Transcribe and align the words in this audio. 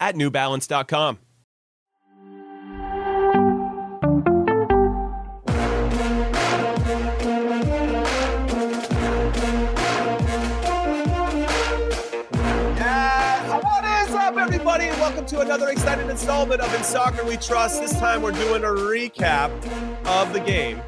at 0.00 0.14
newbalance.com. 0.16 1.18
Yeah, 12.76 13.60
what 13.60 13.84
is 14.08 14.14
up, 14.14 14.36
everybody? 14.36 14.86
Welcome 14.86 15.26
to 15.26 15.40
another 15.40 15.68
exciting 15.68 16.08
installment 16.08 16.60
of 16.60 16.74
In 16.74 16.82
Soccer 16.82 17.24
We 17.24 17.36
Trust. 17.36 17.80
This 17.80 17.92
time 17.98 18.22
we're 18.22 18.32
doing 18.32 18.64
a 18.64 18.68
recap 18.68 19.50
of 20.06 20.32
the 20.32 20.40
game. 20.40 20.80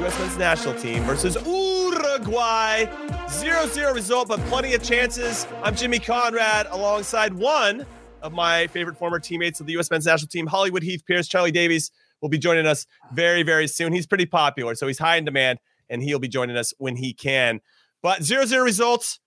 U.S. 0.00 0.18
men's 0.18 0.38
national 0.38 0.74
team 0.74 1.02
versus 1.04 1.36
Uruguay. 1.46 2.86
0 3.28 3.66
0 3.66 3.94
result, 3.94 4.28
but 4.28 4.40
plenty 4.46 4.74
of 4.74 4.82
chances. 4.82 5.46
I'm 5.62 5.76
Jimmy 5.76 5.98
Conrad 5.98 6.66
alongside 6.70 7.34
one 7.34 7.86
of 8.22 8.32
my 8.32 8.66
favorite 8.68 8.96
former 8.96 9.18
teammates 9.18 9.60
of 9.60 9.66
the 9.66 9.72
U.S. 9.74 9.90
men's 9.90 10.06
national 10.06 10.28
team, 10.28 10.46
Hollywood 10.46 10.82
Heath 10.82 11.02
Pearce. 11.06 11.28
Charlie 11.28 11.52
Davies 11.52 11.90
will 12.20 12.28
be 12.28 12.38
joining 12.38 12.66
us 12.66 12.86
very, 13.12 13.42
very 13.42 13.66
soon. 13.66 13.92
He's 13.92 14.06
pretty 14.06 14.26
popular, 14.26 14.74
so 14.74 14.86
he's 14.86 14.98
high 14.98 15.16
in 15.16 15.24
demand, 15.24 15.58
and 15.90 16.02
he'll 16.02 16.18
be 16.18 16.28
joining 16.28 16.56
us 16.56 16.72
when 16.78 16.96
he 16.96 17.12
can. 17.12 17.60
But 18.02 18.22
0 18.22 18.46
0 18.46 18.64
results. 18.64 19.18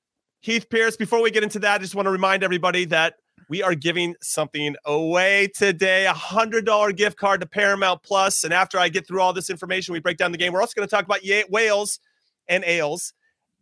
Heath 0.41 0.69
Pearce, 0.69 0.95
before 0.95 1.21
we 1.23 1.31
get 1.31 1.43
into 1.43 1.59
that, 1.59 1.75
I 1.75 1.77
just 1.79 1.95
want 1.95 2.05
to 2.05 2.11
remind 2.11 2.43
everybody 2.43 2.85
that 2.85 3.15
we 3.49 3.63
are 3.63 3.75
giving 3.75 4.15
something 4.21 4.75
away 4.85 5.49
today 5.55 6.05
a 6.05 6.13
$100 6.13 6.95
gift 6.95 7.17
card 7.17 7.41
to 7.41 7.47
Paramount 7.47 8.03
Plus. 8.03 8.43
And 8.43 8.53
after 8.53 8.77
I 8.77 8.89
get 8.89 9.07
through 9.07 9.21
all 9.21 9.33
this 9.33 9.49
information, 9.49 9.93
we 9.93 9.99
break 9.99 10.17
down 10.17 10.31
the 10.31 10.37
game. 10.37 10.53
We're 10.53 10.61
also 10.61 10.73
going 10.75 10.87
to 10.87 10.95
talk 10.95 11.05
about 11.05 11.21
Wales 11.49 11.99
and 12.47 12.63
Ales 12.63 13.13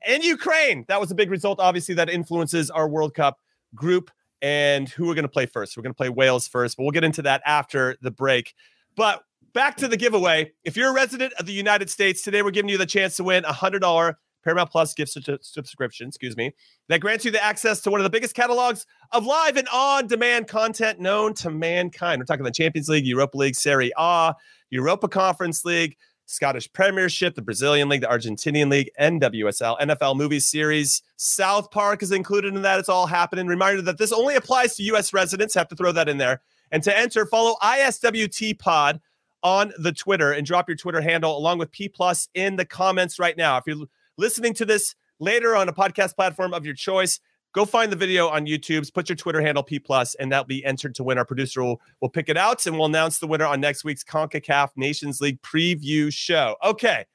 and 0.05 0.23
Ukraine. 0.23 0.85
That 0.87 0.99
was 0.99 1.11
a 1.11 1.15
big 1.15 1.31
result, 1.31 1.59
obviously, 1.59 1.95
that 1.95 2.09
influences 2.09 2.69
our 2.69 2.87
World 2.87 3.13
Cup 3.13 3.39
group 3.75 4.11
and 4.43 4.89
who 4.89 5.07
we're 5.07 5.15
going 5.15 5.23
to 5.23 5.29
play 5.29 5.47
first. 5.47 5.75
We're 5.75 5.83
going 5.83 5.93
to 5.93 5.97
play 5.97 6.09
Wales 6.09 6.47
first, 6.47 6.77
but 6.77 6.83
we'll 6.83 6.91
get 6.91 7.05
into 7.05 7.23
that 7.23 7.41
after 7.45 7.95
the 8.01 8.11
break. 8.11 8.53
But 8.95 9.23
back 9.53 9.77
to 9.77 9.87
the 9.87 9.97
giveaway. 9.97 10.51
If 10.65 10.75
you're 10.75 10.89
a 10.89 10.93
resident 10.93 11.33
of 11.39 11.45
the 11.45 11.53
United 11.53 11.89
States, 11.89 12.21
today 12.21 12.41
we're 12.41 12.51
giving 12.51 12.69
you 12.69 12.77
the 12.77 12.85
chance 12.85 13.15
to 13.15 13.23
win 13.23 13.45
a 13.45 13.53
$100 13.53 14.13
Paramount 14.43 14.69
Plus 14.69 14.93
gift 14.93 15.17
subscription, 15.41 16.09
excuse 16.09 16.35
me, 16.35 16.53
that 16.89 16.99
grants 16.99 17.23
you 17.23 17.31
the 17.31 17.41
access 17.41 17.79
to 17.81 17.89
one 17.89 18.01
of 18.01 18.03
the 18.03 18.09
biggest 18.09 18.35
catalogs 18.35 18.85
of 19.13 19.25
live 19.25 19.55
and 19.55 19.69
on-demand 19.69 20.49
content 20.49 20.99
known 20.99 21.33
to 21.35 21.49
mankind. 21.49 22.19
We're 22.19 22.25
talking 22.25 22.43
the 22.43 22.51
Champions 22.51 22.89
League, 22.89 23.07
Europa 23.07 23.37
League, 23.37 23.55
Serie 23.55 23.93
A, 23.97 24.35
Europa 24.69 25.07
Conference 25.07 25.63
League, 25.63 25.95
Scottish 26.25 26.71
Premiership, 26.71 27.35
the 27.35 27.41
Brazilian 27.41 27.89
League, 27.89 28.01
the 28.01 28.07
Argentinian 28.07 28.69
League, 28.69 28.89
NWSL, 28.99 29.79
NFL 29.79 30.15
movie 30.15 30.39
series. 30.39 31.01
South 31.17 31.69
Park 31.71 32.01
is 32.01 32.11
included 32.11 32.55
in 32.55 32.61
that. 32.61 32.79
It's 32.79 32.89
all 32.89 33.07
happening. 33.07 33.47
Reminder 33.47 33.81
that 33.83 33.97
this 33.97 34.11
only 34.11 34.35
applies 34.35 34.75
to 34.75 34.83
U.S. 34.83 35.13
residents. 35.13 35.53
Have 35.53 35.67
to 35.69 35.75
throw 35.75 35.91
that 35.91 36.09
in 36.09 36.17
there. 36.17 36.41
And 36.71 36.81
to 36.83 36.97
enter, 36.97 37.25
follow 37.25 37.55
ISWT 37.61 38.57
Pod 38.57 38.99
on 39.43 39.73
the 39.77 39.91
Twitter 39.91 40.31
and 40.31 40.45
drop 40.45 40.69
your 40.69 40.77
Twitter 40.77 41.01
handle 41.01 41.37
along 41.37 41.59
with 41.59 41.71
P 41.71 41.89
Plus 41.89 42.29
in 42.33 42.55
the 42.55 42.65
comments 42.65 43.19
right 43.19 43.37
now. 43.37 43.57
If 43.57 43.65
you're 43.67 43.85
listening 44.17 44.53
to 44.55 44.65
this 44.65 44.95
later 45.19 45.55
on 45.55 45.69
a 45.69 45.73
podcast 45.73 46.15
platform 46.15 46.53
of 46.53 46.65
your 46.65 46.75
choice, 46.75 47.19
go 47.53 47.65
find 47.65 47.91
the 47.91 47.95
video 47.95 48.27
on 48.27 48.45
YouTube's, 48.45 48.91
put 48.91 49.07
your 49.07 49.15
Twitter 49.15 49.41
handle 49.41 49.63
P 49.63 49.79
plus, 49.79 50.15
and 50.15 50.31
that'll 50.31 50.45
be 50.45 50.65
entered 50.65 50.93
to 50.95 51.03
win. 51.03 51.17
Our 51.17 51.25
producer 51.25 51.63
will, 51.63 51.81
will 52.01 52.09
pick 52.09 52.27
it 52.27 52.37
out 52.37 52.65
and 52.65 52.75
we'll 52.75 52.87
announce 52.87 53.19
the 53.19 53.27
winner 53.27 53.45
on 53.45 53.61
next 53.61 53.83
week's 53.83 54.03
CONCACAF 54.03 54.69
Nations 54.75 55.21
League 55.21 55.41
preview 55.41 56.11
show. 56.11 56.55
Okay. 56.63 57.05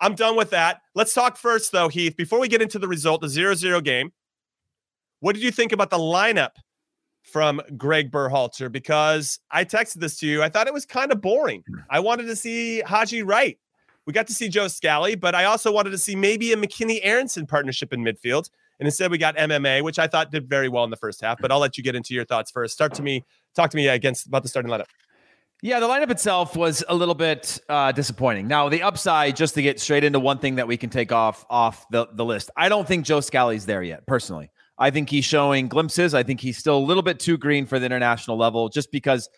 I'm 0.00 0.14
done 0.14 0.36
with 0.36 0.50
that. 0.50 0.82
Let's 0.94 1.14
talk 1.14 1.38
first, 1.38 1.72
though, 1.72 1.88
Heath. 1.88 2.16
Before 2.16 2.38
we 2.38 2.48
get 2.48 2.60
into 2.60 2.78
the 2.78 2.88
result, 2.88 3.22
the 3.22 3.28
0 3.28 3.54
0 3.54 3.80
game, 3.80 4.12
what 5.20 5.34
did 5.34 5.42
you 5.42 5.50
think 5.50 5.72
about 5.72 5.88
the 5.88 5.98
lineup 5.98 6.50
from 7.22 7.62
Greg 7.78 8.10
Berhalter? 8.10 8.70
Because 8.70 9.40
I 9.50 9.64
texted 9.64 10.00
this 10.00 10.18
to 10.18 10.26
you. 10.26 10.42
I 10.42 10.50
thought 10.50 10.66
it 10.66 10.74
was 10.74 10.84
kind 10.84 11.12
of 11.12 11.22
boring. 11.22 11.64
I 11.88 12.00
wanted 12.00 12.24
to 12.24 12.36
see 12.36 12.80
Haji 12.80 13.22
Wright. 13.22 13.58
We 14.04 14.12
got 14.12 14.26
to 14.28 14.34
see 14.34 14.48
Joe 14.48 14.68
Scally, 14.68 15.14
but 15.14 15.34
I 15.34 15.44
also 15.44 15.72
wanted 15.72 15.90
to 15.90 15.98
see 15.98 16.14
maybe 16.14 16.52
a 16.52 16.56
McKennie 16.56 17.00
Aaronson 17.02 17.46
partnership 17.46 17.92
in 17.92 18.04
midfield. 18.04 18.50
And 18.78 18.86
instead, 18.86 19.10
we 19.10 19.18
got 19.18 19.36
MMA, 19.36 19.82
which 19.82 19.98
I 19.98 20.06
thought 20.06 20.30
did 20.30 20.48
very 20.48 20.68
well 20.68 20.84
in 20.84 20.90
the 20.90 20.96
first 20.96 21.22
half. 21.22 21.38
But 21.40 21.50
I'll 21.50 21.58
let 21.58 21.78
you 21.78 21.84
get 21.84 21.94
into 21.94 22.14
your 22.14 22.24
thoughts 22.24 22.50
first. 22.50 22.74
Start 22.74 22.94
to 22.94 23.02
me, 23.02 23.24
talk 23.54 23.70
to 23.70 23.76
me 23.76 23.88
against 23.88 24.26
about 24.26 24.42
the 24.42 24.48
starting 24.48 24.70
lineup. 24.70 24.86
Yeah, 25.62 25.80
the 25.80 25.88
lineup 25.88 26.10
itself 26.10 26.54
was 26.54 26.84
a 26.86 26.94
little 26.94 27.14
bit 27.14 27.58
uh, 27.70 27.90
disappointing. 27.92 28.46
Now, 28.46 28.68
the 28.68 28.82
upside, 28.82 29.36
just 29.36 29.54
to 29.54 29.62
get 29.62 29.80
straight 29.80 30.04
into 30.04 30.20
one 30.20 30.38
thing 30.38 30.56
that 30.56 30.68
we 30.68 30.76
can 30.76 30.90
take 30.90 31.12
off 31.12 31.46
off 31.48 31.86
the, 31.90 32.06
the 32.12 32.24
list, 32.24 32.50
I 32.56 32.68
don't 32.68 32.86
think 32.86 33.06
Joe 33.06 33.20
Scally's 33.20 33.64
there 33.64 33.82
yet, 33.82 34.06
personally. 34.06 34.50
I 34.78 34.90
think 34.90 35.08
he's 35.08 35.24
showing 35.24 35.68
glimpses. 35.68 36.12
I 36.12 36.22
think 36.22 36.40
he's 36.40 36.58
still 36.58 36.76
a 36.76 36.84
little 36.84 37.02
bit 37.02 37.18
too 37.18 37.38
green 37.38 37.64
for 37.64 37.78
the 37.78 37.86
international 37.86 38.36
level, 38.36 38.68
just 38.68 38.92
because 38.92 39.30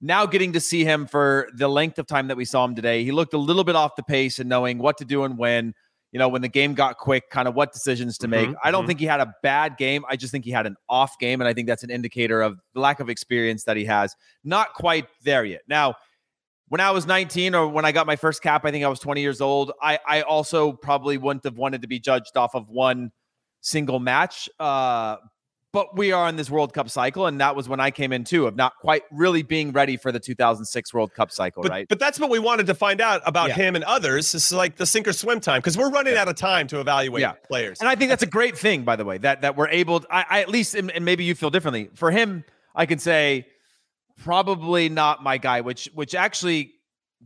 now 0.00 0.26
getting 0.26 0.52
to 0.52 0.60
see 0.60 0.84
him 0.84 1.06
for 1.06 1.48
the 1.56 1.66
length 1.66 1.98
of 1.98 2.06
time 2.06 2.28
that 2.28 2.36
we 2.36 2.44
saw 2.44 2.64
him 2.64 2.76
today, 2.76 3.02
he 3.02 3.10
looked 3.10 3.34
a 3.34 3.38
little 3.38 3.64
bit 3.64 3.74
off 3.74 3.96
the 3.96 4.02
pace 4.04 4.38
and 4.38 4.48
knowing 4.48 4.78
what 4.78 4.98
to 4.98 5.04
do 5.04 5.24
and 5.24 5.36
when 5.36 5.74
you 6.14 6.20
know, 6.20 6.28
when 6.28 6.42
the 6.42 6.48
game 6.48 6.74
got 6.74 6.96
quick, 6.96 7.28
kind 7.28 7.48
of 7.48 7.56
what 7.56 7.72
decisions 7.72 8.18
to 8.18 8.28
make. 8.28 8.48
Mm-hmm, 8.48 8.58
I 8.62 8.70
don't 8.70 8.82
mm-hmm. 8.82 8.86
think 8.86 9.00
he 9.00 9.06
had 9.06 9.18
a 9.18 9.34
bad 9.42 9.76
game. 9.76 10.04
I 10.08 10.14
just 10.14 10.30
think 10.30 10.44
he 10.44 10.52
had 10.52 10.64
an 10.64 10.76
off 10.88 11.18
game. 11.18 11.40
And 11.40 11.48
I 11.48 11.52
think 11.52 11.66
that's 11.66 11.82
an 11.82 11.90
indicator 11.90 12.40
of 12.40 12.60
the 12.72 12.78
lack 12.78 13.00
of 13.00 13.10
experience 13.10 13.64
that 13.64 13.76
he 13.76 13.84
has. 13.86 14.14
Not 14.44 14.74
quite 14.74 15.06
there 15.24 15.44
yet. 15.44 15.62
Now, 15.66 15.96
when 16.68 16.80
I 16.80 16.92
was 16.92 17.04
19 17.04 17.56
or 17.56 17.66
when 17.66 17.84
I 17.84 17.90
got 17.90 18.06
my 18.06 18.14
first 18.14 18.42
cap, 18.42 18.64
I 18.64 18.70
think 18.70 18.84
I 18.84 18.88
was 18.88 19.00
20 19.00 19.22
years 19.22 19.40
old. 19.40 19.72
I, 19.82 19.98
I 20.06 20.22
also 20.22 20.70
probably 20.70 21.18
wouldn't 21.18 21.42
have 21.42 21.58
wanted 21.58 21.82
to 21.82 21.88
be 21.88 21.98
judged 21.98 22.36
off 22.36 22.54
of 22.54 22.68
one 22.68 23.10
single 23.60 23.98
match. 23.98 24.48
Uh, 24.60 25.16
but 25.74 25.96
we 25.96 26.12
are 26.12 26.28
in 26.28 26.36
this 26.36 26.48
World 26.48 26.72
Cup 26.72 26.88
cycle, 26.88 27.26
and 27.26 27.40
that 27.40 27.56
was 27.56 27.68
when 27.68 27.80
I 27.80 27.90
came 27.90 28.12
in 28.12 28.22
too, 28.22 28.46
of 28.46 28.54
not 28.54 28.78
quite 28.78 29.02
really 29.10 29.42
being 29.42 29.72
ready 29.72 29.96
for 29.96 30.12
the 30.12 30.20
2006 30.20 30.94
World 30.94 31.12
Cup 31.12 31.32
cycle, 31.32 31.64
but, 31.64 31.70
right? 31.70 31.88
But 31.88 31.98
that's 31.98 32.20
what 32.20 32.30
we 32.30 32.38
wanted 32.38 32.66
to 32.68 32.74
find 32.76 33.00
out 33.00 33.22
about 33.26 33.48
yeah. 33.48 33.56
him 33.56 33.74
and 33.74 33.82
others. 33.82 34.32
It's 34.36 34.52
like 34.52 34.76
the 34.76 34.86
sink 34.86 35.08
or 35.08 35.12
swim 35.12 35.40
time 35.40 35.58
because 35.58 35.76
we're 35.76 35.90
running 35.90 36.14
yeah. 36.14 36.22
out 36.22 36.28
of 36.28 36.36
time 36.36 36.68
to 36.68 36.78
evaluate 36.78 37.22
yeah. 37.22 37.32
players. 37.32 37.80
And 37.80 37.88
I 37.88 37.96
think 37.96 38.08
that's 38.08 38.22
a 38.22 38.26
great 38.26 38.56
thing, 38.56 38.84
by 38.84 38.94
the 38.94 39.04
way, 39.04 39.18
that 39.18 39.42
that 39.42 39.56
we're 39.56 39.66
able. 39.66 39.98
To, 39.98 40.06
I, 40.14 40.24
I 40.30 40.40
at 40.42 40.48
least, 40.48 40.76
and, 40.76 40.92
and 40.92 41.04
maybe 41.04 41.24
you 41.24 41.34
feel 41.34 41.50
differently. 41.50 41.90
For 41.94 42.12
him, 42.12 42.44
I 42.72 42.86
can 42.86 43.00
say 43.00 43.48
probably 44.22 44.88
not 44.88 45.24
my 45.24 45.38
guy, 45.38 45.60
which 45.62 45.90
which 45.92 46.14
actually 46.14 46.72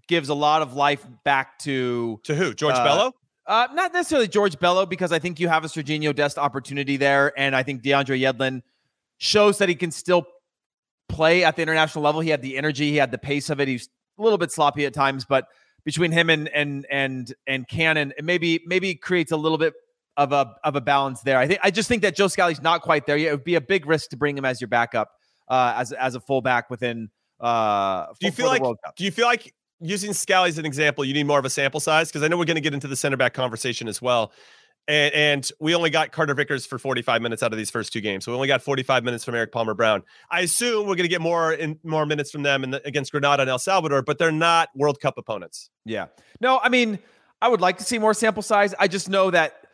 gives 0.07 0.31
a 0.31 0.35
lot 0.35 0.63
of 0.63 0.73
life 0.73 1.07
back 1.23 1.59
to 1.61 2.19
to 2.25 2.35
who 2.35 2.55
George 2.55 2.77
uh, 2.77 2.85
Bello. 2.85 3.13
Uh, 3.49 3.67
not 3.73 3.95
necessarily 3.95 4.29
George 4.29 4.59
Bello, 4.59 4.85
because 4.85 5.11
I 5.11 5.19
think 5.19 5.41
you 5.41 5.49
have 5.49 5.65
a 5.65 5.69
Serginho 5.69 6.15
Dest 6.15 6.37
opportunity 6.37 6.99
there. 6.99 7.33
And 7.39 7.57
I 7.57 7.63
think 7.63 7.83
DeAndre 7.83 8.21
Yedlin 8.21 8.63
shows 9.17 9.57
that 9.59 9.71
he 9.71 9.75
can 9.75 9.91
still 9.91 10.27
play 11.09 11.45
at 11.45 11.57
the 11.57 11.63
international 11.63 12.05
level. 12.05 12.21
He 12.21 12.29
had 12.29 12.43
the 12.43 12.59
energy, 12.59 12.91
he 12.91 12.97
had 12.97 13.11
the 13.11 13.19
pace 13.19 13.49
of 13.49 13.59
it. 13.59 13.67
He's 13.67 13.89
a 14.19 14.23
little 14.23 14.37
bit 14.37 14.53
sloppy 14.53 14.85
at 14.85 14.93
times, 14.93 15.25
but 15.25 15.47
between 15.85 16.13
him 16.13 16.29
and 16.29 16.49
and 16.49 16.87
and 16.91 17.33
and 17.47 17.67
Cannon, 17.67 18.13
it 18.19 18.25
maybe 18.25 18.61
maybe 18.67 18.95
creates 18.95 19.33
a 19.33 19.37
little 19.39 19.57
bit 19.57 19.73
of 20.19 20.33
a 20.33 20.55
of 20.63 20.77
a 20.77 20.83
balance 20.83 21.23
there. 21.23 21.39
I 21.39 21.47
think 21.47 21.61
I 21.63 21.71
just 21.71 21.89
think 21.89 22.03
that 22.03 22.15
Joe 22.15 22.29
Scally's 22.29 22.61
not 22.61 22.83
quite 22.83 23.07
there 23.07 23.17
yet. 23.17 23.29
It 23.29 23.33
would 23.33 23.45
be 23.45 23.55
a 23.55 23.61
big 23.63 23.87
risk 23.87 24.11
to 24.11 24.19
bring 24.19 24.37
him 24.37 24.45
as 24.45 24.61
your 24.61 24.69
backup 24.69 25.11
uh, 25.49 25.73
as 25.77 25.93
as 25.93 26.15
a 26.15 26.21
fullback 26.21 26.69
within. 26.69 27.09
Uh, 27.41 28.07
do 28.21 28.27
you 28.27 28.33
feel 28.33 28.49
like? 28.49 28.63
Do 28.97 29.05
you 29.05 29.11
feel 29.11 29.27
like 29.27 29.55
using 29.81 30.13
Scally 30.13 30.49
as 30.49 30.59
an 30.59 30.67
example, 30.67 31.05
you 31.05 31.15
need 31.15 31.27
more 31.27 31.39
of 31.39 31.45
a 31.45 31.51
sample 31.51 31.81
size 31.81 32.09
because 32.09 32.23
I 32.23 32.29
know 32.29 32.37
we're 32.37 32.45
going 32.45 32.57
to 32.57 32.61
get 32.61 32.75
into 32.75 32.89
the 32.89 32.97
center 32.97 33.17
back 33.17 33.35
conversation 33.35 33.89
as 33.89 34.03
well. 34.03 34.33
And, 34.87 35.15
and, 35.15 35.51
we 35.61 35.75
only 35.75 35.91
got 35.91 36.13
Carter 36.13 36.33
Vickers 36.33 36.65
for 36.65 36.79
45 36.79 37.21
minutes 37.21 37.43
out 37.43 37.53
of 37.53 37.59
these 37.59 37.71
first 37.71 37.93
two 37.93 38.01
games. 38.01 38.25
So 38.25 38.33
we 38.33 38.37
only 38.37 38.49
got 38.49 38.63
45 38.63 39.05
minutes 39.05 39.23
from 39.23 39.35
Erik 39.35 39.53
Palmer 39.53 39.75
Brown. 39.75 40.03
I 40.31 40.41
assume 40.41 40.87
we're 40.87 40.97
going 40.97 41.05
to 41.05 41.09
get 41.09 41.21
more 41.21 41.53
in 41.53 41.79
more 41.85 42.07
minutes 42.07 42.31
from 42.31 42.43
them 42.43 42.71
the, 42.71 42.81
against 42.87 43.13
Grenada 43.13 43.43
and 43.43 43.51
El 43.51 43.59
Salvador, 43.59 44.01
but 44.01 44.17
they're 44.17 44.33
not 44.33 44.71
World 44.75 44.99
Cup 44.99 45.19
opponents. 45.19 45.69
Yeah. 45.85 46.07
No, 46.41 46.59
I 46.63 46.71
mean, 46.71 46.99
I 47.43 47.49
would 47.49 47.61
like 47.61 47.77
to 47.79 47.85
see 47.85 47.99
more 47.99 48.15
sample 48.15 48.43
size. 48.43 48.75
I 48.79 48.89
just 48.89 49.11
know 49.11 49.31
that 49.31 49.67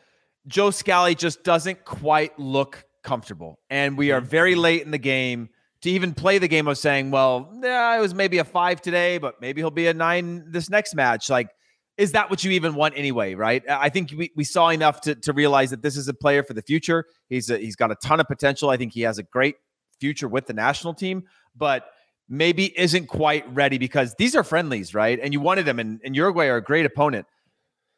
Joe 0.48 0.72
Scally 0.72 1.14
just 1.14 1.44
doesn't 1.44 1.84
quite 1.84 2.36
look 2.36 2.84
comfortable. 3.04 3.60
And 3.70 3.96
we 3.96 4.10
are 4.10 4.20
mm-hmm. 4.20 4.30
very 4.30 4.54
late 4.56 4.82
in 4.82 4.90
the 4.90 4.98
game 4.98 5.48
to 5.84 5.90
even 5.90 6.14
play 6.14 6.38
the 6.38 6.48
game 6.48 6.66
of 6.66 6.78
saying, 6.78 7.10
well, 7.10 7.52
yeah, 7.62 7.94
it 7.94 8.00
was 8.00 8.14
maybe 8.14 8.38
a 8.38 8.44
five 8.44 8.80
today, 8.80 9.18
but 9.18 9.38
maybe 9.42 9.60
he'll 9.60 9.70
be 9.70 9.86
a 9.86 9.92
nine 9.92 10.50
this 10.50 10.70
next 10.70 10.94
match. 10.94 11.28
Like, 11.28 11.50
is 11.98 12.12
that 12.12 12.30
what 12.30 12.42
you 12.42 12.52
even 12.52 12.74
want 12.74 12.94
anyway? 12.96 13.34
Right. 13.34 13.62
I 13.68 13.90
think 13.90 14.10
we, 14.16 14.32
we 14.34 14.44
saw 14.44 14.70
enough 14.70 15.02
to, 15.02 15.14
to 15.14 15.34
realize 15.34 15.68
that 15.70 15.82
this 15.82 15.98
is 15.98 16.08
a 16.08 16.14
player 16.14 16.42
for 16.42 16.54
the 16.54 16.62
future. 16.62 17.04
He's 17.28 17.50
a, 17.50 17.58
he's 17.58 17.76
got 17.76 17.90
a 17.90 17.96
ton 17.96 18.18
of 18.18 18.26
potential. 18.26 18.70
I 18.70 18.78
think 18.78 18.94
he 18.94 19.02
has 19.02 19.18
a 19.18 19.22
great 19.24 19.56
future 20.00 20.26
with 20.26 20.46
the 20.46 20.54
national 20.54 20.94
team, 20.94 21.24
but 21.54 21.84
maybe 22.30 22.76
isn't 22.80 23.08
quite 23.08 23.44
ready 23.54 23.76
because 23.76 24.14
these 24.14 24.34
are 24.34 24.42
friendlies, 24.42 24.94
right? 24.94 25.20
And 25.22 25.34
you 25.34 25.40
wanted 25.40 25.66
them, 25.66 25.78
and, 25.78 26.00
and 26.02 26.16
Uruguay 26.16 26.46
are 26.46 26.56
a 26.56 26.62
great 26.62 26.86
opponent. 26.86 27.26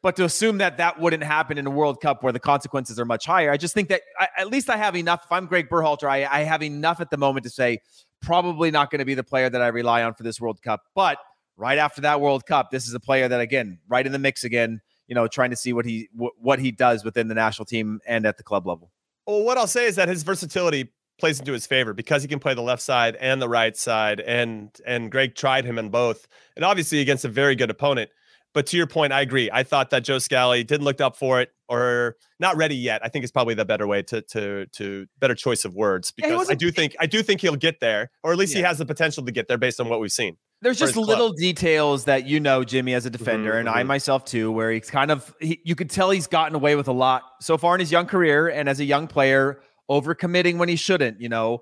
But 0.07 0.15
to 0.15 0.23
assume 0.23 0.59
that 0.59 0.77
that 0.77 1.01
wouldn't 1.01 1.25
happen 1.25 1.57
in 1.57 1.67
a 1.67 1.69
World 1.69 1.99
Cup 1.99 2.23
where 2.23 2.31
the 2.31 2.39
consequences 2.39 2.97
are 2.97 3.03
much 3.03 3.25
higher, 3.25 3.51
I 3.51 3.57
just 3.57 3.73
think 3.73 3.89
that 3.89 4.03
I, 4.17 4.29
at 4.37 4.47
least 4.47 4.69
I 4.69 4.77
have 4.77 4.95
enough. 4.95 5.25
If 5.25 5.31
I'm 5.33 5.47
Greg 5.47 5.67
Berhalter, 5.67 6.07
I, 6.07 6.25
I 6.25 6.43
have 6.43 6.63
enough 6.63 7.01
at 7.01 7.09
the 7.09 7.17
moment 7.17 7.43
to 7.43 7.49
say 7.49 7.79
probably 8.21 8.71
not 8.71 8.89
going 8.89 8.99
to 8.99 9.05
be 9.05 9.15
the 9.15 9.23
player 9.25 9.49
that 9.49 9.61
I 9.61 9.67
rely 9.67 10.03
on 10.03 10.13
for 10.13 10.23
this 10.23 10.39
World 10.39 10.61
Cup. 10.61 10.83
But 10.95 11.17
right 11.57 11.77
after 11.77 11.99
that 12.03 12.21
World 12.21 12.45
Cup, 12.45 12.71
this 12.71 12.87
is 12.87 12.93
a 12.93 13.01
player 13.01 13.27
that 13.27 13.41
again, 13.41 13.79
right 13.89 14.05
in 14.05 14.13
the 14.13 14.17
mix 14.17 14.45
again. 14.45 14.79
You 15.07 15.15
know, 15.15 15.27
trying 15.27 15.49
to 15.49 15.57
see 15.57 15.73
what 15.73 15.83
he 15.83 16.07
what 16.13 16.59
he 16.59 16.71
does 16.71 17.03
within 17.03 17.27
the 17.27 17.35
national 17.35 17.65
team 17.65 17.99
and 18.07 18.25
at 18.25 18.37
the 18.37 18.43
club 18.43 18.65
level. 18.65 18.93
Well, 19.25 19.43
what 19.43 19.57
I'll 19.57 19.67
say 19.67 19.87
is 19.87 19.97
that 19.97 20.07
his 20.07 20.23
versatility 20.23 20.89
plays 21.19 21.37
into 21.37 21.51
his 21.51 21.67
favor 21.67 21.93
because 21.93 22.21
he 22.21 22.29
can 22.29 22.39
play 22.39 22.53
the 22.53 22.61
left 22.61 22.81
side 22.81 23.17
and 23.17 23.41
the 23.41 23.49
right 23.49 23.75
side, 23.75 24.21
and 24.21 24.69
and 24.85 25.11
Greg 25.11 25.35
tried 25.35 25.65
him 25.65 25.77
in 25.77 25.89
both, 25.89 26.29
and 26.55 26.63
obviously 26.63 27.01
against 27.01 27.25
a 27.25 27.29
very 27.29 27.57
good 27.57 27.69
opponent. 27.69 28.09
But 28.57 28.65
to 28.65 28.77
your 28.77 28.87
point, 28.87 29.13
I 29.13 29.21
agree. 29.21 29.51
I 29.53 29.61
thought 29.61 29.91
that 29.91 30.03
Joe 30.03 30.17
Scally 30.17 30.63
didn't 30.63 30.83
look 30.83 30.99
up 30.99 31.15
for 31.15 31.41
it 31.41 31.51
or 31.69 32.15
not 32.39 32.57
ready 32.57 32.75
yet. 32.75 33.01
I 33.05 33.07
think 33.07 33.23
is 33.23 33.31
probably 33.31 33.53
the 33.53 33.65
better 33.65 33.85
way 33.85 34.01
to 34.01 34.23
to 34.23 34.65
to 34.65 35.05
better 35.19 35.35
choice 35.35 35.63
of 35.63 35.75
words 35.75 36.09
because 36.09 36.49
I 36.49 36.55
do 36.55 36.71
think 36.71 36.95
I 36.99 37.05
do 37.05 37.21
think 37.21 37.41
he'll 37.41 37.55
get 37.55 37.81
there, 37.81 38.09
or 38.23 38.31
at 38.31 38.39
least 38.39 38.53
yeah. 38.53 38.61
he 38.61 38.63
has 38.63 38.79
the 38.79 38.85
potential 38.87 39.23
to 39.25 39.31
get 39.31 39.47
there 39.47 39.59
based 39.59 39.79
on 39.79 39.89
what 39.89 39.99
we've 39.99 40.11
seen. 40.11 40.37
There's 40.63 40.79
just 40.79 40.97
little 40.97 41.33
details 41.33 42.05
that 42.05 42.25
you 42.25 42.39
know 42.39 42.63
Jimmy 42.63 42.95
as 42.95 43.05
a 43.05 43.11
defender, 43.11 43.51
mm-hmm, 43.51 43.59
and 43.59 43.67
mm-hmm. 43.67 43.77
I 43.77 43.83
myself 43.83 44.25
too, 44.25 44.51
where 44.51 44.71
he's 44.71 44.89
kind 44.89 45.11
of 45.11 45.35
he, 45.39 45.61
you 45.63 45.75
could 45.75 45.91
tell 45.91 46.09
he's 46.09 46.25
gotten 46.25 46.55
away 46.55 46.75
with 46.75 46.87
a 46.87 46.93
lot 46.93 47.21
so 47.39 47.59
far 47.59 47.75
in 47.75 47.79
his 47.79 47.91
young 47.91 48.07
career, 48.07 48.47
and 48.47 48.67
as 48.67 48.79
a 48.79 48.85
young 48.85 49.05
player, 49.05 49.61
overcommitting 49.87 50.57
when 50.57 50.67
he 50.67 50.77
shouldn't. 50.77 51.21
You 51.21 51.29
know, 51.29 51.61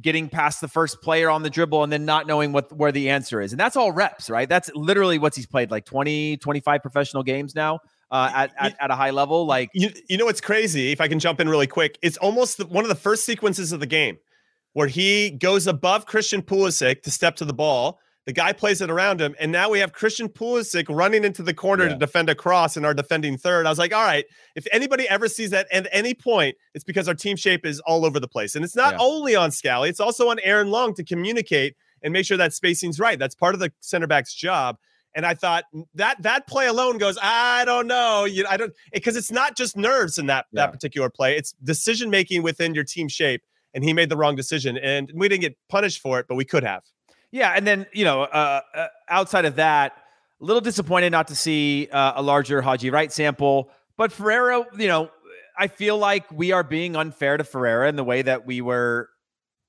getting 0.00 0.28
past 0.28 0.60
the 0.60 0.68
first 0.68 1.00
player 1.02 1.30
on 1.30 1.42
the 1.42 1.50
dribble 1.50 1.82
and 1.82 1.92
then 1.92 2.04
not 2.04 2.26
knowing 2.26 2.52
what 2.52 2.72
where 2.72 2.92
the 2.92 3.10
answer 3.10 3.40
is. 3.40 3.52
And 3.52 3.60
that's 3.60 3.76
all 3.76 3.92
reps, 3.92 4.30
right? 4.30 4.48
That's 4.48 4.70
literally 4.74 5.18
what 5.18 5.34
he's 5.34 5.46
played 5.46 5.70
like 5.70 5.84
20, 5.84 6.38
25 6.38 6.82
professional 6.82 7.22
games 7.22 7.54
now. 7.54 7.80
Uh, 8.08 8.30
at, 8.32 8.52
at, 8.56 8.76
at, 8.78 8.90
a 8.92 8.94
high 8.94 9.10
level, 9.10 9.46
like 9.46 9.68
you, 9.74 9.88
you 10.08 10.16
know, 10.16 10.28
it's 10.28 10.40
crazy. 10.40 10.92
If 10.92 11.00
I 11.00 11.08
can 11.08 11.18
jump 11.18 11.40
in 11.40 11.48
really 11.48 11.66
quick, 11.66 11.98
it's 12.02 12.16
almost 12.18 12.58
the, 12.58 12.64
one 12.64 12.84
of 12.84 12.88
the 12.88 12.94
first 12.94 13.24
sequences 13.24 13.72
of 13.72 13.80
the 13.80 13.86
game 13.86 14.18
where 14.74 14.86
he 14.86 15.30
goes 15.30 15.66
above 15.66 16.06
Christian 16.06 16.40
Pulisic 16.40 17.02
to 17.02 17.10
step 17.10 17.34
to 17.36 17.44
the 17.44 17.52
ball, 17.52 17.98
the 18.26 18.32
guy 18.32 18.52
plays 18.52 18.80
it 18.80 18.90
around 18.90 19.20
him, 19.20 19.34
and 19.38 19.52
now 19.52 19.70
we 19.70 19.78
have 19.78 19.92
Christian 19.92 20.28
Pulisic 20.28 20.86
running 20.88 21.24
into 21.24 21.44
the 21.44 21.54
corner 21.54 21.84
yeah. 21.84 21.90
to 21.90 21.96
defend 21.96 22.28
a 22.28 22.34
cross 22.34 22.76
and 22.76 22.84
our 22.84 22.92
defending 22.92 23.38
third. 23.38 23.66
I 23.66 23.70
was 23.70 23.78
like, 23.78 23.94
all 23.94 24.04
right, 24.04 24.24
if 24.56 24.66
anybody 24.72 25.08
ever 25.08 25.28
sees 25.28 25.50
that 25.50 25.68
at 25.72 25.86
any 25.92 26.12
point, 26.12 26.56
it's 26.74 26.84
because 26.84 27.06
our 27.06 27.14
team 27.14 27.36
shape 27.36 27.64
is 27.64 27.78
all 27.80 28.04
over 28.04 28.18
the 28.18 28.28
place. 28.28 28.56
And 28.56 28.64
it's 28.64 28.74
not 28.74 28.94
yeah. 28.94 28.98
only 29.00 29.36
on 29.36 29.52
Scally, 29.52 29.88
it's 29.88 30.00
also 30.00 30.28
on 30.28 30.38
Aaron 30.40 30.70
Long 30.70 30.92
to 30.94 31.04
communicate 31.04 31.76
and 32.02 32.12
make 32.12 32.26
sure 32.26 32.36
that 32.36 32.52
spacing's 32.52 32.98
right. 32.98 33.18
That's 33.18 33.34
part 33.34 33.54
of 33.54 33.60
the 33.60 33.72
center 33.80 34.08
back's 34.08 34.34
job. 34.34 34.76
And 35.14 35.24
I 35.24 35.34
thought 35.34 35.64
that 35.94 36.20
that 36.22 36.46
play 36.46 36.66
alone 36.66 36.98
goes, 36.98 37.16
I 37.22 37.64
don't 37.64 37.86
know, 37.86 38.24
you 38.24 38.44
I 38.48 38.56
don't 38.56 38.72
because 38.92 39.16
it's 39.16 39.30
not 39.30 39.56
just 39.56 39.76
nerves 39.76 40.18
in 40.18 40.26
that 40.26 40.46
yeah. 40.52 40.62
that 40.62 40.72
particular 40.72 41.08
play. 41.08 41.36
It's 41.36 41.52
decision 41.62 42.10
making 42.10 42.42
within 42.42 42.74
your 42.74 42.84
team 42.84 43.08
shape. 43.08 43.42
And 43.72 43.84
he 43.84 43.92
made 43.92 44.08
the 44.08 44.16
wrong 44.16 44.36
decision, 44.36 44.78
and 44.78 45.12
we 45.14 45.28
didn't 45.28 45.42
get 45.42 45.54
punished 45.68 46.00
for 46.00 46.18
it, 46.18 46.24
but 46.26 46.34
we 46.34 46.46
could 46.46 46.64
have. 46.64 46.82
Yeah, 47.32 47.52
and 47.54 47.66
then 47.66 47.86
you 47.92 48.04
know, 48.04 48.22
uh, 48.22 48.60
uh, 48.74 48.86
outside 49.08 49.44
of 49.44 49.56
that, 49.56 49.92
a 50.40 50.44
little 50.44 50.60
disappointed 50.60 51.10
not 51.10 51.28
to 51.28 51.36
see 51.36 51.88
uh, 51.92 52.14
a 52.16 52.22
larger 52.22 52.62
Haji 52.62 52.90
Wright 52.90 53.12
sample. 53.12 53.70
But 53.96 54.12
Ferreira, 54.12 54.64
you 54.76 54.88
know, 54.88 55.10
I 55.58 55.68
feel 55.68 55.98
like 55.98 56.30
we 56.30 56.52
are 56.52 56.62
being 56.62 56.96
unfair 56.96 57.36
to 57.36 57.44
Ferreira 57.44 57.88
in 57.88 57.96
the 57.96 58.04
way 58.04 58.22
that 58.22 58.46
we 58.46 58.60
were 58.60 59.08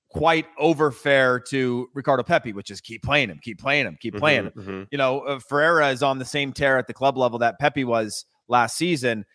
quite 0.10 0.46
over 0.58 0.92
fair 0.92 1.40
to 1.40 1.90
Ricardo 1.94 2.24
Pepi, 2.24 2.54
which 2.54 2.72
is 2.72 2.82
keep 2.82 3.04
playing 3.04 3.30
him, 3.30 3.40
keep 3.42 3.60
playing 3.60 3.86
him, 3.86 3.98
keep 4.00 4.14
mm-hmm, 4.14 4.20
playing 4.20 4.44
him. 4.46 4.54
Mm-hmm. 4.56 4.84
You 4.92 4.98
know, 4.98 5.20
uh, 5.22 5.40
Ferreira 5.40 5.90
is 5.90 6.04
on 6.04 6.20
the 6.20 6.26
same 6.26 6.54
tear 6.54 6.78
at 6.78 6.88
the 6.88 6.94
club 6.94 7.18
level 7.18 7.40
that 7.40 7.60
Pepi 7.60 7.84
was 7.84 8.26
last 8.48 8.78
season. 8.78 9.26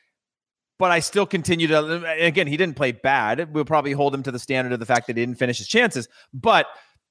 But 0.79 0.91
I 0.91 0.99
still 0.99 1.27
continue 1.27 1.69
to. 1.69 2.17
Again, 2.19 2.49
he 2.49 2.57
didn't 2.57 2.77
play 2.77 2.91
bad. 2.91 3.55
We'll 3.55 3.65
probably 3.65 3.93
hold 3.93 4.15
him 4.15 4.23
to 4.25 4.33
the 4.33 4.39
standard 4.39 4.73
of 4.73 4.81
the 4.81 4.87
fact 4.87 5.07
that 5.07 5.17
he 5.17 5.23
didn't 5.23 5.39
finish 5.39 5.59
his 5.59 5.69
chances. 5.69 6.09
But 6.35 6.67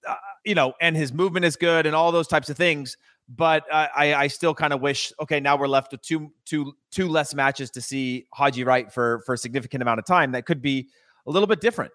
uh, 0.08 0.16
you 0.46 0.56
know, 0.56 0.74
and 0.82 0.96
his 0.96 1.14
movement 1.14 1.46
is 1.46 1.56
good 1.56 1.86
and 1.86 1.96
all 1.96 2.12
those 2.12 2.28
types 2.28 2.50
of 2.50 2.58
things. 2.58 2.98
But 3.30 3.64
uh, 3.72 3.88
I, 3.96 4.14
I 4.14 4.28
still 4.28 4.54
kind 4.54 4.74
of 4.74 4.82
wish. 4.82 5.14
Okay, 5.22 5.40
now 5.40 5.56
we're 5.56 5.68
left 5.68 5.92
with 5.92 6.02
two, 6.02 6.32
two, 6.46 6.74
two 6.92 7.08
less 7.08 7.34
matches 7.34 7.70
to 7.72 7.82
see 7.82 8.26
Haji 8.34 8.64
Wright 8.64 8.92
for 8.92 9.20
for 9.26 9.34
a 9.34 9.38
significant 9.38 9.82
amount 9.82 10.00
of 10.00 10.06
time. 10.06 10.34
That 10.34 10.46
could 10.46 10.62
be 10.62 10.90
a 11.26 11.32
little 11.32 11.48
bit 11.48 11.62
different. 11.62 11.92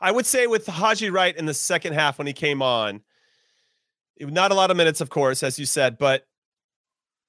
I 0.00 0.10
would 0.12 0.26
say 0.26 0.46
with 0.46 0.66
Haji 0.66 1.10
Wright 1.10 1.36
in 1.36 1.46
the 1.46 1.54
second 1.54 1.94
half 1.94 2.18
when 2.18 2.26
he 2.26 2.32
came 2.32 2.62
on, 2.62 3.02
not 4.20 4.52
a 4.52 4.54
lot 4.54 4.70
of 4.70 4.76
minutes, 4.76 5.00
of 5.00 5.10
course, 5.10 5.42
as 5.42 5.58
you 5.58 5.66
said, 5.66 5.98
but 5.98 6.24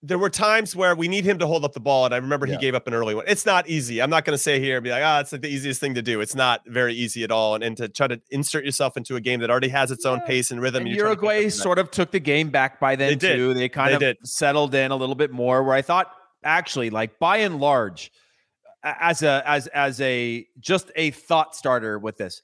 there 0.02 0.18
were 0.18 0.30
times 0.30 0.76
where 0.76 0.96
we 0.96 1.10
need 1.10 1.26
him 1.26 1.40
to 1.40 1.48
hold 1.48 1.66
up 1.66 1.74
the 1.74 1.80
ball, 1.80 2.06
and 2.06 2.14
I 2.14 2.18
remember 2.18 2.48
yeah. 2.48 2.56
he 2.56 2.62
gave 2.62 2.74
up 2.74 2.88
an 2.88 2.94
early 2.94 3.16
one. 3.16 3.26
It's 3.28 3.46
not 3.46 3.68
easy. 3.68 4.02
I'm 4.02 4.10
not 4.10 4.24
going 4.24 4.34
to 4.34 4.42
say 4.42 4.60
here 4.60 4.78
and 4.78 4.84
be 4.84 4.92
like, 4.92 5.04
ah, 5.04 5.18
oh, 5.18 5.20
it's 5.22 5.32
like 5.34 5.42
the 5.42 5.50
easiest 5.50 5.82
thing 5.82 5.96
to 5.96 6.02
do. 6.02 6.22
It's 6.22 6.36
not 6.36 6.62
very 6.68 6.94
easy 6.94 7.24
at 7.24 7.32
all, 7.32 7.56
and, 7.56 7.64
and 7.64 7.76
to 7.78 7.90
try 7.90 8.08
to 8.08 8.22
insert 8.30 8.64
yourself 8.64 8.96
into 8.96 9.18
a 9.18 9.22
game 9.22 9.42
that 9.42 9.50
already 9.50 9.68
has 9.70 9.92
its 9.92 10.06
own 10.06 10.22
pace 10.22 10.52
and 10.52 10.62
rhythm. 10.62 10.84
And, 10.84 10.88
and 10.90 10.98
Uruguay 10.98 11.50
sort 11.50 11.80
of 11.80 11.92
took 11.92 12.12
the 12.12 12.20
game 12.20 12.50
back 12.50 12.80
by 12.80 12.96
then 12.96 13.18
they 13.18 13.36
too. 13.36 13.54
They 13.54 13.68
kind 13.68 13.90
they 13.90 13.96
of 13.96 14.00
did. 14.00 14.18
settled 14.24 14.74
in 14.74 14.92
a 14.92 14.96
little 14.96 15.16
bit 15.16 15.32
more. 15.32 15.64
Where 15.64 15.76
I 15.76 15.82
thought, 15.82 16.10
actually, 16.44 16.92
like 16.92 17.20
by 17.20 17.38
and 17.38 17.60
large, 17.60 18.12
as 18.84 19.22
a 19.22 19.44
as 19.46 19.68
as 19.68 20.00
a 20.00 20.48
just 20.60 20.92
a 20.96 21.12
thought 21.12 21.56
starter 21.56 22.00
with 22.00 22.16
this, 22.16 22.42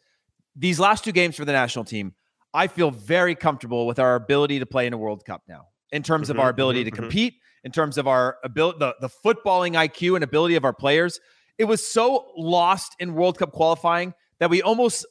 these 0.57 0.77
last 0.77 1.05
two 1.05 1.13
games 1.13 1.37
for 1.37 1.45
the 1.45 1.53
national 1.53 1.85
team, 1.85 2.15
I 2.53 2.67
feel 2.67 2.91
very 2.91 3.33
comfortable 3.33 3.87
with 3.87 3.97
our 3.97 4.15
ability 4.15 4.59
to 4.59 4.65
play 4.65 4.87
in 4.87 4.91
a 4.91 4.97
World 4.97 5.23
Cup 5.23 5.43
now 5.47 5.67
in 5.95 6.03
terms 6.03 6.27
mm-hmm, 6.27 6.37
of 6.37 6.43
our 6.43 6.49
ability 6.49 6.81
mm-hmm, 6.81 6.89
to 6.89 6.91
mm-hmm. 6.91 7.03
compete 7.03 7.35
in 7.63 7.71
terms 7.71 7.97
of 7.97 8.07
our 8.07 8.37
ability, 8.43 8.77
the, 8.79 8.95
the 8.99 9.09
footballing 9.09 9.73
IQ 9.73 10.15
and 10.15 10.23
ability 10.23 10.55
of 10.55 10.65
our 10.65 10.73
players. 10.73 11.19
It 11.57 11.63
was 11.63 11.85
so 11.85 12.31
lost 12.37 12.95
in 12.99 13.15
World 13.15 13.39
Cup 13.39 13.53
qualifying 13.53 14.13
that 14.39 14.49
we 14.49 14.61
almost 14.61 15.05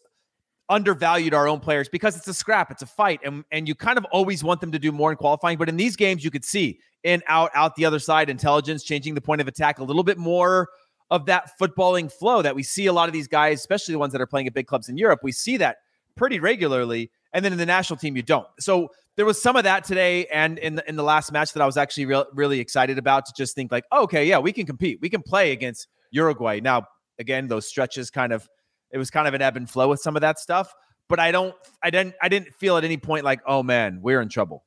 undervalued 0.69 1.35
our 1.35 1.49
own 1.49 1.61
players 1.61 1.89
because 1.89 2.17
it's 2.17 2.29
a 2.29 2.35
scrap, 2.35 2.71
it's 2.71 2.83
a 2.83 2.87
fight, 2.87 3.21
and 3.25 3.45
and 3.51 3.67
you 3.67 3.75
kind 3.75 3.97
of 3.97 4.05
always 4.13 4.45
want 4.45 4.61
them 4.61 4.73
to 4.73 4.79
do 4.79 4.93
more 4.93 5.11
in 5.11 5.17
qualifying. 5.17 5.57
But 5.57 5.71
in 5.71 5.77
these 5.77 5.97
games, 5.97 6.23
you 6.23 6.31
could 6.31 6.45
see 6.45 6.79
in, 7.03 7.23
out, 7.29 7.51
out 7.55 7.77
the 7.77 7.87
other 7.87 7.99
side, 7.99 8.29
intelligence, 8.29 8.85
changing 8.85 9.15
the 9.15 9.21
point 9.21 9.41
of 9.41 9.49
attack, 9.49 9.79
a 9.79 9.85
little 9.85 10.05
bit 10.05 10.19
more 10.19 10.69
of 11.11 11.27
that 11.27 11.51
footballing 11.61 12.13
flow 12.13 12.43
that 12.43 12.55
we 12.55 12.63
see 12.63 12.87
a 12.87 12.93
lot 12.93 13.09
of 13.09 13.13
these 13.13 13.29
guys, 13.29 13.59
especially 13.59 13.93
the 13.93 13.99
ones 13.99 14.13
that 14.13 14.21
are 14.21 14.27
playing 14.27 14.47
at 14.47 14.55
big 14.55 14.67
clubs 14.67 14.89
in 14.89 14.97
Europe. 14.97 15.21
We 15.23 15.33
see 15.33 15.57
that 15.59 15.79
pretty 16.15 16.41
regularly, 16.41 17.11
and 17.33 17.45
then 17.45 17.53
in 17.53 17.59
the 17.59 17.67
national 17.67 17.99
team, 17.99 18.17
you 18.17 18.23
don't. 18.23 18.47
So 18.61 18.91
there 19.17 19.27
was 19.27 19.41
some 19.41 19.57
of 19.57 19.65
that 19.65 19.85
today 19.85 20.27
and 20.27 20.59
in 20.59 20.77
the, 20.77 20.89
in 20.89 20.97
the 20.97 21.03
last 21.03 21.31
match 21.33 21.53
that 21.53 21.63
I 21.63 21.67
was 21.67 21.77
actually 21.77 22.07
re- 22.07 22.25
really 22.33 22.61
excited 22.61 22.99
about 22.99 23.27
to 23.27 23.33
just 23.37 23.55
think 23.55 23.71
like, 23.71 23.85
oh, 23.93 24.03
okay, 24.05 24.25
yeah, 24.25 24.39
we 24.39 24.53
can 24.53 24.67
compete. 24.67 24.99
We 25.01 25.09
can 25.09 25.23
play 25.23 25.53
against 25.53 25.89
Uruguay. 26.11 26.61
Now, 26.61 26.87
again, 27.19 27.49
those 27.49 27.67
stretches 27.67 28.11
kind 28.11 28.33
of 28.33 28.49
it 28.91 28.99
was 28.99 29.11
kind 29.11 29.27
of 29.27 29.35
an 29.35 29.43
ebb 29.43 29.57
and 29.57 29.69
flow 29.69 29.89
with 29.89 30.01
some 30.01 30.17
of 30.17 30.23
that 30.23 30.39
stuff, 30.39 30.73
but 31.09 31.19
I 31.19 31.33
don't 31.33 31.55
I 31.83 31.91
didn't 31.91 32.15
I 32.23 32.29
didn't 32.29 32.55
feel 32.55 32.77
at 32.77 32.85
any 32.85 32.97
point 32.97 33.25
like, 33.25 33.41
oh 33.47 33.63
man, 33.63 34.01
we're 34.03 34.21
in 34.21 34.29
trouble. 34.29 34.65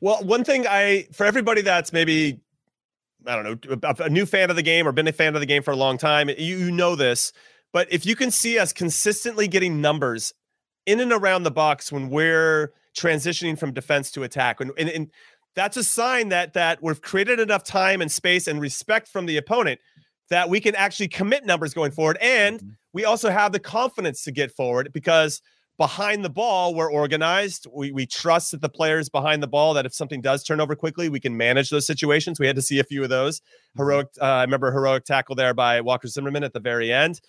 Well, 0.00 0.22
one 0.22 0.44
thing 0.44 0.66
I 0.66 1.06
for 1.12 1.26
everybody 1.26 1.62
that's 1.62 1.92
maybe 1.92 2.40
I 3.26 3.42
don't 3.42 3.66
know, 3.66 3.94
a 3.98 4.08
new 4.08 4.26
fan 4.26 4.48
of 4.48 4.56
the 4.56 4.62
game 4.62 4.86
or 4.86 4.92
been 4.92 5.08
a 5.08 5.12
fan 5.12 5.34
of 5.34 5.40
the 5.40 5.46
game 5.46 5.62
for 5.62 5.72
a 5.72 5.76
long 5.76 5.98
time, 5.98 6.28
you, 6.28 6.56
you 6.56 6.70
know 6.70 6.94
this, 6.94 7.32
but 7.72 7.92
if 7.92 8.06
you 8.06 8.14
can 8.14 8.30
see 8.30 8.58
us 8.58 8.72
consistently 8.72 9.48
getting 9.48 9.80
numbers 9.80 10.32
in 10.86 11.00
and 11.00 11.12
around 11.12 11.42
the 11.42 11.50
box 11.50 11.90
when 11.92 12.10
we're 12.10 12.72
transitioning 12.98 13.58
from 13.58 13.72
defense 13.72 14.10
to 14.12 14.22
attack. 14.22 14.60
And, 14.60 14.72
and, 14.78 14.88
and 14.88 15.10
that's 15.54 15.76
a 15.76 15.84
sign 15.84 16.28
that 16.28 16.54
that 16.54 16.82
we've 16.82 17.00
created 17.00 17.40
enough 17.40 17.64
time 17.64 18.00
and 18.00 18.10
space 18.10 18.46
and 18.46 18.60
respect 18.60 19.08
from 19.08 19.26
the 19.26 19.36
opponent 19.36 19.80
that 20.30 20.48
we 20.48 20.60
can 20.60 20.74
actually 20.74 21.08
commit 21.08 21.44
numbers 21.44 21.74
going 21.74 21.90
forward. 21.90 22.18
And 22.20 22.58
mm-hmm. 22.58 22.68
we 22.92 23.04
also 23.04 23.30
have 23.30 23.52
the 23.52 23.58
confidence 23.58 24.22
to 24.24 24.32
get 24.32 24.52
forward 24.52 24.90
because 24.92 25.40
behind 25.78 26.24
the 26.24 26.30
ball, 26.30 26.74
we're 26.74 26.92
organized. 26.92 27.66
We 27.72 27.92
we 27.92 28.04
trust 28.06 28.50
that 28.50 28.60
the 28.60 28.68
players 28.68 29.08
behind 29.08 29.42
the 29.42 29.48
ball 29.48 29.74
that 29.74 29.86
if 29.86 29.94
something 29.94 30.20
does 30.20 30.44
turn 30.44 30.60
over 30.60 30.74
quickly, 30.74 31.08
we 31.08 31.20
can 31.20 31.36
manage 31.36 31.70
those 31.70 31.86
situations. 31.86 32.38
We 32.38 32.46
had 32.46 32.56
to 32.56 32.62
see 32.62 32.78
a 32.78 32.84
few 32.84 33.02
of 33.02 33.08
those 33.08 33.40
Mm-hmm. 33.40 33.82
heroic. 33.82 34.06
Uh, 34.20 34.24
I 34.24 34.42
remember 34.42 34.72
heroic 34.72 35.04
tackle 35.04 35.34
there 35.34 35.54
by 35.54 35.80
Walker 35.80 36.08
Zimmerman 36.08 36.44
at 36.44 36.52
the 36.52 36.60
very 36.60 36.92
end. 36.92 37.20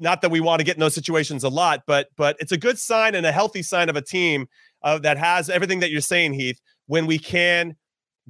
Not 0.00 0.22
that 0.22 0.30
we 0.30 0.40
want 0.40 0.60
to 0.60 0.64
get 0.64 0.76
in 0.76 0.80
those 0.80 0.94
situations 0.94 1.44
a 1.44 1.48
lot, 1.48 1.82
but 1.86 2.08
but 2.16 2.36
it's 2.40 2.52
a 2.52 2.56
good 2.56 2.78
sign 2.78 3.14
and 3.14 3.26
a 3.26 3.32
healthy 3.32 3.62
sign 3.62 3.88
of 3.88 3.96
a 3.96 4.02
team 4.02 4.46
uh, 4.82 4.98
that 5.00 5.18
has 5.18 5.50
everything 5.50 5.80
that 5.80 5.90
you're 5.90 6.00
saying, 6.00 6.32
Heath. 6.32 6.60
When 6.86 7.06
we 7.06 7.18
can 7.18 7.76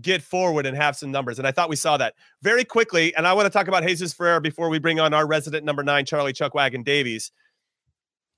get 0.01 0.23
forward 0.23 0.67
and 0.67 0.77
have 0.77 0.97
some 0.97 1.11
numbers, 1.11 1.39
and 1.39 1.47
I 1.47 1.53
thought 1.53 1.71
we 1.71 1.77
saw 1.77 1.97
that 1.97 2.15
very 2.43 2.65
quickly. 2.65 3.15
And 3.15 3.27
I 3.27 3.33
want 3.33 3.47
to 3.47 3.51
talk 3.51 3.69
about 3.69 3.85
Jesus 3.85 4.13
Ferreira 4.13 4.41
before 4.41 4.69
we 4.69 4.79
bring 4.79 5.01
on 5.01 5.15
our 5.15 5.27
resident 5.27 5.65
number 5.65 5.83
nine, 5.83 6.05
Charlie 6.05 6.33
Chuckwagon 6.33 6.85
Davies 6.85 7.31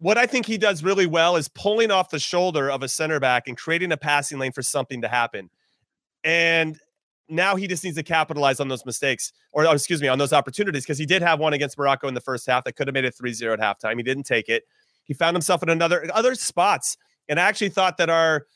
what 0.03 0.19
I 0.19 0.27
think 0.27 0.47
he 0.47 0.59
does 0.59 0.83
really 0.83 1.07
well 1.07 1.37
is 1.37 1.47
pulling 1.47 1.93
off 1.93 2.11
the 2.11 2.19
shoulder 2.19 2.69
of 2.69 2.83
a 2.83 2.89
center 2.89 3.21
back 3.21 3.47
and 3.47 3.57
creating 3.57 3.93
a 3.93 3.97
passing 3.97 4.41
lane 4.41 4.51
for 4.51 4.61
something 4.61 5.01
to 5.03 5.09
happen. 5.09 5.49
And 6.25 6.77
now 7.29 7.57
he 7.57 7.67
just 7.67 7.85
needs 7.85 7.97
to 7.97 8.03
capitalize 8.03 8.61
on 8.61 8.69
those 8.69 8.85
mistakes, 8.85 9.33
or 9.53 9.67
oh, 9.67 9.73
excuse 9.73 10.03
me, 10.03 10.09
on 10.09 10.19
those 10.19 10.33
opportunities, 10.33 10.85
because 10.85 10.99
he 10.99 11.07
did 11.07 11.23
have 11.23 11.39
one 11.39 11.53
against 11.53 11.79
Morocco 11.79 12.09
in 12.09 12.15
the 12.15 12.21
first 12.21 12.47
half 12.47 12.65
that 12.65 12.75
could 12.77 12.87
have 12.89 12.95
made 12.95 13.05
it 13.05 13.15
3-0 13.21 13.53
at 13.53 13.61
halftime. 13.61 13.97
He 13.97 14.03
didn't 14.03 14.25
take 14.25 14.49
it. 14.49 14.65
He 15.05 15.15
found 15.15 15.35
himself 15.35 15.63
in 15.63 15.69
another 15.69 16.09
other 16.15 16.35
spots. 16.35 16.97
And 17.29 17.39
I 17.41 17.45
actually 17.45 17.71
thought 17.71 17.97
that 17.99 18.11
our 18.11 18.47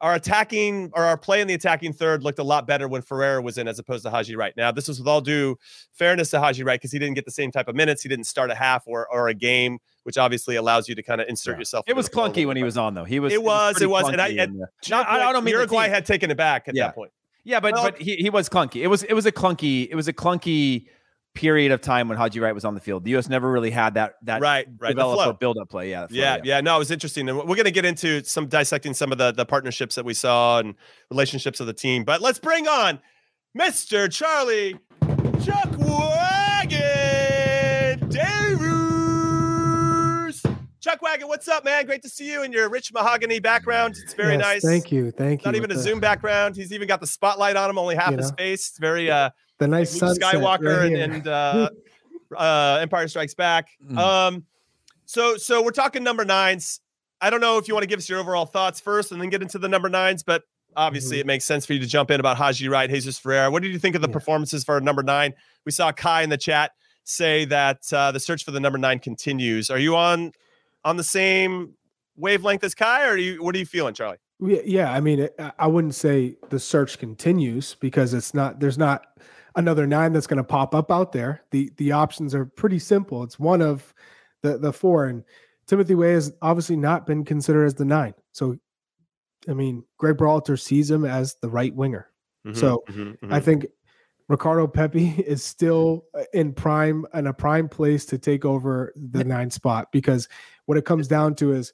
our 0.00 0.14
attacking 0.14 0.90
or 0.94 1.02
our 1.04 1.16
play 1.16 1.40
in 1.40 1.46
the 1.46 1.54
attacking 1.54 1.92
third 1.92 2.22
looked 2.24 2.38
a 2.38 2.42
lot 2.44 2.66
better 2.66 2.88
when 2.88 3.00
Ferreira 3.00 3.40
was 3.40 3.56
in 3.56 3.68
as 3.68 3.78
opposed 3.78 4.02
to 4.04 4.10
Haji 4.10 4.36
Wright. 4.36 4.52
Now, 4.56 4.70
this 4.70 4.88
is 4.88 4.98
with 4.98 5.08
all 5.08 5.20
due 5.22 5.56
fairness 5.92 6.30
to 6.30 6.40
Haji 6.40 6.62
Wright 6.62 6.78
because 6.78 6.92
he 6.92 6.98
didn't 6.98 7.14
get 7.14 7.24
the 7.24 7.30
same 7.30 7.50
type 7.50 7.68
of 7.68 7.74
minutes. 7.76 8.02
He 8.02 8.08
didn't 8.10 8.26
start 8.26 8.50
a 8.50 8.54
half 8.54 8.82
or, 8.86 9.06
or 9.10 9.28
a 9.28 9.34
game, 9.34 9.78
which 10.02 10.18
obviously 10.18 10.56
allows 10.56 10.88
you 10.88 10.94
to 10.96 11.02
kind 11.02 11.22
of 11.22 11.28
insert 11.28 11.54
Yeah. 11.54 11.58
yourself. 11.60 11.84
It 11.88 11.96
was 11.96 12.06
the 12.06 12.12
flow 12.12 12.24
a 12.24 12.30
clunky 12.30 12.46
when 12.46 12.56
he 12.56 12.64
was 12.64 12.76
on, 12.76 12.92
though. 12.94 13.04
He 13.04 13.18
was. 13.18 13.32
It 13.32 13.42
was, 13.42 13.74
pretty 13.74 13.84
it 13.84 13.88
was, 13.88 14.08
and 14.08 14.20
I- 14.20 14.28
and- 14.28 14.60
the- 14.60 14.66
To 14.82 14.90
No, 14.90 14.98
your 14.98 15.06
I, 15.08 15.28
I 15.28 15.32
don't 15.32 15.44
mean 15.44 15.54
Uruguay 15.54 15.88
had 15.88 16.04
taken 16.04 16.30
it 16.30 16.36
back 16.36 16.68
at 16.68 16.74
Yeah. 16.74 16.86
that 16.88 16.94
point. 16.96 17.12
Yeah, 17.44 17.60
but 17.60 17.74
Well- 17.74 17.84
but 17.84 18.00
he, 18.00 18.16
he 18.16 18.30
was 18.30 18.48
clunky. 18.48 18.82
It 18.82 18.88
was 18.88 19.02
it 19.02 19.12
was 19.14 19.26
a 19.26 19.32
clunky 19.32 19.86
it 19.90 19.94
was 19.94 20.08
a 20.08 20.12
clunky 20.12 20.86
period 21.34 21.72
of 21.72 21.80
time 21.80 22.06
when 22.08 22.16
Haji 22.16 22.38
Wright 22.38 22.54
was 22.54 22.64
on 22.64 22.74
the 22.74 22.80
field. 22.80 23.04
The 23.04 23.10
U.S. 23.12 23.28
never 23.28 23.50
really 23.50 23.70
had 23.70 23.94
that 23.94 24.14
that 24.22 24.40
Right, 24.40 24.66
right. 24.78 24.90
Develop 24.90 25.40
build 25.40 25.58
up 25.58 25.68
play. 25.68 25.90
Yeah, 25.90 26.06
flow, 26.06 26.16
Yeah, 26.16 26.38
yeah, 26.44 26.60
no, 26.60 26.76
it 26.76 26.78
was 26.78 26.90
interesting, 26.92 27.28
and 27.28 27.36
we're 27.38 27.44
going 27.56 27.64
to 27.64 27.70
get 27.72 27.84
into 27.84 28.22
some 28.24 28.46
dissecting 28.46 28.94
some 28.94 29.10
of 29.12 29.18
the 29.18 29.32
the 29.32 29.44
partnerships 29.44 29.96
that 29.96 30.04
we 30.04 30.14
saw 30.14 30.60
and 30.60 30.74
relationships 31.10 31.58
of 31.60 31.66
the 31.66 31.72
team. 31.72 32.04
But 32.04 32.20
let's 32.20 32.38
bring 32.38 32.68
on 32.68 33.00
Mr. 33.58 34.10
Charlie 34.10 34.76
Chuck 35.44 35.68
Chuck 40.94 41.02
Wagon, 41.02 41.26
what's 41.26 41.48
up, 41.48 41.64
man? 41.64 41.86
Great 41.86 42.02
to 42.02 42.08
see 42.08 42.30
you 42.30 42.44
in 42.44 42.52
your 42.52 42.68
rich 42.68 42.92
mahogany 42.92 43.40
background. 43.40 43.96
It's 44.00 44.14
very 44.14 44.34
Yes, 44.34 44.40
nice. 44.40 44.62
Thank 44.64 44.92
you. 44.92 45.10
Thank 45.10 45.42
you. 45.42 45.46
Not 45.48 45.56
even 45.56 45.72
a 45.72 45.74
the, 45.74 45.80
Zoom 45.80 45.98
background. 45.98 46.54
He's 46.54 46.72
even 46.72 46.86
got 46.86 47.00
the 47.00 47.06
spotlight 47.08 47.56
on 47.56 47.68
him, 47.68 47.78
only 47.78 47.96
half 47.96 48.12
You 48.12 48.18
his 48.18 48.30
know. 48.30 48.36
face. 48.36 48.68
It's 48.68 48.78
very 48.78 49.10
uh 49.10 49.30
The 49.58 49.66
nice 49.66 49.92
Luke 49.94 50.14
sunset 50.14 50.34
Skywalker 50.36 50.82
right 50.82 50.92
and, 50.92 51.14
and 51.14 51.26
uh, 51.26 51.68
uh, 52.36 52.78
Empire 52.80 53.08
Strikes 53.08 53.34
Back. 53.34 53.70
Mm. 53.84 53.98
Um, 53.98 54.44
so 55.04 55.36
so 55.36 55.64
we're 55.64 55.72
talking 55.72 56.04
number 56.04 56.24
nines. 56.24 56.78
I 57.20 57.28
don't 57.28 57.40
know 57.40 57.58
if 57.58 57.66
you 57.66 57.74
want 57.74 57.82
to 57.82 57.88
give 57.88 57.98
us 57.98 58.08
your 58.08 58.20
overall 58.20 58.46
thoughts 58.46 58.78
first 58.78 59.10
and 59.10 59.20
then 59.20 59.30
get 59.30 59.42
into 59.42 59.58
the 59.58 59.68
number 59.68 59.88
nines, 59.88 60.22
but 60.22 60.44
obviously 60.76 61.16
Mhm. 61.16 61.20
it 61.22 61.26
makes 61.26 61.44
sense 61.44 61.66
for 61.66 61.72
you 61.72 61.80
to 61.80 61.86
jump 61.88 62.12
in 62.12 62.20
about 62.20 62.36
Haji 62.36 62.68
Wright, 62.68 62.88
Jesus 62.88 63.18
Ferreira. 63.18 63.50
What 63.50 63.64
did 63.64 63.72
you 63.72 63.80
think 63.80 63.96
of 63.96 64.00
the 64.02 64.08
Yeah. 64.08 64.12
performances 64.12 64.62
for 64.62 64.80
number 64.80 65.02
nine? 65.02 65.34
We 65.64 65.72
saw 65.72 65.90
Kai 65.90 66.22
in 66.22 66.30
the 66.30 66.36
chat 66.38 66.70
say 67.02 67.46
that 67.46 67.80
uh, 67.92 68.12
the 68.12 68.20
search 68.20 68.44
for 68.44 68.52
the 68.52 68.60
number 68.60 68.78
nine 68.78 69.00
continues. 69.00 69.70
Are 69.70 69.78
you 69.80 69.96
on 69.96 70.30
on 70.84 70.96
the 70.96 71.04
same 71.04 71.74
wavelength 72.16 72.64
as 72.64 72.74
Kai, 72.74 73.06
or 73.08 73.16
you 73.16 73.42
what 73.42 73.54
are 73.54 73.58
you 73.58 73.66
feeling, 73.66 73.94
Charlie? 73.94 74.18
Yeah. 74.40 74.92
I 74.92 75.00
mean, 75.00 75.28
I- 75.58 75.66
wouldn't 75.66 75.94
say 75.94 76.36
the 76.50 76.58
search 76.58 76.98
continues 76.98 77.76
because 77.80 78.14
it's 78.14 78.34
not. 78.34 78.60
There's 78.60 78.78
not 78.78 79.06
another 79.56 79.86
nine 79.86 80.12
that's 80.12 80.26
going 80.26 80.38
to 80.38 80.44
pop 80.44 80.74
up 80.74 80.90
out 80.90 81.12
there. 81.12 81.42
the 81.50 81.70
The 81.76 81.92
options 81.92 82.34
are 82.34 82.44
pretty 82.44 82.78
simple. 82.78 83.22
It's 83.22 83.38
one 83.38 83.62
of 83.62 83.94
the 84.42 84.58
the 84.58 84.72
four, 84.72 85.06
and 85.06 85.24
Timothy 85.66 85.94
Weah 85.94 86.14
has 86.14 86.32
obviously 86.42 86.76
not 86.76 87.06
been 87.06 87.24
considered 87.24 87.64
as 87.64 87.74
the 87.74 87.84
nine. 87.84 88.14
So, 88.32 88.58
I 89.48 89.54
mean, 89.54 89.84
Greg 89.98 90.16
Berhalter 90.16 90.60
sees 90.60 90.90
him 90.90 91.04
as 91.04 91.36
the 91.40 91.48
right 91.48 91.74
winger. 91.74 92.10
So, 92.52 92.84
Mhm, 92.90 93.18
mhm, 93.20 93.32
I 93.32 93.40
think 93.40 93.66
Ricardo 94.28 94.66
Pepi 94.66 95.06
is 95.26 95.42
still 95.42 96.04
uh, 96.12 96.24
in 96.34 96.52
prime 96.52 97.06
in 97.14 97.26
a 97.26 97.32
prime 97.32 97.68
place 97.70 98.04
to 98.06 98.18
take 98.18 98.44
over 98.44 98.92
the 98.96 99.24
nine 99.24 99.50
spot 99.50 99.88
because 99.92 100.28
what 100.66 100.78
it 100.78 100.84
comes 100.84 101.08
down 101.08 101.34
to 101.36 101.52
is 101.52 101.72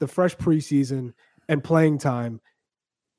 the 0.00 0.06
fresh 0.06 0.36
preseason 0.36 1.12
and 1.48 1.62
playing 1.62 1.98
time 1.98 2.40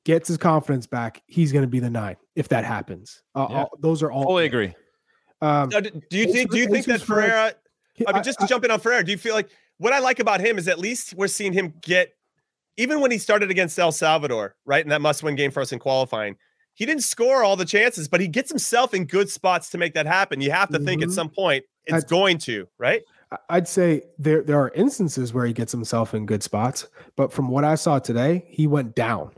gets 0.04 0.28
his 0.28 0.36
confidence 0.36 0.86
back. 0.86 1.22
He's 1.26 1.52
going 1.52 1.62
to 1.64 1.68
be 1.68 1.80
the 1.80 1.90
nine 1.90 2.16
if 2.36 2.48
that 2.48 2.64
happens. 2.64 3.22
Uh, 3.34 3.46
Yeah. 3.48 3.56
all- 3.62 3.70
those 3.80 4.02
are 4.02 4.10
all. 4.10 4.24
Fully 4.24 4.44
agree. 4.46 4.74
Um, 5.40 5.68
Now, 5.70 5.80
do 5.80 5.90
do 6.10 6.18
you 6.18 6.32
think 6.32 6.50
do 6.50 6.58
you 6.58 6.66
think 6.68 6.86
that 6.86 7.00
Ferreira- 7.02 7.28
Ferreira 7.30 7.54
I 8.08 8.12
mean, 8.12 8.22
just 8.22 8.40
to 8.40 8.46
jump 8.46 8.64
in 8.64 8.70
on 8.70 8.80
Ferrer, 8.80 9.02
do 9.02 9.12
you 9.12 9.18
feel 9.18 9.34
like 9.34 9.48
what 9.78 9.92
I 9.92 9.98
like 10.00 10.18
about 10.18 10.40
him 10.40 10.58
is 10.58 10.68
at 10.68 10.78
least 10.78 11.14
we're 11.14 11.28
seeing 11.28 11.52
him 11.52 11.74
get, 11.80 12.12
even 12.76 13.00
when 13.00 13.10
he 13.10 13.18
started 13.18 13.50
against 13.50 13.78
El 13.78 13.92
Salvador, 13.92 14.56
right, 14.64 14.82
in 14.82 14.88
that 14.90 15.00
must-win 15.00 15.36
game 15.36 15.50
for 15.50 15.60
us 15.60 15.70
in 15.72 15.78
qualifying, 15.78 16.36
he 16.74 16.86
didn't 16.86 17.02
score 17.04 17.44
all 17.44 17.56
the 17.56 17.64
chances, 17.64 18.08
but 18.08 18.20
he 18.20 18.26
gets 18.28 18.50
himself 18.50 18.94
in 18.94 19.04
good 19.04 19.28
spots 19.30 19.70
to 19.70 19.78
make 19.78 19.94
that 19.94 20.06
happen. 20.06 20.40
You 20.40 20.50
have 20.50 20.70
to 20.70 20.78
think 20.80 21.02
at 21.02 21.08
Mhm. 21.08 21.12
some 21.12 21.28
point 21.30 21.64
it's 21.84 21.92
That's- 21.92 22.10
going 22.10 22.38
to, 22.38 22.66
right? 22.78 23.02
I'd 23.48 23.68
say 23.68 24.02
there 24.18 24.42
there 24.42 24.58
are 24.60 24.70
instances 24.70 25.32
where 25.32 25.46
he 25.46 25.52
gets 25.52 25.72
himself 25.72 26.14
in 26.14 26.26
good 26.26 26.42
spots, 26.42 26.86
but 27.16 27.32
from 27.32 27.48
what 27.48 27.64
I 27.64 27.74
saw 27.74 27.98
today, 27.98 28.44
he 28.48 28.66
went 28.66 28.94
down 28.94 29.32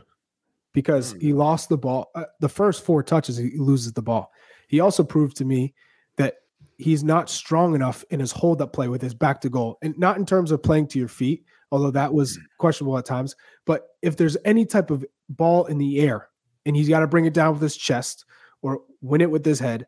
because 0.73 1.13
Hmm. 1.13 1.19
he 1.19 1.33
lost 1.33 1.69
the 1.69 1.77
ball. 1.77 2.09
Uh, 2.15 2.25
the 2.39 2.49
first 2.49 2.83
four 2.83 3.03
touches, 3.03 3.37
he 3.37 3.57
loses 3.57 3.93
the 3.93 4.01
ball. 4.01 4.31
He 4.67 4.79
also 4.79 5.03
proved 5.03 5.37
to 5.37 5.45
me 5.45 5.73
that 6.17 6.35
he's 6.77 7.03
not 7.03 7.29
strong 7.29 7.73
enough 7.75 8.03
in 8.09 8.19
his 8.19 8.31
hold 8.31 8.61
up 8.61 8.73
play 8.73 8.87
with 8.87 9.01
his 9.01 9.13
back 9.13 9.41
to 9.41 9.49
goal, 9.49 9.77
and 9.81 9.97
not 9.97 10.17
in 10.17 10.25
terms 10.25 10.51
of 10.51 10.61
playing 10.61 10.87
to 10.87 10.99
your 10.99 11.07
feet, 11.07 11.45
although 11.71 11.91
that 11.91 12.13
was 12.13 12.35
Hmm. 12.35 12.41
questionable 12.59 12.97
at 12.97 13.05
times. 13.05 13.35
But 13.65 13.87
if 14.01 14.17
there's 14.17 14.37
any 14.45 14.65
type 14.65 14.91
of 14.91 15.05
ball 15.29 15.65
in 15.65 15.77
the 15.77 15.99
air 15.99 16.29
and 16.65 16.75
he's 16.75 16.89
got 16.89 16.99
to 16.99 17.07
bring 17.07 17.25
it 17.25 17.33
down 17.33 17.53
with 17.53 17.61
his 17.61 17.77
chest 17.77 18.25
or 18.61 18.81
win 19.01 19.21
it 19.21 19.31
with 19.31 19.45
his 19.45 19.59
head, 19.59 19.87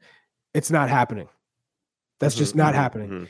it's 0.54 0.72
not 0.72 0.90
happening. 0.90 1.28
That's 2.20 2.36
just 2.36 2.54
Mhm, 2.54 2.58
not 2.58 2.74
mhm, 2.74 2.78
happening 2.78 3.10
mhm. 3.10 3.28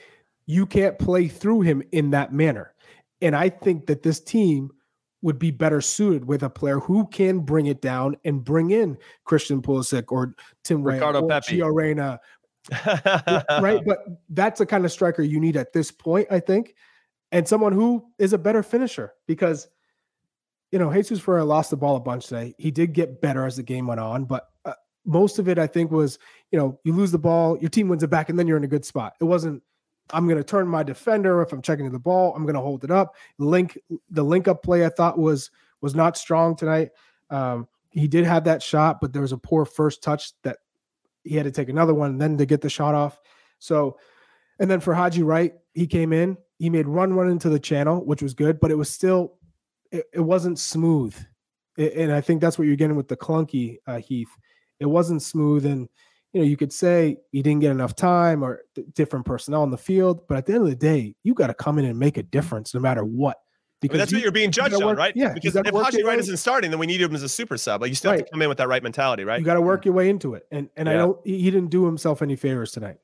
You 0.49 0.65
can't 0.65 0.97
play 0.97 1.27
through 1.27 1.61
him 1.61 1.83
in 1.91 2.09
that 2.09 2.33
manner. 2.33 2.73
And 3.21 3.35
I 3.35 3.49
think 3.49 3.85
that 3.85 4.01
this 4.01 4.19
team 4.19 4.71
would 5.21 5.37
be 5.37 5.51
better 5.51 5.79
suited 5.79 6.25
with 6.25 6.41
a 6.41 6.49
player 6.49 6.79
who 6.79 7.05
can 7.09 7.41
bring 7.41 7.67
it 7.67 7.83
down 7.83 8.15
and 8.25 8.43
bring 8.43 8.71
in 8.71 8.97
Christian 9.25 9.61
Pulisic 9.61 10.05
or 10.07 10.33
Tim 10.63 10.81
Ray 10.81 10.97
or. 10.99 11.29
Gio 11.59 11.71
Reyna, 11.71 12.19
right? 13.61 13.85
But 13.85 13.99
that's 14.29 14.57
the 14.57 14.65
kind 14.65 14.85
of 14.85 14.91
striker 14.91 15.21
you 15.21 15.39
need 15.39 15.55
at 15.55 15.71
this 15.71 15.91
point, 15.91 16.27
I 16.31 16.39
think, 16.39 16.73
and 17.31 17.47
someone 17.47 17.73
who 17.73 18.07
is 18.17 18.33
a 18.33 18.39
better 18.39 18.63
finisher 18.63 19.13
because 19.27 19.67
you 20.71 20.79
know 20.79 20.91
Jesus 20.91 21.19
Ferreira 21.19 21.45
lost 21.45 21.69
the 21.69 21.77
ball 21.77 21.95
a 21.95 21.99
bunch 21.99 22.25
today. 22.25 22.55
He 22.57 22.71
did 22.71 22.93
get 22.93 23.21
better 23.21 23.45
as 23.45 23.57
the 23.57 23.63
game 23.63 23.85
went 23.85 23.99
on, 23.99 24.25
but 24.25 24.47
uh, 24.65 24.73
most 25.05 25.37
of 25.37 25.47
it 25.47 25.59
I 25.59 25.67
think 25.67 25.91
was 25.91 26.17
you 26.51 26.57
know 26.57 26.79
you 26.83 26.93
lose 26.93 27.11
the 27.11 27.19
ball, 27.19 27.55
your 27.59 27.69
team 27.69 27.87
wins 27.87 28.01
it 28.01 28.09
back, 28.09 28.29
and 28.29 28.39
then 28.39 28.47
you're 28.47 28.57
in 28.57 28.63
a 28.63 28.67
good 28.67 28.85
spot. 28.85 29.13
It 29.21 29.25
wasn't. 29.25 29.61
I'm 30.11 30.25
going 30.25 30.37
to 30.37 30.43
turn 30.43 30.67
my 30.67 30.83
defender 30.83 31.41
if 31.41 31.53
I'm 31.53 31.61
checking 31.61 31.91
the 31.91 31.99
ball. 31.99 32.33
I'm 32.35 32.43
going 32.43 32.55
to 32.55 32.61
hold 32.61 32.83
it 32.83 32.91
up. 32.91 33.15
Link 33.37 33.77
the 34.09 34.23
link 34.23 34.47
up 34.47 34.63
play 34.63 34.85
I 34.85 34.89
thought 34.89 35.17
was 35.17 35.51
was 35.81 35.95
not 35.95 36.17
strong 36.17 36.55
tonight. 36.55 36.89
Um, 37.29 37.67
he 37.91 38.07
did 38.07 38.25
have 38.25 38.43
that 38.45 38.61
shot, 38.61 38.99
but 39.01 39.13
there 39.13 39.21
was 39.21 39.31
a 39.31 39.37
poor 39.37 39.65
first 39.65 40.03
touch 40.03 40.31
that 40.43 40.57
he 41.23 41.35
had 41.35 41.45
to 41.45 41.51
take 41.51 41.69
another 41.69 41.93
one 41.93 42.17
then 42.17 42.37
to 42.37 42.45
get 42.45 42.61
the 42.61 42.69
shot 42.69 42.95
off. 42.95 43.19
So, 43.59 43.97
and 44.59 44.69
then 44.69 44.79
for 44.79 44.93
Haji 44.93 45.23
Wright, 45.23 45.53
he 45.73 45.87
came 45.87 46.13
in, 46.13 46.37
he 46.57 46.69
made 46.69 46.87
run 46.87 47.13
run 47.13 47.29
into 47.29 47.49
the 47.49 47.59
channel, 47.59 48.03
which 48.05 48.21
was 48.21 48.33
good, 48.33 48.59
but 48.59 48.71
it 48.71 48.77
was 48.77 48.89
still, 48.89 49.35
it, 49.91 50.05
it 50.13 50.19
wasn't 50.19 50.59
smooth. 50.59 51.15
A- 51.77 52.01
and 52.01 52.11
I 52.11 52.21
think 52.21 52.41
that's 52.41 52.57
what 52.57 52.67
you're 52.67 52.75
getting 52.75 52.97
with 52.97 53.07
the 53.07 53.17
clunky 53.17 53.77
uh, 53.87 53.97
Heath. 53.97 54.29
It 54.79 54.85
wasn't 54.85 55.21
smooth. 55.21 55.65
And, 55.65 55.89
you 56.33 56.41
know, 56.41 56.47
you 56.47 56.57
could 56.57 56.71
say 56.71 57.17
he 57.31 57.41
didn't 57.41 57.61
get 57.61 57.71
enough 57.71 57.95
time 57.95 58.43
or 58.43 58.61
th- 58.75 58.87
different 58.93 59.25
personnel 59.25 59.63
in 59.63 59.71
the 59.71 59.77
field, 59.77 60.21
but 60.27 60.37
at 60.37 60.45
the 60.45 60.53
end 60.53 60.63
of 60.63 60.69
the 60.69 60.75
day, 60.75 61.15
you 61.23 61.33
got 61.33 61.47
to 61.47 61.53
come 61.53 61.79
in 61.79 61.85
and 61.85 61.97
make 61.97 62.17
a 62.17 62.23
difference 62.23 62.73
no 62.73 62.79
matter 62.79 63.03
what. 63.03 63.37
I 63.81 63.87
mean, 63.87 63.97
that's 63.97 64.11
you- 64.11 64.17
what 64.17 64.23
you're 64.23 64.31
being 64.31 64.51
judged 64.51 64.71
gotta 64.73 64.83
on, 64.83 64.89
work- 64.91 64.97
right? 64.99 65.13
yeah, 65.15 65.33
Because 65.33 65.55
if 65.55 65.65
Haji 65.73 66.03
Wright 66.03 66.19
isn't 66.19 66.37
starting, 66.37 66.69
then 66.69 66.79
we 66.79 66.85
need 66.85 67.01
him 67.01 67.15
as 67.15 67.23
a 67.23 67.29
super 67.29 67.57
sub. 67.57 67.81
Like 67.81 67.89
you 67.89 67.95
still 67.95 68.11
have 68.11 68.19
to 68.25 68.31
come 68.31 68.41
in 68.41 68.49
with 68.49 68.57
that 68.59 68.67
right 68.67 68.83
mentality, 68.83 69.23
right? 69.23 69.39
You 69.39 69.45
got 69.45 69.53
to 69.55 69.61
work 69.61 69.85
your 69.85 69.93
way 69.93 70.09
into 70.09 70.33
it. 70.33 70.45
And 70.51 70.69
and 70.75 70.89
I 70.89 70.93
don't 70.93 71.17
he 71.25 71.39
he 71.41 71.49
didn't 71.49 71.69
do 71.69 71.85
himself 71.85 72.21
any 72.21 72.35
favors 72.35 72.71
tonight. 72.73 72.97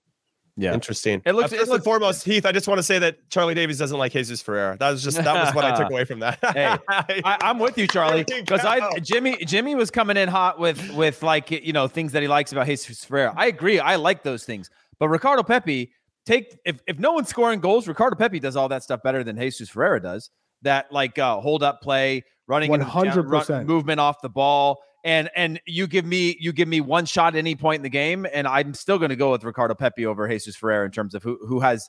Yeah. 0.58 0.74
Interesting. 0.74 1.22
It 1.26 1.34
looks- 1.34 1.52
Uh, 1.52 1.56
it 1.56 1.60
first 1.60 1.70
looks- 1.70 1.78
and 1.80 1.84
foremost, 1.84 2.24
Heath. 2.24 2.46
I 2.46 2.52
just 2.54 2.68
want 2.68 2.80
to 2.80 2.84
say 2.84 2.98
that 3.00 3.30
Charlie 3.30 3.54
Davies 3.56 3.78
doesn't 3.78 3.98
like 3.98 4.14
Jesus 4.14 4.42
Ferreira. 4.42 4.78
That 4.80 4.90
was 4.92 5.04
just 5.04 5.18
that 5.22 5.34
was 5.46 5.54
what 5.54 5.66
I 5.66 5.76
took 5.78 5.90
away 5.92 6.06
from 6.06 6.20
that. 6.20 6.40
Hey, 6.54 6.78
I, 6.88 7.38
I'm 7.42 7.60
with 7.60 7.78
you, 7.78 7.88
Charlie, 7.88 8.24
because 8.24 8.64
I. 8.64 9.00
Jimmy 9.00 9.38
Jimmy 9.46 9.76
was 9.76 9.92
coming 9.92 10.16
in 10.18 10.30
hot 10.30 10.58
with 10.60 10.92
with 10.94 11.22
like 11.24 11.52
you 11.52 11.74
know 11.74 11.88
things 11.88 12.14
that 12.14 12.22
he 12.22 12.28
likes 12.30 12.52
about 12.54 12.68
Jesus 12.68 13.04
Ferreira. 13.04 13.34
I 13.36 13.48
agree, 13.48 13.80
I 13.80 13.98
like 13.98 14.24
those 14.24 14.46
things, 14.46 14.70
but 15.00 15.10
Ricardo 15.10 15.44
Pepi 15.44 15.92
take 16.26 16.58
if 16.66 16.80
if 16.88 17.00
no 17.00 17.12
one's 17.12 17.28
scoring 17.28 17.60
goals, 17.60 17.88
Ricardo 17.88 18.16
Pepi 18.16 18.40
does 18.40 18.56
all 18.56 18.70
that 18.70 18.82
stuff 18.82 19.02
better 19.04 19.24
than 19.24 19.38
Jesus 19.38 19.70
Ferreira 19.70 20.02
does. 20.02 20.30
that 20.62 20.90
like 20.92 21.20
uh, 21.20 21.40
hold 21.42 21.64
up 21.64 21.82
play, 21.82 22.24
running 22.48 22.72
100% 22.72 23.66
movement 23.66 24.00
off 24.00 24.22
the 24.22 24.30
ball. 24.30 24.82
And 25.06 25.30
and 25.36 25.62
you 25.68 25.86
give 25.88 26.04
me 26.04 26.36
you 26.40 26.52
give 26.52 26.68
me 26.68 26.82
one 26.82 27.06
shot 27.06 27.36
at 27.36 27.38
any 27.40 27.56
point 27.56 27.78
in 27.80 27.84
the 27.84 27.90
game, 27.90 28.26
and 28.34 28.48
I'm 28.48 28.74
still 28.74 28.98
going 28.98 29.10
to 29.12 29.16
go 29.16 29.32
with 29.32 29.44
Ricardo 29.44 29.76
Pepi 29.76 30.06
over 30.06 30.28
Jesus 30.28 30.56
Ferreira 30.56 30.84
in 30.86 30.92
terms 30.92 31.14
of 31.16 31.22
who 31.24 31.38
who 31.48 31.60
has 31.62 31.88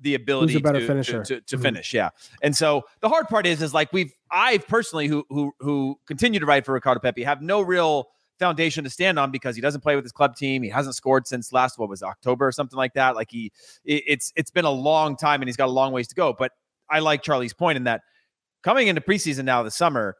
the 0.00 0.14
ability 0.14 0.54
Who's 0.54 0.60
a 0.60 0.62
better 0.62 0.80
to, 0.80 0.86
finisher. 0.86 1.22
to, 1.22 1.34
to, 1.34 1.40
to 1.42 1.58
Mhm. 1.58 1.62
finish. 1.62 1.92
Yeah. 1.92 2.08
And 2.40 2.56
so 2.56 2.84
the 3.00 3.10
hard 3.10 3.28
part 3.28 3.46
is, 3.46 3.60
is 3.60 3.74
like 3.74 3.92
we've, 3.92 4.10
I've 4.30 4.66
personally, 4.66 5.06
who, 5.06 5.26
who, 5.28 5.52
who 5.60 5.98
continue 6.06 6.40
to 6.40 6.46
write 6.46 6.64
for 6.64 6.72
Ricardo 6.72 6.98
Pepi, 7.00 7.22
have 7.24 7.42
no 7.42 7.60
real 7.60 8.08
foundation 8.38 8.84
to 8.84 8.88
stand 8.90 9.18
on 9.18 9.30
because 9.30 9.54
he 9.54 9.60
doesn't 9.60 9.82
play 9.82 9.94
with 9.94 10.02
his 10.06 10.12
club 10.12 10.34
team. 10.34 10.62
He 10.62 10.70
hasn't 10.70 10.94
scored 10.94 11.26
since 11.26 11.52
last, 11.52 11.78
what 11.78 11.90
was 11.90 12.02
October 12.02 12.46
or 12.46 12.52
something 12.52 12.78
like 12.78 12.94
that. 12.94 13.16
Like 13.16 13.30
he, 13.30 13.52
it, 13.84 14.02
it's, 14.06 14.32
it's 14.34 14.50
been 14.50 14.64
a 14.64 14.70
long 14.70 15.14
time 15.14 15.42
and 15.42 15.48
he's 15.48 15.58
got 15.58 15.68
a 15.68 15.72
long 15.72 15.92
ways 15.92 16.08
to 16.08 16.14
go. 16.14 16.32
But 16.32 16.52
I 16.88 17.00
like 17.00 17.20
Charlie's 17.20 17.52
point 17.52 17.76
in 17.76 17.84
that 17.84 18.00
coming 18.62 18.88
into 18.88 19.02
preseason 19.02 19.44
now 19.44 19.62
this 19.62 19.74
summer, 19.74 20.16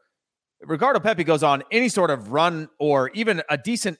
Ricardo 0.61 0.99
Pepi 0.99 1.23
goes 1.23 1.43
on 1.43 1.63
any 1.71 1.89
sort 1.89 2.09
of 2.09 2.31
run 2.31 2.67
or 2.79 3.09
even 3.11 3.41
a 3.49 3.57
decent 3.57 3.99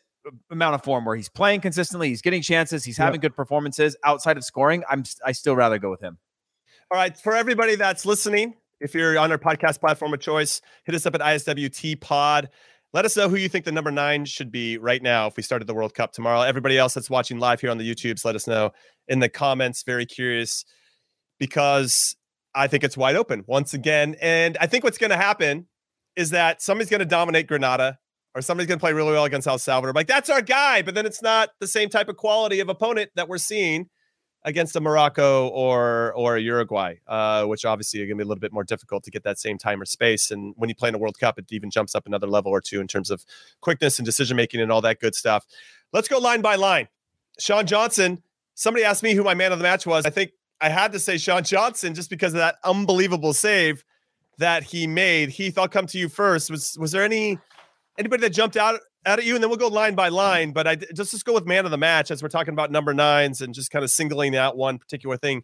amount 0.52 0.76
of 0.76 0.84
form 0.84 1.06
where 1.06 1.16
he's 1.16 1.30
playing 1.30 1.62
consistently, 1.62 2.10
he's 2.10 2.22
getting 2.22 2.42
chances, 2.42 2.84
he's 2.84 2.98
having 2.98 3.20
good 3.20 3.36
performances 3.36 3.96
outside 4.04 4.38
of 4.38 4.44
scoring. 4.44 4.84
I'm 4.90 5.04
I 5.26 5.32
still 5.32 5.56
rather 5.56 5.78
go 5.78 5.90
with 5.90 6.02
him. 6.02 6.18
All 6.92 6.98
right, 6.98 7.18
for 7.18 7.36
everybody 7.36 7.76
that's 7.76 8.06
listening, 8.06 8.56
if 8.80 8.94
you're 8.94 9.18
on 9.18 9.32
our 9.32 9.38
podcast 9.38 9.80
platform 9.80 10.14
of 10.14 10.20
choice, 10.20 10.62
hit 10.86 10.96
us 10.96 11.06
up 11.06 11.16
at 11.16 11.22
ISWT 11.22 12.00
Pod. 12.02 12.50
Let 12.94 13.06
us 13.06 13.18
know 13.18 13.28
who 13.28 13.36
you 13.36 13.50
think 13.50 13.66
the 13.66 13.72
number 13.72 13.92
nine 13.92 14.26
should 14.26 14.52
be 14.52 14.78
right 14.78 15.02
now 15.02 15.28
if 15.28 15.36
we 15.36 15.44
started 15.44 15.68
the 15.68 15.74
World 15.74 15.94
Cup 15.94 16.14
tomorrow. 16.14 16.42
Everybody 16.42 16.78
else 16.78 16.94
that's 16.94 17.10
watching 17.10 17.40
live 17.40 17.60
here 17.60 17.70
on 17.70 17.78
the 17.78 17.90
YouTubes, 17.90 18.24
let 18.24 18.36
us 18.36 18.48
know 18.48 18.72
in 19.08 19.20
the 19.20 19.30
comments. 19.30 19.84
Very 19.84 20.06
curious 20.06 20.64
because 21.40 22.16
I 22.56 22.68
think 22.68 22.84
it's 22.84 22.98
wide 22.98 23.16
open 23.16 23.44
once 23.48 23.74
again. 23.74 24.16
And 24.22 24.58
I 24.60 24.68
think 24.68 24.84
what's 24.84 24.98
going 24.98 25.10
to 25.10 25.18
happen 25.18 25.68
is 26.18 26.32
that 26.32 26.62
somebody's 26.62 26.90
going 26.90 27.00
to 27.00 27.06
dominate 27.06 27.48
Grenada 27.48 28.00
or 28.36 28.42
somebody's 28.42 28.68
going 28.68 28.80
to 28.80 28.84
play 28.84 28.92
really 28.92 29.12
well 29.12 29.24
against 29.24 29.48
El 29.48 29.58
Salvador. 29.58 29.94
Like, 29.94 30.08
that's 30.08 30.30
our 30.30 30.42
guy. 30.42 30.82
But 30.82 30.96
then 30.96 31.06
it's 31.06 31.22
not 31.22 31.50
the 31.60 31.68
same 31.68 31.90
type 31.90 32.10
of 32.10 32.18
quality 32.18 32.60
of 32.60 32.70
opponent 32.70 33.12
that 33.16 33.30
we're 33.30 33.38
seeing 33.38 33.90
against 34.44 34.76
a 34.76 34.80
Morocco 34.80 35.48
or 35.50 36.14
or 36.14 36.38
a 36.38 36.42
Uruguay, 36.42 36.96
uh, 37.08 37.46
which 37.46 37.66
obviously 37.66 38.02
are 38.02 38.06
going 38.06 38.18
to 38.18 38.24
be 38.24 38.24
a 38.24 38.28
little 38.28 38.40
bit 38.40 38.54
more 38.54 38.64
difficult 38.64 39.04
to 39.04 39.12
get 39.12 39.24
that 39.24 39.40
same 39.40 39.58
time 39.58 39.82
or 39.82 39.86
space. 39.86 40.32
And 40.32 40.54
when 40.58 40.70
you 40.70 40.76
play 40.76 40.90
in 40.90 40.96
a 40.96 40.98
World 40.98 41.20
Cup, 41.20 41.38
it 41.38 41.46
even 41.52 41.70
jumps 41.70 41.96
up 41.96 42.06
another 42.08 42.28
level 42.28 42.52
or 42.52 42.62
two 42.62 42.80
in 42.82 42.88
terms 42.88 43.12
of 43.12 43.26
quickness 43.62 44.00
and 44.00 44.06
decision 44.06 44.38
making 44.38 44.62
and 44.62 44.72
all 44.72 44.82
that 44.82 45.00
good 45.00 45.16
stuff. 45.16 45.46
Let's 45.94 46.08
go 46.08 46.18
line 46.18 46.42
by 46.42 46.56
line. 46.56 46.88
Sean 47.40 47.66
Johnson. 47.66 48.24
Somebody 48.56 48.84
asked 48.86 49.04
me 49.04 49.14
who 49.14 49.24
my 49.24 49.36
man 49.36 49.52
of 49.52 49.60
the 49.60 49.64
match 49.64 49.86
was. 49.86 50.06
I 50.06 50.10
think 50.10 50.32
I 50.60 50.70
had 50.70 50.92
to 50.94 51.00
say 51.00 51.18
Sean 51.20 51.44
Johnson 51.44 51.94
just 51.94 52.10
because 52.10 52.34
of 52.34 52.40
that 52.40 52.56
unbelievable 52.64 53.34
save 53.34 53.84
that 54.38 54.64
he 54.64 54.88
made. 54.88 55.30
Heath, 55.30 55.58
I'll 55.58 55.68
come 55.68 55.88
to 55.88 55.98
you 55.98 56.10
first. 56.10 56.52
Was 56.52 56.78
was 56.80 56.92
there 56.92 57.04
any 57.04 57.38
anybody 57.98 58.22
that 58.22 58.32
jumped 58.32 58.58
out 58.58 58.80
out 59.06 59.20
at 59.20 59.26
you, 59.26 59.36
and 59.36 59.44
then 59.44 59.50
we'll 59.50 59.58
go 59.58 59.68
line 59.68 59.96
by 59.96 60.10
line. 60.10 60.52
But 60.52 60.68
I 60.68 60.76
just 60.76 61.12
just 61.12 61.26
go 61.26 61.34
with 61.34 61.46
man 61.46 61.66
of 61.66 61.72
the 61.72 61.78
match 61.78 62.12
as 62.12 62.22
we're 62.22 62.30
talking 62.30 62.54
about 62.54 62.72
number 62.72 62.94
nines 62.94 63.42
and 63.42 63.54
just 63.54 63.72
kind 63.72 63.84
of 63.84 63.90
singling 63.92 64.36
out 64.36 64.58
one 64.58 64.78
particular 64.78 65.18
thing. 65.18 65.44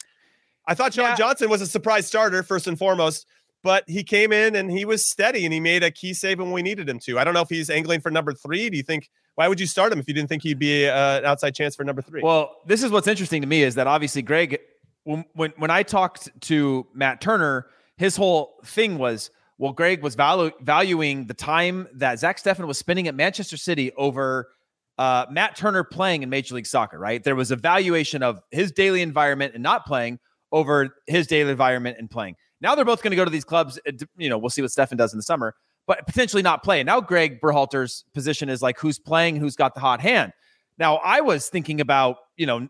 I 0.68 0.76
thought 0.76 0.94
Sean 0.94 1.06
Yeah. 1.06 1.16
Johnson 1.16 1.50
was 1.50 1.62
a 1.62 1.68
surprise 1.68 2.08
starter 2.08 2.42
first 2.44 2.68
and 2.68 2.78
foremost, 2.78 3.26
but 3.64 3.84
he 3.88 4.04
came 4.04 4.32
in 4.32 4.56
and 4.56 4.72
he 4.72 4.86
was 4.86 5.06
steady 5.06 5.44
and 5.46 5.54
he 5.54 5.60
made 5.60 5.84
a 5.84 5.92
key 5.92 6.14
save 6.14 6.40
when 6.40 6.52
we 6.52 6.62
needed 6.62 6.88
him 6.88 7.00
to. 7.00 7.20
I 7.20 7.24
don't 7.24 7.34
know 7.34 7.42
if 7.42 7.50
he's 7.50 7.70
angling 7.70 8.02
for 8.02 8.12
number 8.12 8.34
three. 8.34 8.70
Do 8.70 8.78
you 8.78 8.84
think? 8.84 9.10
Why 9.36 9.48
would 9.48 9.60
you 9.60 9.66
start 9.66 9.92
him 9.92 10.00
if 10.00 10.08
you 10.08 10.14
didn't 10.14 10.30
think 10.30 10.44
he'd 10.44 10.60
be 10.60 10.88
uh, 10.88 11.18
an 11.18 11.26
outside 11.26 11.56
chance 11.56 11.76
for 11.76 11.84
number 11.84 12.04
three? 12.04 12.22
Well, 12.22 12.56
this 12.68 12.84
is 12.84 12.92
what's 12.92 13.08
interesting 13.08 13.42
to 13.42 13.48
me 13.48 13.64
is 13.64 13.76
that 13.76 13.88
obviously 13.88 14.22
Greg, 14.22 14.60
when 15.06 15.26
when, 15.34 15.54
when 15.58 15.72
I 15.72 15.82
talked 15.84 16.30
to 16.42 16.86
Matt 16.94 17.20
Turner, 17.20 17.66
his 18.04 18.18
whole 18.18 18.56
thing 18.66 18.98
was, 18.98 19.32
well, 19.58 19.72
Greg 19.72 20.04
was 20.04 20.14
valu- 20.14 20.52
valuing 20.60 21.26
the 21.26 21.34
time 21.34 21.88
that 21.94 22.20
Zach 22.20 22.38
Steffen 22.38 22.68
was 22.68 22.78
spending 22.78 23.08
at 23.08 23.16
Manchester 23.16 23.56
City 23.56 23.94
over 23.94 24.50
uh, 24.98 25.26
Matt 25.32 25.56
Turner 25.56 25.86
playing 25.86 26.22
in 26.22 26.30
Major 26.30 26.56
League 26.56 26.66
Soccer. 26.66 27.00
Right? 27.00 27.24
There 27.24 27.34
was 27.34 27.50
a 27.50 27.56
valuation 27.56 28.22
of 28.22 28.42
his 28.52 28.74
daily 28.74 29.02
environment 29.02 29.54
and 29.54 29.64
not 29.64 29.86
playing 29.86 30.20
over 30.52 30.98
his 31.08 31.28
daily 31.28 31.50
environment 31.50 31.96
and 31.98 32.12
playing. 32.12 32.36
Now 32.60 32.76
they're 32.76 32.84
both 32.84 33.02
going 33.02 33.12
to 33.12 33.16
go 33.16 33.24
to 33.24 33.32
these 33.32 33.46
clubs. 33.46 33.80
uh, 33.88 33.94
You 34.18 34.30
know, 34.30 34.38
we'll 34.38 34.50
see 34.50 34.62
what 34.62 34.72
Steffen 34.72 34.98
does 34.98 35.14
in 35.14 35.18
the 35.18 35.24
summer, 35.24 35.56
but 35.88 36.06
potentially 36.06 36.44
not 36.44 36.62
play. 36.62 36.84
Now 36.84 37.00
Greg 37.00 37.40
Berhalter's 37.40 38.04
position 38.14 38.50
is 38.50 38.62
like 38.62 38.78
who's 38.80 39.00
playing, 39.00 39.38
who's 39.38 39.56
got 39.56 39.76
the 39.76 39.80
hot 39.80 40.02
hand. 40.02 40.34
Now 40.78 40.98
I 40.98 41.22
was 41.22 41.48
thinking 41.48 41.80
about 41.80 42.18
you 42.36 42.48
know 42.48 42.68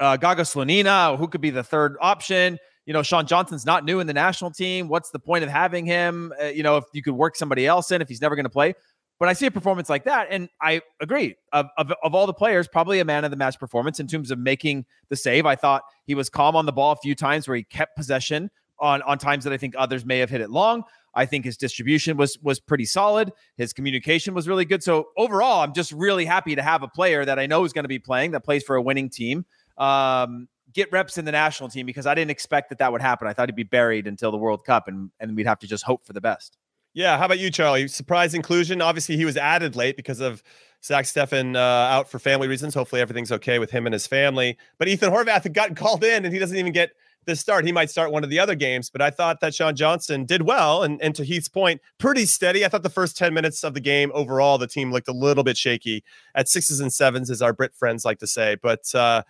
uh, 0.00 0.16
Gaga 0.16 0.44
Slonina, 0.44 1.18
who 1.18 1.28
could 1.28 1.42
be 1.42 1.50
the 1.50 1.62
third 1.62 1.96
option. 2.00 2.58
You 2.86 2.92
know, 2.92 3.02
Sean 3.02 3.26
Johnson's 3.26 3.64
not 3.64 3.84
new 3.84 4.00
in 4.00 4.06
the 4.06 4.14
national 4.14 4.50
team. 4.50 4.88
What's 4.88 5.10
the 5.10 5.18
point 5.18 5.44
of 5.44 5.50
having 5.50 5.86
him? 5.86 6.32
Uh, 6.40 6.46
you 6.46 6.62
know, 6.62 6.78
if 6.78 6.84
you 6.92 7.02
could 7.02 7.14
work 7.14 7.36
somebody 7.36 7.66
else 7.66 7.90
in 7.90 8.02
if 8.02 8.08
he's 8.08 8.20
never 8.20 8.34
going 8.34 8.44
to 8.44 8.50
play. 8.50 8.74
But 9.20 9.28
I 9.28 9.34
see 9.34 9.46
a 9.46 9.52
performance 9.52 9.88
like 9.88 10.02
that, 10.04 10.26
and 10.30 10.48
I 10.60 10.80
agree. 11.00 11.36
Of, 11.52 11.66
of, 11.78 11.92
of 12.02 12.12
all 12.12 12.26
the 12.26 12.34
players, 12.34 12.66
probably 12.66 12.98
a 12.98 13.04
man 13.04 13.24
of 13.24 13.30
the 13.30 13.36
match 13.36 13.56
performance 13.56 14.00
in 14.00 14.08
terms 14.08 14.32
of 14.32 14.38
making 14.40 14.84
the 15.10 15.16
save. 15.16 15.46
I 15.46 15.54
thought 15.54 15.82
he 16.06 16.16
was 16.16 16.28
calm 16.28 16.56
on 16.56 16.66
the 16.66 16.72
ball 16.72 16.90
a 16.90 16.96
few 16.96 17.14
times 17.14 17.46
where 17.46 17.56
he 17.56 17.62
kept 17.62 17.94
possession 17.96 18.50
on 18.80 19.00
on 19.02 19.18
times 19.18 19.44
that 19.44 19.52
I 19.52 19.58
think 19.58 19.74
others 19.78 20.04
may 20.04 20.18
have 20.18 20.28
hit 20.28 20.40
it 20.40 20.50
long. 20.50 20.82
I 21.14 21.26
think 21.26 21.44
his 21.44 21.56
distribution 21.56 22.16
was 22.16 22.36
was 22.42 22.58
pretty 22.58 22.84
solid. 22.84 23.30
His 23.56 23.72
communication 23.72 24.34
was 24.34 24.48
really 24.48 24.64
good. 24.64 24.82
So 24.82 25.08
overall, 25.16 25.62
I'm 25.62 25.72
just 25.72 25.92
really 25.92 26.24
happy 26.24 26.56
to 26.56 26.62
have 26.62 26.82
a 26.82 26.88
player 26.88 27.24
that 27.24 27.38
I 27.38 27.46
know 27.46 27.64
is 27.64 27.72
going 27.72 27.84
to 27.84 27.88
be 27.88 27.98
playing 28.00 28.32
that 28.32 28.44
plays 28.44 28.64
for 28.64 28.76
a 28.76 28.82
winning 28.82 29.08
team. 29.08 29.44
Um, 29.78 30.48
get 30.72 30.90
reps 30.92 31.18
in 31.18 31.24
the 31.24 31.32
national 31.32 31.68
team 31.68 31.86
because 31.86 32.06
I 32.06 32.14
didn't 32.14 32.30
expect 32.30 32.68
that 32.70 32.78
that 32.78 32.92
would 32.92 33.02
happen. 33.02 33.28
I 33.28 33.32
thought 33.32 33.48
he'd 33.48 33.56
be 33.56 33.62
buried 33.62 34.06
until 34.06 34.30
the 34.30 34.38
World 34.38 34.64
Cup, 34.64 34.88
and 34.88 35.10
and 35.20 35.36
we'd 35.36 35.46
have 35.46 35.58
to 35.60 35.66
just 35.66 35.84
hope 35.84 36.04
for 36.04 36.12
the 36.12 36.20
best. 36.20 36.58
Yeah. 36.94 37.16
How 37.16 37.24
about 37.24 37.38
you, 37.38 37.50
Charlie? 37.50 37.88
Surprise 37.88 38.34
inclusion. 38.34 38.82
Obviously, 38.82 39.16
he 39.16 39.24
was 39.24 39.36
added 39.36 39.76
late 39.76 39.96
because 39.96 40.20
of 40.20 40.42
Zach 40.84 41.06
Steffen 41.06 41.56
uh, 41.56 41.58
out 41.58 42.10
for 42.10 42.18
family 42.18 42.48
reasons. 42.48 42.74
Hopefully, 42.74 43.00
everything's 43.00 43.32
okay 43.32 43.58
with 43.58 43.70
him 43.70 43.86
and 43.86 43.92
his 43.94 44.06
family. 44.06 44.58
But 44.78 44.88
Ethan 44.88 45.10
Horvath 45.10 45.44
had 45.44 45.54
gotten 45.54 45.74
called 45.74 46.04
in, 46.04 46.24
and 46.24 46.34
he 46.34 46.38
doesn't 46.38 46.56
even 46.56 46.72
get 46.72 46.90
the 47.24 47.36
start. 47.36 47.64
He 47.64 47.72
might 47.72 47.88
start 47.88 48.12
one 48.12 48.24
of 48.24 48.30
the 48.30 48.38
other 48.38 48.54
games. 48.54 48.90
But 48.90 49.00
I 49.00 49.10
thought 49.10 49.40
that 49.40 49.54
Sean 49.54 49.74
Johnson 49.74 50.26
did 50.26 50.42
well, 50.42 50.82
and, 50.82 51.00
and 51.00 51.14
to 51.14 51.24
Heath's 51.24 51.48
point, 51.48 51.80
pretty 51.98 52.26
steady. 52.26 52.64
I 52.64 52.68
thought 52.68 52.82
the 52.82 52.90
first 52.90 53.16
ten 53.16 53.32
minutes 53.32 53.64
of 53.64 53.72
the 53.72 53.80
game 53.80 54.10
overall, 54.12 54.58
the 54.58 54.66
team 54.66 54.92
looked 54.92 55.08
a 55.08 55.12
little 55.12 55.44
bit 55.44 55.56
shaky 55.56 56.04
at 56.34 56.48
sixes 56.48 56.80
and 56.80 56.92
sevens, 56.92 57.30
as 57.30 57.40
our 57.40 57.54
Brit 57.54 57.74
friends 57.74 58.04
like 58.04 58.18
to 58.18 58.26
say. 58.26 58.56
But 58.60 58.94
uh, 58.94 59.22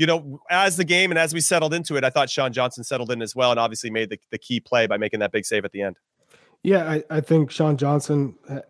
you 0.00 0.06
know, 0.06 0.40
as 0.48 0.78
the 0.78 0.84
game 0.84 1.10
and 1.10 1.18
as 1.18 1.34
we 1.34 1.40
settled 1.42 1.74
into 1.74 1.94
it, 1.96 2.04
I 2.04 2.08
thought 2.08 2.30
Sean 2.30 2.54
Johnson 2.54 2.82
settled 2.84 3.10
in 3.10 3.20
as 3.20 3.36
well, 3.36 3.50
and 3.50 3.60
obviously 3.60 3.90
made 3.90 4.08
the, 4.08 4.18
the 4.30 4.38
key 4.38 4.58
play 4.58 4.86
by 4.86 4.96
making 4.96 5.20
that 5.20 5.30
big 5.30 5.44
save 5.44 5.66
at 5.66 5.72
the 5.72 5.82
end. 5.82 5.96
Yeah, 6.62 6.90
I, 6.90 7.04
I 7.10 7.20
think 7.20 7.50
Sean 7.50 7.76
Johnson 7.76 8.34
uh, 8.48 8.60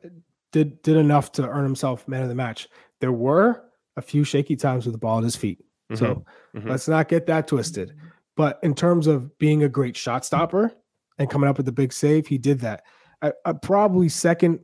did 0.51 0.83
did 0.83 0.97
enough 0.97 1.31
to 1.33 1.49
earn 1.49 1.63
himself 1.63 2.09
man 2.09 2.23
of 2.23 2.29
the 2.29 2.35
match. 2.35 2.69
There 3.01 3.13
were 3.13 3.63
a 3.97 4.03
few 4.03 4.25
shaky 4.25 4.57
times 4.57 4.87
with 4.87 4.93
the 4.93 4.99
ball 4.99 5.19
at 5.19 5.25
his 5.25 5.37
feet, 5.37 5.65
so 5.95 6.25
Mhm. 6.57 6.69
let's 6.69 6.89
not 6.89 7.07
get 7.09 7.27
that 7.27 7.47
twisted. 7.47 7.95
But 8.37 8.59
in 8.65 8.75
terms 8.75 9.07
of 9.07 9.39
being 9.39 9.63
a 9.63 9.69
great 9.69 9.97
shot 9.97 10.25
stopper 10.25 10.73
and 11.19 11.31
coming 11.31 11.49
up 11.49 11.59
with 11.59 11.67
the 11.67 11.73
big 11.73 11.93
save, 11.93 12.27
he 12.27 12.39
did 12.39 12.59
that. 12.61 12.83
I, 13.23 13.33
I 13.45 13.53
probably 13.53 14.09
second 14.09 14.59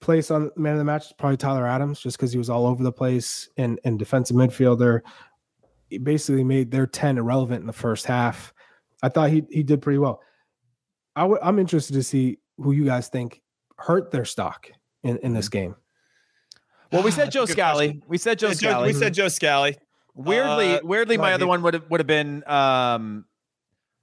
place 0.00 0.30
on 0.30 0.50
man 0.56 0.72
of 0.74 0.78
the 0.78 0.84
match 0.84 1.06
is 1.06 1.12
probably 1.18 1.36
Tyler 1.36 1.66
Adams, 1.66 2.00
just 2.00 2.16
because 2.16 2.30
he 2.32 2.38
was 2.38 2.48
all 2.48 2.66
over 2.66 2.82
the 2.82 2.92
place 2.92 3.48
and 3.58 3.78
and 3.84 3.98
defensive 3.98 4.36
midfielder. 4.36 5.00
He 5.88 5.98
basically 5.98 6.44
made 6.44 6.70
their 6.70 6.86
ten 6.86 7.18
irrelevant 7.18 7.60
in 7.60 7.66
the 7.66 7.72
first 7.72 8.06
half. 8.06 8.52
I 9.02 9.08
thought 9.08 9.30
he 9.30 9.42
he 9.50 9.62
did 9.62 9.80
pretty 9.82 9.98
well. 9.98 10.20
I 11.16 11.22
w- 11.22 11.40
I'm 11.42 11.58
interested 11.58 11.94
to 11.94 12.02
see 12.02 12.38
who 12.58 12.72
you 12.72 12.84
guys 12.84 13.08
think 13.08 13.40
hurt 13.76 14.10
their 14.10 14.24
stock 14.24 14.70
in, 15.02 15.18
in 15.18 15.32
this 15.34 15.48
game. 15.48 15.76
Well, 16.92 17.02
we 17.02 17.10
said 17.10 17.30
Joe 17.30 17.46
good 17.46 17.52
Scally. 17.52 17.86
question. 17.88 18.02
We 18.08 18.18
said 18.18 18.38
Joe 18.38 18.48
Yeah, 18.48 18.54
Scally. 18.54 18.86
we 18.88 18.92
said 18.94 19.14
Joe 19.14 19.28
Scally. 19.28 19.76
Weirdly, 20.14 20.74
Uh, 20.76 20.80
weirdly, 20.82 21.16
my 21.16 21.32
other 21.32 21.46
one 21.46 21.62
would 21.62 21.74
have 21.74 21.84
would 21.90 22.00
have 22.00 22.06
been, 22.06 22.42
um, 22.48 23.24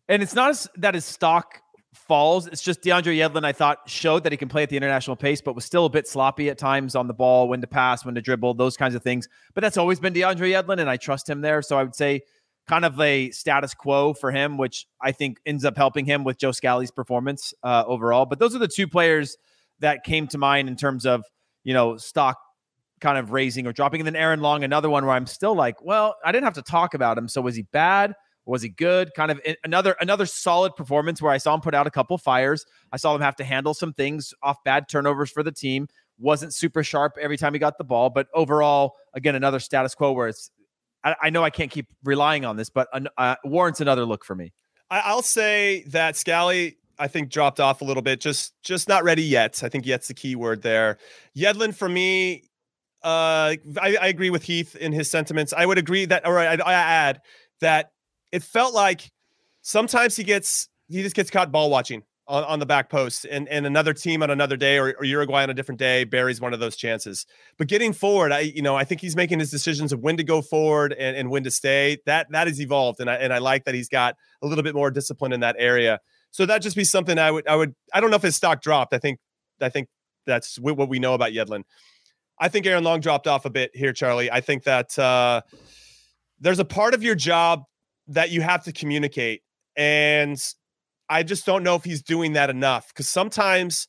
and 0.07 0.23
it's 0.23 0.33
not 0.35 0.51
as, 0.51 0.69
that 0.77 0.93
his 0.93 1.03
stock 1.03 1.61
falls. 1.95 2.47
It's 2.47 2.61
just 2.61 2.81
DeAndre 2.81 3.17
Yedlin. 3.17 3.45
I 3.45 3.51
thought 3.51 3.89
showed 3.89 4.23
that 4.23 4.31
he 4.31 4.37
can 4.37 4.49
play 4.49 4.63
at 4.63 4.69
the 4.69 4.77
international 4.77 5.15
pace, 5.15 5.41
but 5.41 5.55
was 5.55 5.65
still 5.65 5.85
a 5.85 5.89
bit 5.89 6.07
sloppy 6.07 6.49
at 6.49 6.57
times 6.57 6.95
on 6.95 7.07
the 7.07 7.13
ball, 7.13 7.47
when 7.47 7.61
to 7.61 7.67
pass, 7.67 8.05
when 8.05 8.15
to 8.15 8.21
dribble, 8.21 8.55
those 8.55 8.77
kinds 8.77 8.95
of 8.95 9.03
things. 9.03 9.27
But 9.53 9.61
that's 9.61 9.77
always 9.77 9.99
been 9.99 10.13
DeAndre 10.13 10.51
Yedlin, 10.51 10.79
and 10.79 10.89
I 10.89 10.97
trust 10.97 11.29
him 11.29 11.41
there. 11.41 11.61
So 11.61 11.77
I 11.77 11.83
would 11.83 11.95
say 11.95 12.21
kind 12.67 12.85
of 12.85 12.99
a 12.99 13.31
status 13.31 13.73
quo 13.73 14.13
for 14.13 14.31
him, 14.31 14.57
which 14.57 14.87
I 15.01 15.11
think 15.11 15.39
ends 15.45 15.65
up 15.65 15.77
helping 15.77 16.05
him 16.05 16.23
with 16.23 16.37
Joe 16.37 16.51
Scally's 16.51 16.91
performance 16.91 17.53
uh, 17.63 17.83
overall. 17.85 18.25
But 18.25 18.39
those 18.39 18.55
are 18.55 18.59
the 18.59 18.67
two 18.67 18.87
players 18.87 19.37
that 19.79 20.03
came 20.03 20.27
to 20.27 20.37
mind 20.37 20.69
in 20.69 20.75
terms 20.75 21.05
of 21.05 21.23
you 21.63 21.73
know 21.73 21.97
stock 21.97 22.37
kind 23.01 23.17
of 23.17 23.31
raising 23.31 23.67
or 23.67 23.73
dropping. 23.73 24.01
And 24.01 24.07
then 24.07 24.15
Aaron 24.15 24.41
Long, 24.41 24.63
another 24.63 24.89
one 24.89 25.05
where 25.05 25.15
I'm 25.15 25.27
still 25.27 25.55
like, 25.55 25.83
well, 25.83 26.15
I 26.23 26.31
didn't 26.31 26.45
have 26.45 26.53
to 26.55 26.61
talk 26.61 26.93
about 26.93 27.17
him. 27.17 27.27
So 27.27 27.41
was 27.41 27.55
he 27.55 27.63
bad? 27.63 28.13
Was 28.45 28.61
he 28.61 28.69
good? 28.69 29.13
Kind 29.15 29.31
of 29.31 29.41
another 29.63 29.95
another 29.99 30.25
solid 30.25 30.75
performance 30.75 31.21
where 31.21 31.31
I 31.31 31.37
saw 31.37 31.53
him 31.53 31.61
put 31.61 31.73
out 31.73 31.87
a 31.87 31.91
couple 31.91 32.17
fires. 32.17 32.65
I 32.91 32.97
saw 32.97 33.15
him 33.15 33.21
have 33.21 33.35
to 33.37 33.43
handle 33.43 33.73
some 33.73 33.93
things 33.93 34.33
off 34.43 34.57
bad 34.63 34.87
turnovers 34.87 35.31
for 35.31 35.43
the 35.43 35.51
team. 35.51 35.87
Wasn't 36.17 36.53
super 36.53 36.83
sharp 36.83 37.17
every 37.19 37.37
time 37.37 37.53
he 37.53 37.59
got 37.59 37.77
the 37.77 37.83
ball, 37.83 38.09
but 38.09 38.27
overall, 38.33 38.93
again, 39.13 39.35
another 39.35 39.59
status 39.59 39.95
quo 39.95 40.11
where 40.11 40.27
it's. 40.27 40.51
I, 41.03 41.15
I 41.23 41.29
know 41.29 41.43
I 41.43 41.49
can't 41.49 41.71
keep 41.71 41.87
relying 42.03 42.45
on 42.45 42.55
this, 42.55 42.69
but 42.69 42.87
uh, 43.17 43.35
warrants 43.43 43.81
another 43.81 44.05
look 44.05 44.23
for 44.23 44.35
me. 44.35 44.53
I'll 44.89 45.23
say 45.23 45.83
that 45.87 46.15
Scally 46.15 46.77
I 46.99 47.07
think 47.07 47.29
dropped 47.29 47.59
off 47.59 47.81
a 47.81 47.85
little 47.85 48.03
bit. 48.03 48.21
Just 48.21 48.53
just 48.63 48.87
not 48.87 49.03
ready 49.03 49.23
yet. 49.23 49.63
I 49.63 49.69
think 49.69 49.85
yet's 49.85 50.07
the 50.07 50.13
key 50.13 50.35
word 50.35 50.61
there. 50.61 50.97
Yedlin 51.37 51.73
for 51.75 51.89
me, 51.89 52.43
uh, 53.03 53.55
I, 53.81 53.97
I 54.01 54.07
agree 54.07 54.29
with 54.29 54.43
Heath 54.43 54.75
in 54.75 54.91
his 54.91 55.09
sentiments. 55.09 55.53
I 55.53 55.65
would 55.65 55.77
agree 55.77 56.05
that, 56.05 56.25
or 56.25 56.39
I, 56.39 56.55
I 56.55 56.73
add 56.73 57.21
that 57.61 57.91
it 58.35 58.43
felt 58.43 58.73
like 58.73 59.11
sometimes 59.61 60.17
he 60.17 60.23
gets 60.25 60.67
he 60.89 61.01
just 61.01 61.15
gets 61.15 61.31
caught 61.31 61.53
ball 61.53 61.69
watching 61.69 62.03
on, 62.27 62.43
on 62.43 62.59
the 62.59 62.65
back 62.65 62.89
post 62.89 63.25
and, 63.31 63.47
and 63.47 63.65
another 63.65 63.93
team 63.93 64.21
on 64.21 64.29
another 64.29 64.57
day 64.57 64.77
or, 64.77 64.93
or 64.99 65.05
Uruguay 65.05 65.43
on 65.43 65.49
a 65.49 65.53
different 65.53 65.79
day 65.79 66.03
buries 66.03 66.41
one 66.41 66.53
of 66.53 66.59
those 66.59 66.75
chances. 66.75 67.25
But 67.57 67.67
getting 67.67 67.93
forward, 67.93 68.33
I 68.33 68.39
you 68.41 68.61
know, 68.61 68.75
I 68.75 68.83
think 68.83 68.99
he's 68.99 69.15
making 69.15 69.39
his 69.39 69.51
decisions 69.51 69.93
of 69.93 70.01
when 70.01 70.17
to 70.17 70.23
go 70.23 70.41
forward 70.41 70.91
and, 70.91 71.15
and 71.15 71.29
when 71.29 71.45
to 71.45 71.51
stay. 71.51 71.97
That 72.05 72.27
that 72.31 72.47
has 72.47 72.59
evolved. 72.59 72.99
And 72.99 73.09
I 73.09 73.15
and 73.15 73.31
I 73.31 73.37
like 73.37 73.63
that 73.63 73.73
he's 73.73 73.87
got 73.87 74.17
a 74.41 74.47
little 74.47 74.63
bit 74.63 74.75
more 74.75 74.91
discipline 74.91 75.31
in 75.31 75.39
that 75.39 75.55
area. 75.57 76.01
So 76.31 76.45
that 76.45 76.61
just 76.61 76.75
be 76.75 76.83
something 76.83 77.17
I 77.17 77.31
would 77.31 77.47
I 77.47 77.55
would 77.55 77.73
I 77.93 78.01
don't 78.01 78.09
know 78.09 78.17
if 78.17 78.21
his 78.21 78.35
stock 78.35 78.61
dropped. 78.61 78.93
I 78.93 78.97
think 78.97 79.17
I 79.61 79.69
think 79.69 79.87
that's 80.25 80.59
what 80.59 80.89
we 80.89 80.99
know 80.99 81.13
about 81.13 81.31
Yedlin. 81.31 81.63
I 82.37 82.49
think 82.49 82.65
Aaron 82.65 82.83
Long 82.83 82.99
dropped 82.99 83.27
off 83.27 83.45
a 83.45 83.49
bit 83.49 83.71
here, 83.73 83.93
Charlie. 83.93 84.29
I 84.29 84.41
think 84.41 84.63
that 84.63 84.99
uh, 84.99 85.41
there's 86.41 86.59
a 86.59 86.65
part 86.65 86.93
of 86.93 87.01
your 87.01 87.15
job 87.15 87.63
that 88.07 88.31
you 88.31 88.41
have 88.41 88.63
to 88.65 88.71
communicate. 88.71 89.41
And 89.75 90.41
I 91.09 91.23
just 91.23 91.45
don't 91.45 91.63
know 91.63 91.75
if 91.75 91.83
he's 91.83 92.01
doing 92.01 92.33
that 92.33 92.49
enough 92.49 92.87
because 92.89 93.09
sometimes 93.09 93.87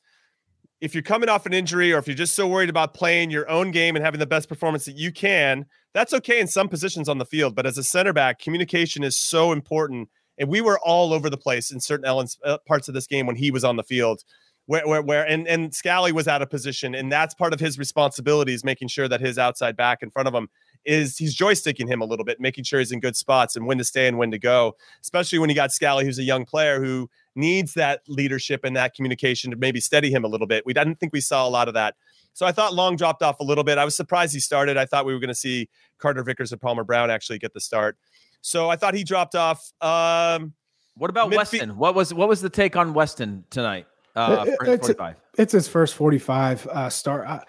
if 0.79 0.93
you're 0.93 1.03
coming 1.03 1.29
off 1.29 1.45
an 1.45 1.53
injury 1.53 1.91
or 1.91 1.97
if 1.97 2.07
you're 2.07 2.15
just 2.15 2.35
so 2.35 2.47
worried 2.47 2.69
about 2.69 2.93
playing 2.93 3.31
your 3.31 3.49
own 3.49 3.71
game 3.71 3.95
and 3.95 4.05
having 4.05 4.19
the 4.19 4.27
best 4.27 4.47
performance 4.47 4.85
that 4.85 4.95
you 4.95 5.11
can, 5.11 5.65
that's 5.93 6.13
okay 6.13 6.39
in 6.39 6.47
some 6.47 6.69
positions 6.69 7.09
on 7.09 7.17
the 7.17 7.25
field. 7.25 7.55
But 7.55 7.65
as 7.65 7.77
a 7.77 7.83
center 7.83 8.13
back, 8.13 8.39
communication 8.39 9.03
is 9.03 9.17
so 9.17 9.51
important. 9.51 10.09
And 10.37 10.49
we 10.49 10.61
were 10.61 10.79
all 10.83 11.13
over 11.13 11.29
the 11.31 11.37
place 11.37 11.71
in 11.71 11.79
certain 11.79 12.05
elements, 12.05 12.37
uh, 12.45 12.59
parts 12.67 12.87
of 12.87 12.93
this 12.93 13.07
game 13.07 13.25
when 13.25 13.35
he 13.35 13.49
was 13.49 13.63
on 13.63 13.75
the 13.75 13.83
field 13.83 14.23
where, 14.67 14.85
where, 14.85 15.01
where 15.01 15.27
and, 15.27 15.47
and 15.47 15.73
Scally 15.73 16.11
was 16.11 16.27
out 16.27 16.41
of 16.41 16.49
position. 16.49 16.93
And 16.93 17.11
that's 17.11 17.33
part 17.33 17.53
of 17.53 17.59
his 17.59 17.79
responsibilities, 17.79 18.63
making 18.63 18.89
sure 18.89 19.07
that 19.07 19.19
his 19.19 19.37
outside 19.37 19.75
back 19.75 20.03
in 20.03 20.11
front 20.11 20.27
of 20.27 20.35
him 20.35 20.49
is 20.85 21.17
he's 21.17 21.35
joysticking 21.35 21.87
him 21.87 22.01
a 22.01 22.05
little 22.05 22.25
bit, 22.25 22.39
making 22.39 22.63
sure 22.63 22.79
he's 22.79 22.91
in 22.91 22.99
good 22.99 23.15
spots 23.15 23.55
and 23.55 23.65
when 23.65 23.77
to 23.77 23.83
stay 23.83 24.07
and 24.07 24.17
when 24.17 24.31
to 24.31 24.39
go, 24.39 24.75
especially 25.01 25.39
when 25.39 25.49
you 25.49 25.55
got 25.55 25.71
Scally, 25.71 26.05
who's 26.05 26.19
a 26.19 26.23
young 26.23 26.45
player 26.45 26.83
who 26.83 27.09
needs 27.35 27.73
that 27.75 28.01
leadership 28.07 28.61
and 28.63 28.75
that 28.75 28.93
communication 28.93 29.51
to 29.51 29.57
maybe 29.57 29.79
steady 29.79 30.11
him 30.11 30.23
a 30.23 30.27
little 30.27 30.47
bit. 30.47 30.65
We 30.65 30.73
didn't 30.73 30.99
think 30.99 31.13
we 31.13 31.21
saw 31.21 31.47
a 31.47 31.49
lot 31.49 31.67
of 31.67 31.73
that. 31.75 31.95
So 32.33 32.45
I 32.45 32.51
thought 32.51 32.73
Long 32.73 32.95
dropped 32.95 33.23
off 33.23 33.39
a 33.39 33.43
little 33.43 33.63
bit. 33.63 33.77
I 33.77 33.85
was 33.85 33.95
surprised 33.95 34.33
he 34.33 34.39
started. 34.39 34.77
I 34.77 34.85
thought 34.85 35.05
we 35.05 35.13
were 35.13 35.19
going 35.19 35.29
to 35.29 35.35
see 35.35 35.69
Carter 35.97 36.23
Vickers 36.23 36.51
and 36.51 36.61
Palmer 36.61 36.83
Brown 36.83 37.09
actually 37.09 37.39
get 37.39 37.53
the 37.53 37.59
start. 37.59 37.97
So 38.41 38.69
I 38.69 38.75
thought 38.75 38.93
he 38.93 39.03
dropped 39.03 39.35
off. 39.35 39.71
Um, 39.81 40.53
what 40.95 41.09
about 41.09 41.31
midfield- 41.31 41.37
Weston? 41.37 41.77
What 41.77 41.95
was 41.95 42.13
what 42.13 42.27
was 42.27 42.41
the 42.41 42.49
take 42.49 42.75
on 42.75 42.93
Weston 42.93 43.43
tonight? 43.49 43.87
Uh, 44.15 44.45
it's, 44.47 44.89
it's, 45.37 45.51
his 45.51 45.67
first 45.67 45.93
45 45.93 46.65
uh, 46.67 46.89
start. 46.89 47.27
I, 47.27 47.43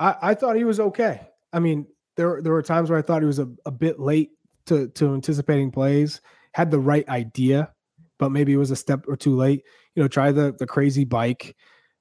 I, 0.00 0.16
I, 0.22 0.34
thought 0.34 0.56
he 0.56 0.64
was 0.64 0.80
okay. 0.80 1.20
I 1.52 1.58
mean, 1.58 1.86
there 2.16 2.40
there 2.42 2.52
were 2.52 2.62
times 2.62 2.90
where 2.90 2.98
I 2.98 3.02
thought 3.02 3.22
he 3.22 3.26
was 3.26 3.38
a, 3.38 3.48
a 3.66 3.70
bit 3.70 4.00
late 4.00 4.30
to 4.66 4.88
to 4.88 5.14
anticipating 5.14 5.70
plays. 5.70 6.20
Had 6.52 6.70
the 6.70 6.78
right 6.78 7.08
idea, 7.08 7.72
but 8.18 8.30
maybe 8.30 8.52
it 8.52 8.58
was 8.58 8.70
a 8.70 8.76
step 8.76 9.04
or 9.08 9.16
two 9.16 9.36
late. 9.36 9.64
You 9.94 10.02
know, 10.02 10.08
try 10.08 10.32
the 10.32 10.54
the 10.58 10.66
crazy 10.66 11.04
bike. 11.04 11.56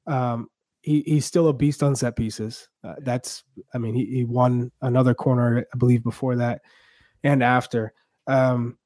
Um, 0.07 0.47
he 0.81 1.01
he's 1.05 1.25
still 1.25 1.47
a 1.47 1.53
beast 1.53 1.81
on 1.81 1.95
set 1.95 2.15
pieces. 2.15 2.67
Uh, 2.83 2.95
that's 3.01 3.43
I 3.73 3.77
mean, 3.77 3.95
he, 3.95 4.05
he 4.05 4.23
won 4.25 4.71
another 4.81 5.13
corner, 5.13 5.65
I 5.73 5.77
believe, 5.77 6.03
before 6.03 6.35
that 6.35 6.61
and 7.23 7.41
after. 7.41 7.93
Um, 8.27 8.77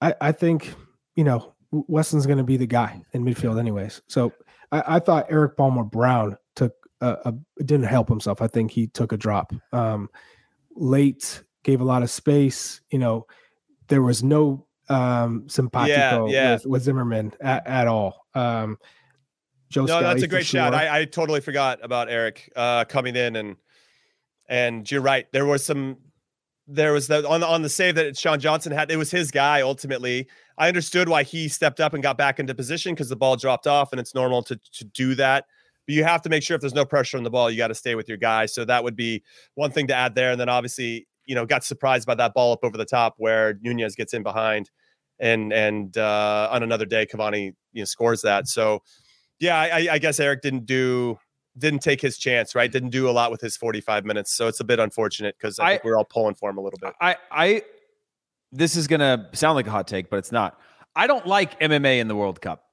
I 0.00 0.14
I 0.20 0.32
think 0.32 0.74
you 1.14 1.24
know 1.24 1.54
Weston's 1.70 2.26
going 2.26 2.38
to 2.38 2.44
be 2.44 2.56
the 2.56 2.66
guy 2.66 3.02
in 3.12 3.24
midfield, 3.24 3.58
anyways. 3.58 4.02
So 4.08 4.32
I, 4.72 4.96
I 4.96 4.98
thought 4.98 5.30
Erik 5.30 5.56
Palmer 5.56 5.84
Brown 5.84 6.36
took 6.54 6.72
a, 7.00 7.16
a, 7.26 7.62
didn't 7.62 7.86
help 7.86 8.08
himself. 8.08 8.40
I 8.40 8.46
think 8.46 8.70
he 8.70 8.86
took 8.88 9.12
a 9.12 9.16
drop 9.16 9.52
um, 9.72 10.08
late, 10.76 11.42
gave 11.64 11.80
a 11.80 11.84
lot 11.84 12.02
of 12.02 12.10
space. 12.10 12.80
You 12.90 12.98
know, 12.98 13.26
there 13.88 14.02
was 14.02 14.22
no 14.22 14.66
um, 14.88 15.48
simpatico 15.48 16.28
yeah, 16.28 16.32
yeah. 16.32 16.52
With, 16.54 16.66
with, 16.66 16.82
Zimmerman 16.82 17.32
at, 17.40 17.66
at 17.66 17.86
all. 17.88 18.26
Um, 18.34 18.78
Joe 19.68 19.82
no, 19.82 19.86
Scally 19.86 20.04
that's 20.04 20.22
a 20.22 20.28
great 20.28 20.46
shot. 20.46 20.74
I, 20.74 21.00
I, 21.00 21.04
totally 21.06 21.40
forgot 21.40 21.80
about 21.82 22.08
Erik 22.08 22.52
uh, 22.54 22.84
coming 22.84 23.16
in 23.16 23.34
and 23.34 23.56
and 24.48 24.88
you're 24.88 25.00
right. 25.00 25.26
There 25.32 25.44
was 25.44 25.64
some 25.64 25.96
there 26.68 26.92
was 26.92 27.06
the 27.06 27.26
on 27.28 27.40
the 27.40 27.46
on 27.46 27.62
the 27.62 27.68
save 27.68 27.94
that 27.96 28.16
Sean 28.16 28.38
Johnson 28.38 28.72
had. 28.72 28.90
It 28.90 28.96
was 28.96 29.10
his 29.10 29.30
guy 29.30 29.62
ultimately. 29.62 30.28
I 30.58 30.68
understood 30.68 31.08
why 31.08 31.22
he 31.22 31.48
stepped 31.48 31.80
up 31.80 31.94
and 31.94 32.02
got 32.02 32.16
back 32.16 32.38
into 32.38 32.54
position 32.54 32.94
because 32.94 33.08
the 33.08 33.16
ball 33.16 33.36
dropped 33.36 33.66
off, 33.66 33.92
and 33.92 34.00
it's 34.00 34.14
normal 34.14 34.42
to 34.44 34.56
to 34.72 34.84
do 34.84 35.14
that. 35.16 35.46
But 35.86 35.94
you 35.94 36.04
have 36.04 36.22
to 36.22 36.28
make 36.28 36.42
sure 36.42 36.54
if 36.54 36.60
there's 36.60 36.74
no 36.74 36.84
pressure 36.84 37.16
on 37.16 37.22
the 37.22 37.30
ball, 37.30 37.50
you 37.50 37.56
got 37.56 37.68
to 37.68 37.74
stay 37.74 37.94
with 37.94 38.08
your 38.08 38.18
guy. 38.18 38.46
So 38.46 38.64
that 38.64 38.82
would 38.82 38.96
be 38.96 39.22
one 39.54 39.70
thing 39.70 39.86
to 39.88 39.94
add 39.94 40.14
there. 40.14 40.32
And 40.32 40.40
then 40.40 40.48
obviously, 40.48 41.06
you 41.26 41.34
know, 41.34 41.46
got 41.46 41.64
surprised 41.64 42.06
by 42.06 42.14
that 42.16 42.34
ball 42.34 42.52
up 42.52 42.60
over 42.62 42.76
the 42.76 42.84
top 42.84 43.14
where 43.18 43.54
Nunez 43.60 43.94
gets 43.94 44.14
in 44.14 44.22
behind, 44.22 44.70
and 45.18 45.52
and 45.52 45.96
uh, 45.96 46.48
on 46.50 46.62
another 46.62 46.84
day, 46.84 47.06
Cavani 47.06 47.52
you 47.72 47.82
know 47.82 47.84
scores 47.84 48.22
that. 48.22 48.48
So 48.48 48.82
yeah, 49.38 49.58
I, 49.58 49.88
I 49.92 49.98
guess 49.98 50.18
Erik 50.20 50.42
didn't 50.42 50.66
do 50.66 51.18
didn't 51.58 51.80
take 51.80 52.00
his 52.00 52.18
chance, 52.18 52.54
right? 52.54 52.70
Didn't 52.70 52.90
do 52.90 53.08
a 53.08 53.12
lot 53.12 53.30
with 53.30 53.40
his 53.40 53.56
45 53.56 54.04
minutes. 54.04 54.34
So 54.34 54.46
it's 54.46 54.60
a 54.60 54.64
bit 54.64 54.78
unfortunate 54.78 55.36
because 55.38 55.58
I, 55.58 55.64
I 55.64 55.70
think 55.70 55.84
we're 55.84 55.96
all 55.96 56.04
pulling 56.04 56.34
for 56.34 56.50
him 56.50 56.58
a 56.58 56.60
little 56.60 56.78
bit. 56.80 56.94
I 57.00 57.16
I 57.30 57.62
this 58.52 58.76
is 58.76 58.86
gonna 58.86 59.28
sound 59.32 59.56
like 59.56 59.66
a 59.66 59.70
hot 59.70 59.88
take, 59.88 60.10
but 60.10 60.18
it's 60.18 60.32
not. 60.32 60.60
I 60.94 61.06
don't 61.06 61.26
like 61.26 61.58
MMA 61.60 62.00
in 62.00 62.08
the 62.08 62.16
World 62.16 62.40
Cup. 62.40 62.65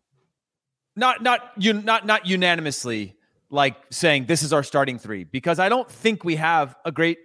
Not 0.96 1.24
not 1.24 1.52
you 1.58 1.74
not 1.74 2.06
not 2.06 2.26
unanimously 2.26 3.16
like 3.50 3.76
saying 3.90 4.26
this 4.26 4.44
is 4.44 4.54
our 4.54 4.64
starting 4.64 5.00
three 5.00 5.24
because 5.24 5.60
I 5.60 5.70
don't 5.70 5.90
think 5.90 6.24
we 6.24 6.36
have 6.36 6.76
a 6.86 6.92
great 6.92 7.18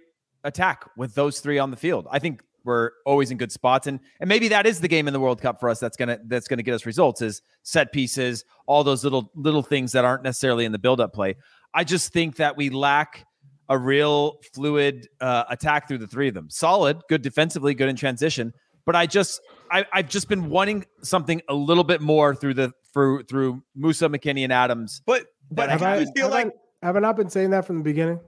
attack 0.43 0.85
with 0.97 1.13
those 1.15 1.39
three 1.39 1.59
on 1.59 1.71
the 1.71 1.77
field. 1.77 2.07
I 2.11 2.19
think 2.19 2.41
we're 2.65 2.91
always 3.05 3.31
in 3.31 3.37
good 3.37 3.51
spots 3.51 3.87
and 3.87 3.99
and 4.19 4.27
maybe 4.27 4.47
that 4.49 4.65
is 4.65 4.79
the 4.79 4.87
game 4.87 5.07
in 5.07 5.13
the 5.13 5.19
World 5.19 5.41
Cup 5.41 5.59
for 5.59 5.69
us 5.69 5.79
that's 5.79 5.97
going 5.97 6.09
to 6.09 6.19
that's 6.25 6.47
going 6.47 6.57
to 6.57 6.63
get 6.63 6.73
us 6.73 6.85
results 6.85 7.21
is 7.21 7.41
set 7.63 7.91
pieces, 7.91 8.43
all 8.65 8.83
those 8.83 9.03
little 9.03 9.31
little 9.35 9.63
things 9.63 9.91
that 9.91 10.03
aren't 10.03 10.23
necessarily 10.23 10.65
in 10.65 10.71
the 10.71 10.79
build 10.79 10.99
up 10.99 11.13
play. 11.13 11.35
I 11.73 11.83
just 11.83 12.11
think 12.11 12.37
that 12.37 12.57
we 12.57 12.69
lack 12.69 13.25
a 13.69 13.77
real 13.77 14.39
fluid 14.53 15.07
uh, 15.21 15.43
attack 15.49 15.87
through 15.87 15.99
the 15.99 16.07
three 16.07 16.27
of 16.27 16.33
them. 16.33 16.49
Solid, 16.49 17.01
good 17.07 17.21
defensively, 17.21 17.75
good 17.75 17.87
in 17.87 17.95
transition. 17.95 18.51
But 18.85 18.95
I 18.95 19.05
just, 19.05 19.41
I, 19.71 19.85
have 19.91 20.09
just 20.09 20.27
been 20.27 20.49
wanting 20.49 20.85
something 21.03 21.41
a 21.47 21.53
little 21.53 21.83
bit 21.83 22.01
more 22.01 22.33
through 22.33 22.55
the 22.55 22.71
through 22.99 23.23
through 23.23 23.63
Musah, 23.77 24.13
McKennie, 24.13 24.43
and 24.43 24.53
Adams. 24.53 25.01
But 25.05 25.27
but 25.51 25.69
have 25.69 25.81
I, 25.81 26.05
feel 26.05 26.25
have 26.25 26.31
like 26.31 26.53
I, 26.81 26.85
have 26.85 26.95
I 26.97 26.99
not 26.99 27.15
been 27.15 27.29
saying 27.29 27.51
that 27.51 27.65
from 27.65 27.77
the 27.77 27.83
beginning? 27.83 28.19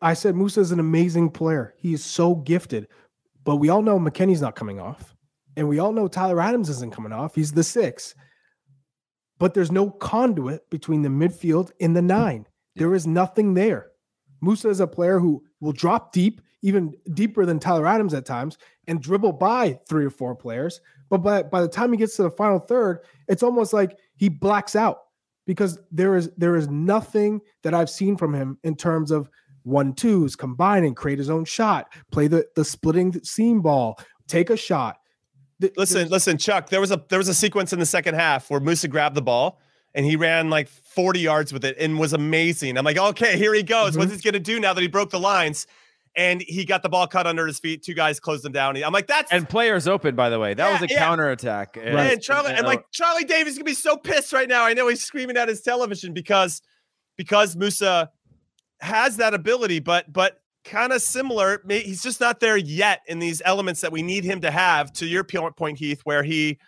I 0.00 0.14
said 0.14 0.34
Musah 0.34 0.58
is 0.58 0.70
an 0.70 0.78
amazing 0.78 1.30
player. 1.30 1.74
He 1.78 1.92
is 1.92 2.04
so 2.04 2.36
gifted, 2.36 2.86
but 3.44 3.56
we 3.56 3.68
all 3.68 3.82
know 3.82 3.98
McKennie's 3.98 4.40
not 4.40 4.54
coming 4.54 4.78
off, 4.78 5.16
and 5.56 5.68
we 5.68 5.78
all 5.78 5.92
know 5.92 6.06
Tyler 6.06 6.40
Adams 6.40 6.68
isn't 6.68 6.92
coming 6.92 7.12
off. 7.12 7.34
He's 7.34 7.52
the 7.52 7.64
six, 7.64 8.14
but 9.38 9.54
there's 9.54 9.72
no 9.72 9.90
conduit 9.90 10.68
between 10.70 11.02
the 11.02 11.08
midfield 11.08 11.72
and 11.80 11.96
the 11.96 12.02
nine. 12.02 12.46
There 12.76 12.94
is 12.94 13.06
nothing 13.06 13.54
there. 13.54 13.90
Musah 14.44 14.70
is 14.70 14.80
a 14.80 14.86
player 14.86 15.18
who 15.18 15.42
will 15.60 15.72
drop 15.72 16.12
deep, 16.12 16.40
even 16.62 16.94
deeper 17.14 17.44
than 17.46 17.58
Tyler 17.58 17.86
Adams 17.86 18.14
at 18.14 18.26
times, 18.26 18.58
and 18.86 19.02
dribble 19.02 19.32
by 19.32 19.80
three 19.88 20.04
or 20.04 20.10
four 20.10 20.36
players. 20.36 20.80
But 21.08 21.18
by, 21.18 21.42
by 21.42 21.60
the 21.60 21.68
time 21.68 21.92
he 21.92 21.98
gets 21.98 22.16
to 22.16 22.24
the 22.24 22.30
final 22.30 22.58
third, 22.58 23.00
it's 23.28 23.42
almost 23.42 23.72
like 23.72 23.98
he 24.16 24.28
blacks 24.28 24.74
out 24.74 24.98
because 25.46 25.78
there 25.90 26.16
is 26.16 26.30
there 26.36 26.56
is 26.56 26.68
nothing 26.68 27.40
that 27.62 27.74
I've 27.74 27.90
seen 27.90 28.16
from 28.16 28.34
him 28.34 28.58
in 28.64 28.76
terms 28.76 29.10
of 29.10 29.30
one 29.62 29.94
twos, 29.94 30.36
combine 30.36 30.84
and 30.84 30.96
create 30.96 31.18
his 31.18 31.30
own 31.30 31.44
shot, 31.44 31.92
play 32.10 32.26
the 32.26 32.46
the 32.54 32.64
splitting 32.64 33.12
seam 33.22 33.60
ball, 33.60 33.98
take 34.26 34.50
a 34.50 34.56
shot. 34.56 34.98
Listen, 35.76 36.08
listen, 36.08 36.36
Chuck. 36.36 36.68
There 36.68 36.80
was 36.80 36.90
a 36.90 37.02
there 37.08 37.18
was 37.18 37.28
a 37.28 37.34
sequence 37.34 37.72
in 37.72 37.78
the 37.78 37.86
second 37.86 38.14
half 38.14 38.50
where 38.50 38.60
Musah 38.60 38.90
grabbed 38.90 39.14
the 39.14 39.22
ball 39.22 39.60
and 39.94 40.04
he 40.04 40.14
ran 40.14 40.50
like 40.50 40.68
40 40.68 41.20
yards 41.20 41.52
with 41.52 41.64
it 41.64 41.76
and 41.78 41.98
was 41.98 42.12
amazing. 42.12 42.76
I'm 42.76 42.84
like, 42.84 42.98
okay, 42.98 43.38
here 43.38 43.54
he 43.54 43.62
goes. 43.62 43.92
Mm-hmm. 43.92 44.00
What's 44.00 44.14
he 44.14 44.20
gonna 44.20 44.38
do 44.38 44.60
now 44.60 44.74
that 44.74 44.80
he 44.80 44.88
broke 44.88 45.10
the 45.10 45.20
lines? 45.20 45.66
And 46.16 46.40
he 46.40 46.64
got 46.64 46.82
the 46.82 46.88
ball 46.88 47.06
cut 47.06 47.26
under 47.26 47.46
his 47.46 47.58
feet. 47.58 47.82
Two 47.82 47.92
guys 47.92 48.18
closed 48.18 48.44
him 48.44 48.52
down. 48.52 48.82
I'm 48.82 48.92
like, 48.92 49.06
that's 49.06 49.30
and 49.32 49.46
players 49.46 49.86
open, 49.86 50.16
by 50.16 50.30
the 50.30 50.38
way. 50.38 50.54
That 50.54 50.66
yeah, 50.66 50.72
was 50.72 50.90
a 50.90 50.92
yeah. 50.92 50.98
counter 50.98 51.30
attack. 51.30 51.76
And, 51.76 51.98
and 51.98 52.22
Charlie, 52.22 52.50
and, 52.50 52.58
and 52.58 52.66
like 52.66 52.84
Charlie 52.90 53.24
Davies 53.24 53.52
is 53.52 53.58
gonna 53.58 53.64
be 53.64 53.74
so 53.74 53.98
pissed 53.98 54.32
right 54.32 54.48
now. 54.48 54.64
I 54.64 54.72
know 54.72 54.88
he's 54.88 55.04
screaming 55.04 55.36
at 55.36 55.48
his 55.48 55.60
television 55.60 56.14
because 56.14 56.62
because 57.16 57.54
Musah 57.54 58.08
has 58.80 59.18
that 59.18 59.34
ability, 59.34 59.80
but 59.80 60.10
but 60.10 60.40
kind 60.64 60.92
of 60.92 61.02
similar. 61.02 61.62
He's 61.68 62.02
just 62.02 62.20
not 62.20 62.40
there 62.40 62.56
yet 62.56 63.02
in 63.06 63.18
these 63.18 63.42
elements 63.44 63.82
that 63.82 63.92
we 63.92 64.02
need 64.02 64.24
him 64.24 64.40
to 64.40 64.50
have. 64.50 64.92
To 64.94 65.06
your 65.06 65.24
point, 65.24 65.78
Heath, 65.78 66.00
where 66.04 66.22
he 66.22 66.58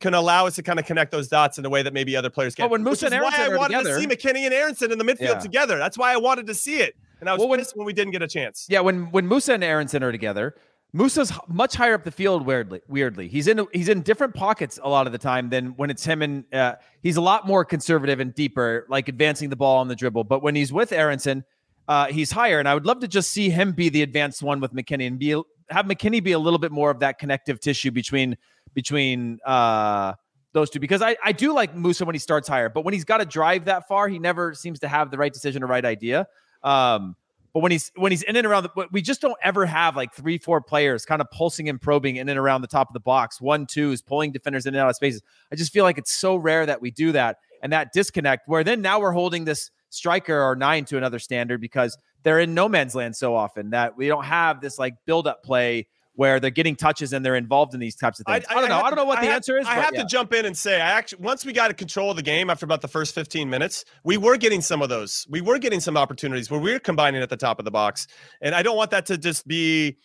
can 0.00 0.14
allow 0.14 0.46
us 0.46 0.54
to 0.56 0.62
kind 0.62 0.78
of 0.78 0.86
connect 0.86 1.12
those 1.12 1.28
dots 1.28 1.58
in 1.58 1.64
a 1.64 1.70
way 1.70 1.82
that 1.82 1.92
maybe 1.92 2.16
other 2.16 2.30
players 2.30 2.54
can't. 2.54 2.70
Well, 2.70 2.80
when 2.80 2.90
Musah 2.90 3.04
and 3.04 3.14
Aaronson 3.14 3.40
why 3.40 3.54
I 3.54 3.56
wanted 3.56 3.78
together, 3.78 3.94
to 3.96 4.00
see 4.00 4.06
McKennie 4.06 4.44
and 4.46 4.54
Aaronson 4.54 4.90
in 4.90 4.98
the 4.98 5.04
midfield 5.04 5.20
yeah. 5.20 5.38
together. 5.38 5.78
That's 5.78 5.98
why 5.98 6.12
I 6.12 6.16
wanted 6.16 6.46
to 6.46 6.54
see 6.54 6.76
it, 6.76 6.96
and 7.20 7.28
I 7.28 7.32
was 7.32 7.40
well, 7.40 7.48
when, 7.48 7.60
when 7.74 7.86
we 7.86 7.92
didn't 7.92 8.12
get 8.12 8.22
a 8.22 8.28
chance. 8.28 8.66
Yeah, 8.68 8.80
when 8.80 9.10
when 9.10 9.28
Musah 9.28 9.54
and 9.54 9.64
Aaronson 9.64 10.02
are 10.02 10.12
together, 10.12 10.54
Musah's 10.94 11.32
much 11.48 11.74
higher 11.74 11.94
up 11.94 12.04
the 12.04 12.10
field. 12.10 12.44
Weirdly, 12.44 12.80
weirdly, 12.88 13.28
he's 13.28 13.46
in 13.46 13.66
he's 13.72 13.88
in 13.88 14.02
different 14.02 14.34
pockets 14.34 14.78
a 14.82 14.88
lot 14.88 15.06
of 15.06 15.12
the 15.12 15.18
time 15.18 15.48
than 15.50 15.68
when 15.76 15.90
it's 15.90 16.04
him 16.04 16.22
and 16.22 16.44
uh, 16.52 16.74
he's 17.02 17.16
a 17.16 17.20
lot 17.20 17.46
more 17.46 17.64
conservative 17.64 18.20
and 18.20 18.34
deeper, 18.34 18.86
like 18.88 19.08
advancing 19.08 19.50
the 19.50 19.56
ball 19.56 19.78
on 19.78 19.88
the 19.88 19.96
dribble. 19.96 20.24
But 20.24 20.42
when 20.42 20.54
he's 20.54 20.72
with 20.72 20.92
Aaronson, 20.92 21.44
uh, 21.86 22.06
he's 22.06 22.32
higher, 22.32 22.58
and 22.58 22.68
I 22.68 22.74
would 22.74 22.86
love 22.86 23.00
to 23.00 23.08
just 23.08 23.30
see 23.30 23.50
him 23.50 23.72
be 23.72 23.88
the 23.88 24.02
advanced 24.02 24.42
one 24.42 24.60
with 24.60 24.72
McKennie 24.72 25.06
and 25.06 25.18
be 25.18 25.30
have 25.70 25.86
McKennie 25.86 26.22
be 26.22 26.32
a 26.32 26.38
little 26.38 26.58
bit 26.58 26.72
more 26.72 26.90
of 26.90 27.00
that 27.00 27.18
connective 27.18 27.60
tissue 27.60 27.90
between 27.90 28.36
between 28.74 29.38
uh, 29.46 30.14
those 30.52 30.70
two 30.70 30.80
because 30.80 31.02
I, 31.02 31.16
I 31.24 31.32
do 31.32 31.52
like 31.52 31.74
Musah 31.74 32.04
when 32.06 32.14
he 32.14 32.18
starts 32.18 32.48
higher, 32.48 32.68
but 32.68 32.84
when 32.84 32.94
he's 32.94 33.04
got 33.04 33.18
to 33.18 33.24
drive 33.24 33.66
that 33.66 33.86
far, 33.86 34.08
he 34.08 34.18
never 34.18 34.54
seems 34.54 34.80
to 34.80 34.88
have 34.88 35.10
the 35.10 35.18
right 35.18 35.32
decision 35.32 35.62
or 35.62 35.66
right 35.66 35.84
idea. 35.84 36.26
Um, 36.62 37.16
but 37.52 37.60
when 37.60 37.72
he's 37.72 37.90
when 37.96 38.12
he's 38.12 38.22
in 38.22 38.36
and 38.36 38.46
around 38.46 38.62
the, 38.62 38.86
we 38.92 39.02
just 39.02 39.20
don't 39.20 39.36
ever 39.42 39.66
have 39.66 39.96
like 39.96 40.14
three, 40.14 40.38
four 40.38 40.60
players 40.60 41.04
kind 41.04 41.20
of 41.20 41.30
pulsing 41.30 41.68
and 41.68 41.80
probing 41.80 42.16
in 42.16 42.28
and 42.28 42.38
around 42.38 42.60
the 42.60 42.68
top 42.68 42.88
of 42.88 42.94
the 42.94 43.00
box. 43.00 43.40
One, 43.40 43.66
two 43.66 43.90
is 43.90 44.02
pulling 44.02 44.30
defenders 44.30 44.66
in 44.66 44.74
and 44.74 44.80
out 44.80 44.88
of 44.88 44.96
spaces. 44.96 45.22
I 45.50 45.56
just 45.56 45.72
feel 45.72 45.84
like 45.84 45.98
it's 45.98 46.12
so 46.12 46.36
rare 46.36 46.64
that 46.66 46.80
we 46.80 46.92
do 46.92 47.12
that 47.12 47.38
and 47.62 47.72
that 47.72 47.92
disconnect. 47.92 48.46
Where 48.46 48.62
then 48.62 48.82
now 48.82 49.00
we're 49.00 49.12
holding 49.12 49.44
this 49.44 49.70
striker 49.88 50.40
or 50.40 50.54
nine 50.54 50.84
to 50.86 50.96
another 50.96 51.18
standard 51.18 51.60
because 51.60 51.98
they're 52.22 52.38
in 52.38 52.54
no 52.54 52.68
man's 52.68 52.94
land 52.94 53.16
so 53.16 53.34
often 53.34 53.70
that 53.70 53.96
we 53.96 54.06
don't 54.06 54.24
have 54.24 54.60
this 54.60 54.78
like 54.78 54.94
build 55.04 55.26
up 55.26 55.42
play 55.42 55.88
where 56.20 56.38
they're 56.38 56.50
getting 56.50 56.76
touches 56.76 57.14
and 57.14 57.24
they're 57.24 57.34
involved 57.34 57.72
in 57.72 57.80
these 57.80 57.96
types 57.96 58.20
of 58.20 58.26
things. 58.26 58.44
I, 58.50 58.54
I, 58.54 58.58
I 58.58 58.60
don't 58.60 58.68
know. 58.68 58.80
I 58.80 58.90
don't 58.90 58.96
know 58.96 59.06
what 59.06 59.20
the 59.20 59.26
have, 59.28 59.36
answer 59.36 59.56
is. 59.56 59.66
I 59.66 59.76
have 59.76 59.94
yeah. 59.94 60.02
to 60.02 60.06
jump 60.06 60.34
in 60.34 60.44
and 60.44 60.54
say, 60.54 60.74
I 60.74 60.90
actually 60.90 61.22
once 61.22 61.46
we 61.46 61.54
got 61.54 61.70
a 61.70 61.74
control 61.74 62.10
of 62.10 62.16
the 62.16 62.22
game 62.22 62.50
after 62.50 62.66
about 62.66 62.82
the 62.82 62.88
first 62.88 63.14
15 63.14 63.48
minutes, 63.48 63.86
we 64.04 64.18
were 64.18 64.36
getting 64.36 64.60
some 64.60 64.82
of 64.82 64.90
those. 64.90 65.26
We 65.30 65.40
were 65.40 65.58
getting 65.58 65.80
some 65.80 65.96
opportunities 65.96 66.50
where 66.50 66.60
we 66.60 66.74
were 66.74 66.78
combining 66.78 67.22
at 67.22 67.30
the 67.30 67.38
top 67.38 67.58
of 67.58 67.64
the 67.64 67.70
box, 67.70 68.06
and 68.42 68.54
I 68.54 68.62
don't 68.62 68.76
want 68.76 68.90
that 68.90 69.06
to 69.06 69.16
just 69.16 69.48
be 69.48 69.96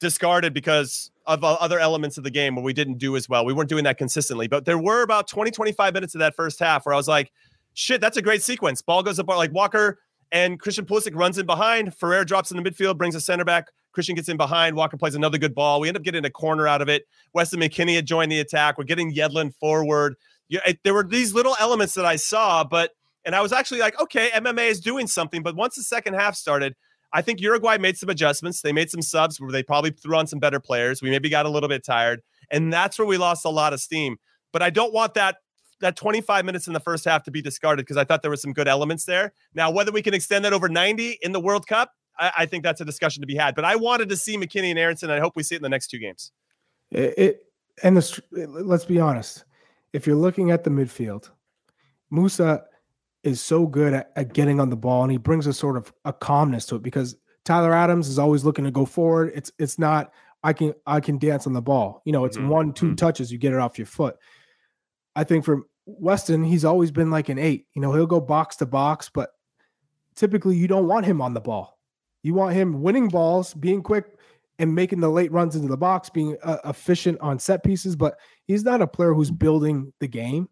discarded 0.00 0.52
because 0.52 1.12
of 1.26 1.44
uh, 1.44 1.52
other 1.60 1.78
elements 1.78 2.18
of 2.18 2.24
the 2.24 2.32
game 2.32 2.56
where 2.56 2.64
we 2.64 2.72
didn't 2.72 2.98
do 2.98 3.14
as 3.14 3.28
well. 3.28 3.44
We 3.44 3.52
weren't 3.52 3.68
doing 3.68 3.84
that 3.84 3.96
consistently, 3.96 4.48
but 4.48 4.64
there 4.64 4.76
were 4.76 5.02
about 5.02 5.28
20, 5.28 5.52
25 5.52 5.94
minutes 5.94 6.16
of 6.16 6.18
that 6.18 6.34
first 6.34 6.58
half 6.58 6.84
where 6.84 6.94
I 6.94 6.96
was 6.96 7.06
like, 7.06 7.30
shit, 7.74 8.00
that's 8.00 8.16
a 8.16 8.22
great 8.22 8.42
sequence. 8.42 8.82
Ball 8.82 9.04
goes 9.04 9.20
up 9.20 9.28
like 9.28 9.52
Walker 9.52 10.00
and 10.32 10.58
Christian 10.58 10.84
Pulisic 10.84 11.14
runs 11.14 11.38
in 11.38 11.46
behind. 11.46 11.94
Ferrer 11.94 12.24
drops 12.24 12.50
in 12.50 12.60
the 12.60 12.68
midfield, 12.68 12.98
brings 12.98 13.14
a 13.14 13.20
center 13.20 13.44
back. 13.44 13.68
Christian 13.92 14.14
gets 14.14 14.28
in 14.28 14.36
behind. 14.36 14.76
Walker 14.76 14.96
plays 14.96 15.14
another 15.14 15.38
good 15.38 15.54
ball. 15.54 15.80
We 15.80 15.88
end 15.88 15.96
up 15.96 16.02
getting 16.02 16.24
a 16.24 16.30
corner 16.30 16.66
out 16.66 16.82
of 16.82 16.88
it. 16.88 17.06
Weston 17.34 17.60
McKennie 17.60 17.96
had 17.96 18.06
joined 18.06 18.30
the 18.30 18.40
attack. 18.40 18.78
We're 18.78 18.84
getting 18.84 19.14
Yedlin 19.14 19.54
forward. 19.54 20.14
Yeah, 20.48 20.60
it, 20.66 20.80
there 20.84 20.94
were 20.94 21.04
these 21.04 21.34
little 21.34 21.56
elements 21.60 21.94
that 21.94 22.04
I 22.04 22.16
saw, 22.16 22.64
but 22.64 22.92
and 23.24 23.34
I 23.34 23.40
was 23.40 23.52
actually 23.52 23.80
like, 23.80 24.00
okay, 24.00 24.30
MMA 24.30 24.68
is 24.68 24.80
doing 24.80 25.06
something. 25.06 25.42
But 25.42 25.54
once 25.54 25.76
the 25.76 25.82
second 25.82 26.14
half 26.14 26.34
started, 26.34 26.74
I 27.12 27.22
think 27.22 27.40
Uruguay 27.40 27.76
made 27.78 27.96
some 27.96 28.08
adjustments. 28.08 28.62
They 28.62 28.72
made 28.72 28.90
some 28.90 29.02
subs 29.02 29.40
where 29.40 29.50
they 29.50 29.62
probably 29.62 29.90
threw 29.90 30.16
on 30.16 30.26
some 30.26 30.38
better 30.38 30.60
players. 30.60 31.02
We 31.02 31.10
maybe 31.10 31.28
got 31.28 31.46
a 31.46 31.50
little 31.50 31.68
bit 31.68 31.84
tired, 31.84 32.22
and 32.50 32.72
that's 32.72 32.98
where 32.98 33.06
we 33.06 33.18
lost 33.18 33.44
a 33.44 33.50
lot 33.50 33.72
of 33.72 33.80
steam. 33.80 34.16
But 34.52 34.62
I 34.62 34.70
don't 34.70 34.92
want 34.92 35.14
that 35.14 35.36
that 35.80 35.96
25 35.96 36.44
minutes 36.44 36.66
in 36.66 36.74
the 36.74 36.80
first 36.80 37.04
half 37.04 37.22
to 37.24 37.30
be 37.30 37.40
discarded 37.40 37.84
because 37.84 37.96
I 37.96 38.04
thought 38.04 38.22
there 38.22 38.30
were 38.30 38.36
some 38.36 38.52
good 38.52 38.68
elements 38.68 39.06
there. 39.06 39.32
Now, 39.54 39.70
whether 39.70 39.90
we 39.90 40.02
can 40.02 40.14
extend 40.14 40.44
that 40.44 40.52
over 40.52 40.68
90 40.68 41.18
in 41.22 41.32
the 41.32 41.40
World 41.40 41.66
Cup, 41.66 41.92
I, 42.20 42.32
I, 42.38 42.46
think 42.46 42.62
that's 42.62 42.80
a 42.80 42.84
discussion 42.84 43.22
to 43.22 43.26
be 43.26 43.34
had. 43.34 43.54
But 43.54 43.64
I 43.64 43.76
wanted 43.76 44.08
to 44.10 44.16
see 44.16 44.36
McKennie 44.36 44.70
and 44.70 44.78
Aaronson. 44.78 45.10
And 45.10 45.18
I 45.18 45.20
hope 45.20 45.34
we 45.36 45.42
see 45.42 45.54
it 45.54 45.58
in 45.58 45.62
the 45.62 45.68
next 45.68 45.88
two 45.88 45.98
games. 45.98 46.32
It, 46.90 47.14
it 47.16 47.42
and 47.82 47.96
the, 47.96 48.22
let's 48.46 48.84
be 48.84 49.00
honest. 49.00 49.44
If 49.92 50.06
you're 50.06 50.16
looking 50.16 50.50
at 50.50 50.62
the 50.62 50.70
midfield, 50.70 51.30
Musah 52.12 52.62
is 53.22 53.40
so 53.40 53.66
good 53.66 53.92
at, 53.92 54.12
at 54.16 54.32
getting 54.32 54.60
on 54.60 54.70
the 54.70 54.76
ball, 54.76 55.02
and 55.02 55.10
he 55.10 55.18
brings 55.18 55.46
a 55.46 55.52
sort 55.52 55.76
of 55.76 55.92
a 56.04 56.12
calmness 56.12 56.66
to 56.66 56.76
it 56.76 56.82
because 56.82 57.16
Tyler 57.44 57.72
Adams 57.72 58.08
is 58.08 58.18
always 58.18 58.44
looking 58.44 58.64
to 58.64 58.70
go 58.70 58.84
forward. 58.84 59.32
It's 59.34 59.50
it's 59.58 59.78
not 59.78 60.12
I 60.42 60.52
can 60.52 60.74
I 60.86 61.00
can 61.00 61.18
dance 61.18 61.46
on 61.46 61.52
the 61.52 61.62
ball. 61.62 62.02
You 62.04 62.12
know, 62.12 62.24
it's 62.24 62.36
mm-hmm. 62.36 62.48
one 62.48 62.72
two 62.72 62.86
mm-hmm. 62.86 62.94
touches, 62.96 63.32
you 63.32 63.38
get 63.38 63.52
it 63.52 63.58
off 63.58 63.78
your 63.78 63.86
foot. 63.86 64.16
I 65.16 65.24
think 65.24 65.44
for 65.44 65.62
Weston, 65.86 66.44
he's 66.44 66.64
always 66.64 66.90
been 66.90 67.10
like 67.10 67.28
an 67.28 67.38
eight. 67.38 67.66
You 67.74 67.82
know, 67.82 67.92
he'll 67.92 68.06
go 68.06 68.20
box 68.20 68.56
to 68.56 68.66
box, 68.66 69.10
but 69.12 69.30
typically 70.14 70.56
you 70.56 70.68
don't 70.68 70.86
want 70.86 71.06
him 71.06 71.20
on 71.20 71.34
the 71.34 71.40
ball. 71.40 71.79
You 72.22 72.34
want 72.34 72.54
him 72.54 72.82
winning 72.82 73.08
balls, 73.08 73.54
being 73.54 73.82
quick, 73.82 74.16
and 74.58 74.74
making 74.74 75.00
the 75.00 75.08
late 75.08 75.32
runs 75.32 75.56
into 75.56 75.68
the 75.68 75.76
box, 75.76 76.10
being 76.10 76.36
uh, 76.42 76.58
efficient 76.66 77.18
on 77.20 77.38
set 77.38 77.64
pieces. 77.64 77.96
But 77.96 78.18
he's 78.44 78.62
not 78.62 78.82
a 78.82 78.86
player 78.86 79.14
who's 79.14 79.30
building 79.30 79.92
the 80.00 80.08
game. 80.08 80.48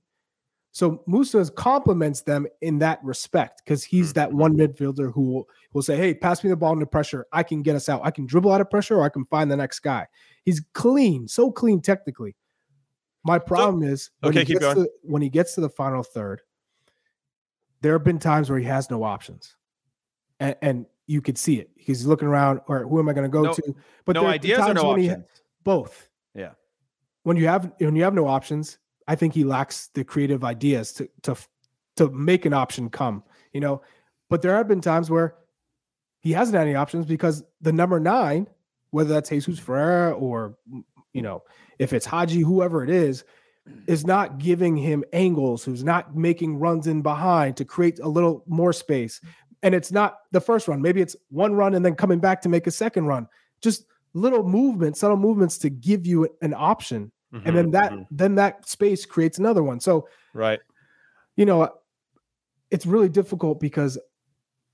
So 0.72 1.02
Musah 1.08 1.54
complements 1.54 2.22
them 2.22 2.46
in 2.60 2.78
that 2.78 3.00
respect 3.02 3.62
because 3.64 3.82
he's 3.82 4.12
that 4.12 4.32
one 4.32 4.56
midfielder 4.56 5.12
who 5.12 5.22
will, 5.22 5.48
will 5.72 5.82
say, 5.82 5.96
Hey, 5.96 6.14
pass 6.14 6.44
me 6.44 6.50
the 6.50 6.56
ball 6.56 6.72
under 6.72 6.86
pressure. 6.86 7.26
I 7.32 7.42
can 7.42 7.62
get 7.62 7.74
us 7.74 7.88
out. 7.88 8.00
I 8.04 8.10
can 8.10 8.26
dribble 8.26 8.52
out 8.52 8.60
of 8.60 8.70
pressure 8.70 8.96
or 8.96 9.02
I 9.02 9.08
can 9.08 9.24
find 9.26 9.50
the 9.50 9.56
next 9.56 9.80
guy. 9.80 10.06
He's 10.44 10.62
clean, 10.74 11.26
so 11.26 11.50
clean 11.50 11.80
technically. 11.80 12.36
My 13.24 13.38
problem 13.38 13.82
so, 13.82 13.88
is 13.88 14.10
when, 14.20 14.30
okay, 14.30 14.44
he 14.44 14.54
gets 14.54 14.74
to, 14.74 14.88
when 15.02 15.20
he 15.20 15.28
gets 15.28 15.54
to 15.54 15.60
the 15.60 15.68
final 15.68 16.02
third, 16.02 16.42
there 17.80 17.92
have 17.92 18.04
been 18.04 18.18
times 18.18 18.48
where 18.48 18.58
he 18.58 18.66
has 18.66 18.90
no 18.90 19.02
options. 19.02 19.56
And, 20.40 20.56
and 20.62 20.86
you 21.08 21.20
could 21.20 21.36
see 21.36 21.58
it. 21.58 21.70
Because 21.74 21.98
he's 21.98 22.06
looking 22.06 22.28
around, 22.28 22.60
or 22.68 22.86
who 22.86 23.00
am 23.00 23.08
I 23.08 23.12
going 23.12 23.24
to 23.24 23.28
go 23.28 23.42
no, 23.42 23.54
to? 23.54 23.74
But 24.04 24.14
no 24.14 24.26
ideas 24.26 24.60
or 24.60 24.74
no 24.74 24.90
options. 24.90 25.16
He, 25.16 25.42
both. 25.64 26.08
Yeah. 26.34 26.52
When 27.24 27.36
you 27.36 27.48
have 27.48 27.72
when 27.78 27.96
you 27.96 28.04
have 28.04 28.14
no 28.14 28.28
options, 28.28 28.78
I 29.08 29.16
think 29.16 29.34
he 29.34 29.42
lacks 29.42 29.88
the 29.94 30.04
creative 30.04 30.44
ideas 30.44 30.92
to 30.94 31.08
to 31.22 31.36
to 31.96 32.10
make 32.10 32.46
an 32.46 32.52
option 32.52 32.90
come. 32.90 33.24
You 33.52 33.60
know, 33.60 33.82
but 34.30 34.42
there 34.42 34.54
have 34.54 34.68
been 34.68 34.80
times 34.80 35.10
where 35.10 35.34
he 36.20 36.32
hasn't 36.32 36.56
had 36.56 36.66
any 36.66 36.76
options 36.76 37.06
because 37.06 37.42
the 37.60 37.72
number 37.72 37.98
nine, 37.98 38.46
whether 38.90 39.14
that's 39.14 39.30
Jesus 39.30 39.58
Ferreira 39.58 40.12
or 40.12 40.56
you 41.12 41.22
know 41.22 41.42
if 41.78 41.92
it's 41.92 42.06
Haji, 42.06 42.40
whoever 42.40 42.84
it 42.84 42.90
is, 42.90 43.24
is 43.86 44.06
not 44.06 44.38
giving 44.38 44.76
him 44.76 45.04
angles, 45.12 45.64
who's 45.64 45.84
not 45.84 46.16
making 46.16 46.58
runs 46.58 46.86
in 46.86 47.02
behind 47.02 47.56
to 47.56 47.64
create 47.64 47.98
a 48.00 48.08
little 48.08 48.44
more 48.46 48.72
space. 48.72 49.20
And 49.62 49.74
it's 49.74 49.90
not 49.90 50.20
the 50.30 50.40
first 50.40 50.68
run. 50.68 50.80
Maybe 50.80 51.00
it's 51.00 51.16
one 51.30 51.54
run 51.54 51.74
and 51.74 51.84
then 51.84 51.94
coming 51.94 52.20
back 52.20 52.42
to 52.42 52.48
make 52.48 52.66
a 52.66 52.70
second 52.70 53.06
run. 53.06 53.26
Just 53.60 53.84
little 54.14 54.42
movements, 54.42 55.00
subtle 55.00 55.16
movements 55.16 55.58
to 55.58 55.70
give 55.70 56.06
you 56.06 56.28
an 56.42 56.54
option. 56.54 57.10
Mm-hmm, 57.32 57.48
and 57.48 57.56
then 57.56 57.70
that 57.72 57.92
mm-hmm. 57.92 58.02
then 58.10 58.34
that 58.36 58.68
space 58.68 59.04
creates 59.04 59.38
another 59.38 59.62
one. 59.62 59.80
So 59.80 60.08
right. 60.32 60.60
You 61.36 61.44
know, 61.44 61.72
it's 62.70 62.86
really 62.86 63.08
difficult 63.08 63.60
because 63.60 63.98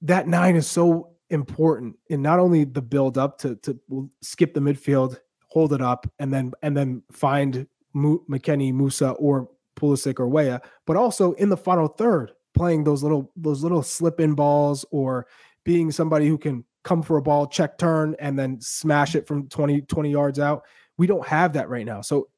that 0.03 0.29
nine 0.29 0.57
is 0.57 0.66
so 0.66 1.11
important 1.31 1.97
in 2.09 2.23
not 2.23 2.38
only 2.38 2.64
the 2.64 2.83
build 2.83 3.18
up 3.18 3.38
to 3.38 3.57
to 3.57 4.11
skip 4.20 4.55
the 4.55 4.61
midfield 4.61 5.18
hold 5.55 5.73
it 5.73 5.81
up, 5.81 6.11
and 6.18 6.35
then 6.35 6.53
and 6.62 6.77
then 6.77 7.01
find 7.12 7.66
McKennie, 7.94 8.75
Musah 8.75 9.14
or 9.20 9.49
Pulisic 9.77 10.18
or 10.18 10.29
Weah, 10.29 10.61
but 10.85 10.97
also 10.97 11.33
in 11.35 11.49
the 11.49 11.57
final 11.57 11.87
third, 11.87 12.33
playing 12.55 12.85
those 12.85 13.03
little 13.03 13.31
those 13.37 13.62
little 13.62 13.83
slip 13.83 14.21
in 14.21 14.35
balls 14.35 14.85
or 14.90 15.27
being 15.64 15.90
somebody 15.90 16.29
who 16.29 16.38
can 16.38 16.64
come 16.85 17.03
for 17.03 17.17
a 17.17 17.23
ball, 17.23 17.47
check 17.47 17.79
turn, 17.79 18.14
and 18.21 18.38
then 18.38 18.61
smash 18.61 19.14
it 19.14 19.27
from 19.27 19.49
20, 19.49 19.81
20 19.83 20.11
yards 20.11 20.38
out. 20.38 20.64
We 20.97 21.07
don't 21.07 21.27
have 21.27 21.55
that 21.55 21.69
right 21.69 21.87
now. 21.87 22.03
So 22.03 22.29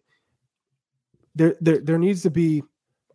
there, 1.35 1.57
there, 1.61 1.79
there 1.79 1.99
needs 1.99 2.23
to 2.23 2.31
be 2.31 2.63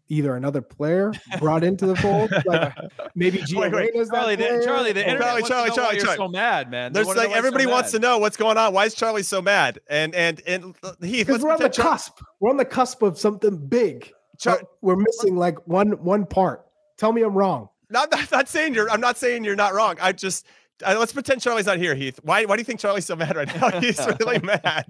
either 0.09 0.35
another 0.35 0.61
player 0.61 1.13
brought 1.39 1.63
into 1.63 1.87
the 1.87 1.95
fold, 1.95 2.29
like 2.45 2.75
maybe 3.15 3.37
Gio 3.39 3.61
wait, 3.61 3.71
wait. 3.71 4.09
Charlie, 4.09 4.35
the, 4.35 4.61
Charlie, 4.63 4.91
the 4.91 5.03
Charlie, 5.03 5.41
Charlie, 5.43 5.71
Charlie, 5.71 5.99
Charlie, 5.99 6.17
so 6.17 6.27
mad, 6.27 6.69
man. 6.69 6.91
There's 6.91 7.07
like 7.07 7.31
everybody 7.31 7.63
so 7.63 7.71
wants 7.71 7.91
to 7.91 7.99
know 7.99 8.17
what's 8.17 8.35
going 8.35 8.57
on. 8.57 8.73
Why 8.73 8.85
is 8.85 8.93
Charlie 8.93 9.23
so 9.23 9.41
mad? 9.41 9.79
And 9.89 10.13
and 10.13 10.41
and 10.45 10.75
uh, 10.83 10.93
Heath, 11.01 11.27
because 11.27 11.41
we're 11.41 11.53
on 11.53 11.61
the 11.61 11.69
cusp. 11.69 12.19
We're 12.41 12.49
on 12.49 12.57
the 12.57 12.65
cusp 12.65 13.01
of 13.01 13.17
something 13.17 13.55
big. 13.67 14.11
Char- 14.37 14.61
we're 14.81 14.97
missing 14.97 15.37
like 15.37 15.65
one 15.65 15.91
one 16.03 16.25
part. 16.25 16.65
Tell 17.01 17.11
me 17.11 17.23
I'm 17.23 17.33
wrong. 17.33 17.67
Not, 17.89 18.11
not, 18.11 18.31
not 18.31 18.47
saying 18.47 18.75
you're. 18.75 18.87
I'm 18.87 19.01
not 19.01 19.17
saying 19.17 19.43
you're 19.43 19.55
not 19.55 19.73
wrong. 19.73 19.95
I 19.99 20.11
just 20.11 20.45
uh, 20.85 20.95
let's 20.99 21.11
pretend 21.11 21.41
Charlie's 21.41 21.65
not 21.65 21.79
here, 21.79 21.95
Heath. 21.95 22.19
Why, 22.21 22.45
why 22.45 22.55
do 22.55 22.59
you 22.59 22.63
think 22.63 22.79
Charlie's 22.79 23.05
so 23.05 23.15
mad 23.15 23.35
right 23.35 23.47
now? 23.59 23.79
He's 23.79 23.99
really 24.19 24.37
mad. 24.43 24.85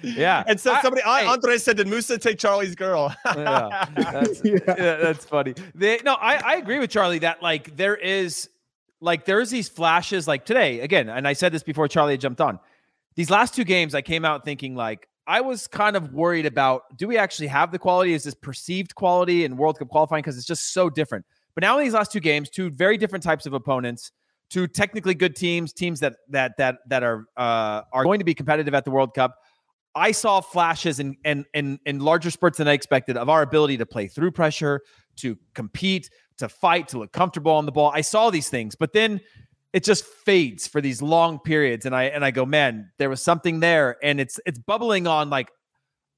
Yeah. 0.00 0.44
And 0.46 0.60
so 0.60 0.72
I, 0.72 0.80
somebody, 0.80 1.02
I, 1.02 1.26
Andre 1.26 1.58
said, 1.58 1.76
did 1.78 1.88
Musah 1.88 2.20
take 2.20 2.38
Charlie's 2.38 2.76
girl? 2.76 3.12
yeah, 3.26 3.88
that's, 3.96 4.44
yeah. 4.44 4.58
yeah. 4.68 4.96
that's 4.96 5.24
funny. 5.24 5.54
They, 5.74 5.98
no, 6.04 6.14
I, 6.14 6.36
I 6.36 6.54
agree 6.58 6.78
with 6.78 6.90
Charlie 6.90 7.18
that 7.18 7.42
like 7.42 7.76
there 7.76 7.96
is, 7.96 8.48
like 9.00 9.24
there's 9.24 9.50
these 9.50 9.68
flashes 9.68 10.28
like 10.28 10.44
today 10.44 10.78
again, 10.82 11.08
and 11.08 11.26
I 11.26 11.32
said 11.32 11.50
this 11.50 11.64
before 11.64 11.88
Charlie 11.88 12.16
jumped 12.16 12.40
on. 12.40 12.60
These 13.16 13.28
last 13.28 13.56
two 13.56 13.64
games, 13.64 13.92
I 13.92 14.02
came 14.02 14.24
out 14.24 14.44
thinking 14.44 14.76
like 14.76 15.08
I 15.26 15.40
was 15.40 15.66
kind 15.66 15.96
of 15.96 16.14
worried 16.14 16.46
about 16.46 16.96
do 16.96 17.08
we 17.08 17.18
actually 17.18 17.48
have 17.48 17.72
the 17.72 17.78
quality? 17.80 18.14
Is 18.14 18.22
this 18.22 18.34
perceived 18.34 18.94
quality 18.94 19.44
in 19.44 19.56
World 19.56 19.80
Cup 19.80 19.88
qualifying? 19.88 20.22
Because 20.22 20.36
it's 20.36 20.46
just 20.46 20.72
so 20.72 20.88
different. 20.88 21.26
But 21.56 21.62
now 21.62 21.78
in 21.78 21.84
these 21.84 21.94
last 21.94 22.12
two 22.12 22.20
games, 22.20 22.48
two 22.48 22.70
very 22.70 22.96
different 22.96 23.24
types 23.24 23.46
of 23.46 23.54
opponents 23.54 24.12
two 24.48 24.66
technically 24.66 25.14
good 25.14 25.34
teams, 25.34 25.72
teams 25.72 26.00
that 26.00 26.16
that 26.28 26.56
that 26.58 26.78
that 26.88 27.02
are 27.02 27.26
uh, 27.36 27.82
are 27.92 28.04
going 28.04 28.18
to 28.18 28.24
be 28.24 28.34
competitive 28.34 28.74
at 28.74 28.84
the 28.84 28.90
World 28.90 29.14
Cup. 29.14 29.36
I 29.94 30.12
saw 30.12 30.40
flashes 30.40 31.00
and 31.00 31.16
in 31.24 31.44
in, 31.54 31.78
in 31.86 32.00
larger 32.00 32.30
spurts 32.30 32.58
than 32.58 32.68
I 32.68 32.72
expected 32.72 33.16
of 33.16 33.28
our 33.28 33.42
ability 33.42 33.78
to 33.78 33.86
play 33.86 34.08
through 34.08 34.32
pressure, 34.32 34.82
to 35.16 35.36
compete, 35.54 36.10
to 36.38 36.48
fight, 36.48 36.88
to 36.88 36.98
look 36.98 37.12
comfortable 37.12 37.52
on 37.52 37.66
the 37.66 37.72
ball. 37.72 37.90
I 37.94 38.02
saw 38.02 38.30
these 38.30 38.48
things, 38.48 38.76
but 38.76 38.92
then 38.92 39.20
it 39.72 39.84
just 39.84 40.04
fades 40.04 40.66
for 40.66 40.80
these 40.80 41.02
long 41.02 41.38
periods 41.38 41.84
and 41.84 41.94
i 41.94 42.04
and 42.04 42.24
i 42.24 42.30
go 42.30 42.46
man 42.46 42.90
there 42.98 43.10
was 43.10 43.20
something 43.20 43.60
there 43.60 43.96
and 44.02 44.20
it's 44.20 44.40
it's 44.46 44.58
bubbling 44.58 45.06
on 45.06 45.28
like 45.28 45.50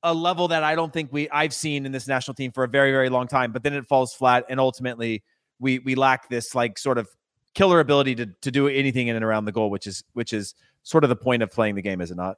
a 0.03 0.15
level 0.15 0.49
that 0.49 0.63
i 0.63 0.75
don't 0.75 0.93
think 0.93 1.13
we 1.13 1.29
i've 1.31 1.53
seen 1.53 1.85
in 1.85 1.93
this 1.93 2.07
national 2.07 2.35
team 2.35 2.53
for 2.53 2.65
a 2.65 2.69
very 2.69 2.93
very 2.93 3.09
long 3.09 3.27
time 3.27 3.53
but 3.53 3.63
then 3.63 3.73
it 3.73 3.87
falls 3.87 4.15
flat 4.15 4.45
and 4.49 4.61
ultimately 4.61 5.23
we 5.59 5.79
we 5.81 5.95
lack 5.95 6.29
this 6.29 6.55
like 6.55 6.79
sort 6.79 6.99
of 6.99 7.09
killer 7.55 7.81
ability 7.81 8.15
to 8.15 8.27
to 8.41 8.51
do 8.51 8.69
anything 8.69 9.09
in 9.09 9.17
and 9.17 9.25
around 9.25 9.45
the 9.45 9.53
goal 9.53 9.71
which 9.71 9.87
is 9.87 10.05
which 10.13 10.33
is 10.33 10.55
sort 10.83 11.05
of 11.05 11.11
the 11.11 11.17
point 11.17 11.43
of 11.43 11.51
playing 11.51 11.75
the 11.75 11.83
game 11.83 12.01
is 12.01 12.11
it 12.11 12.17
not 12.17 12.37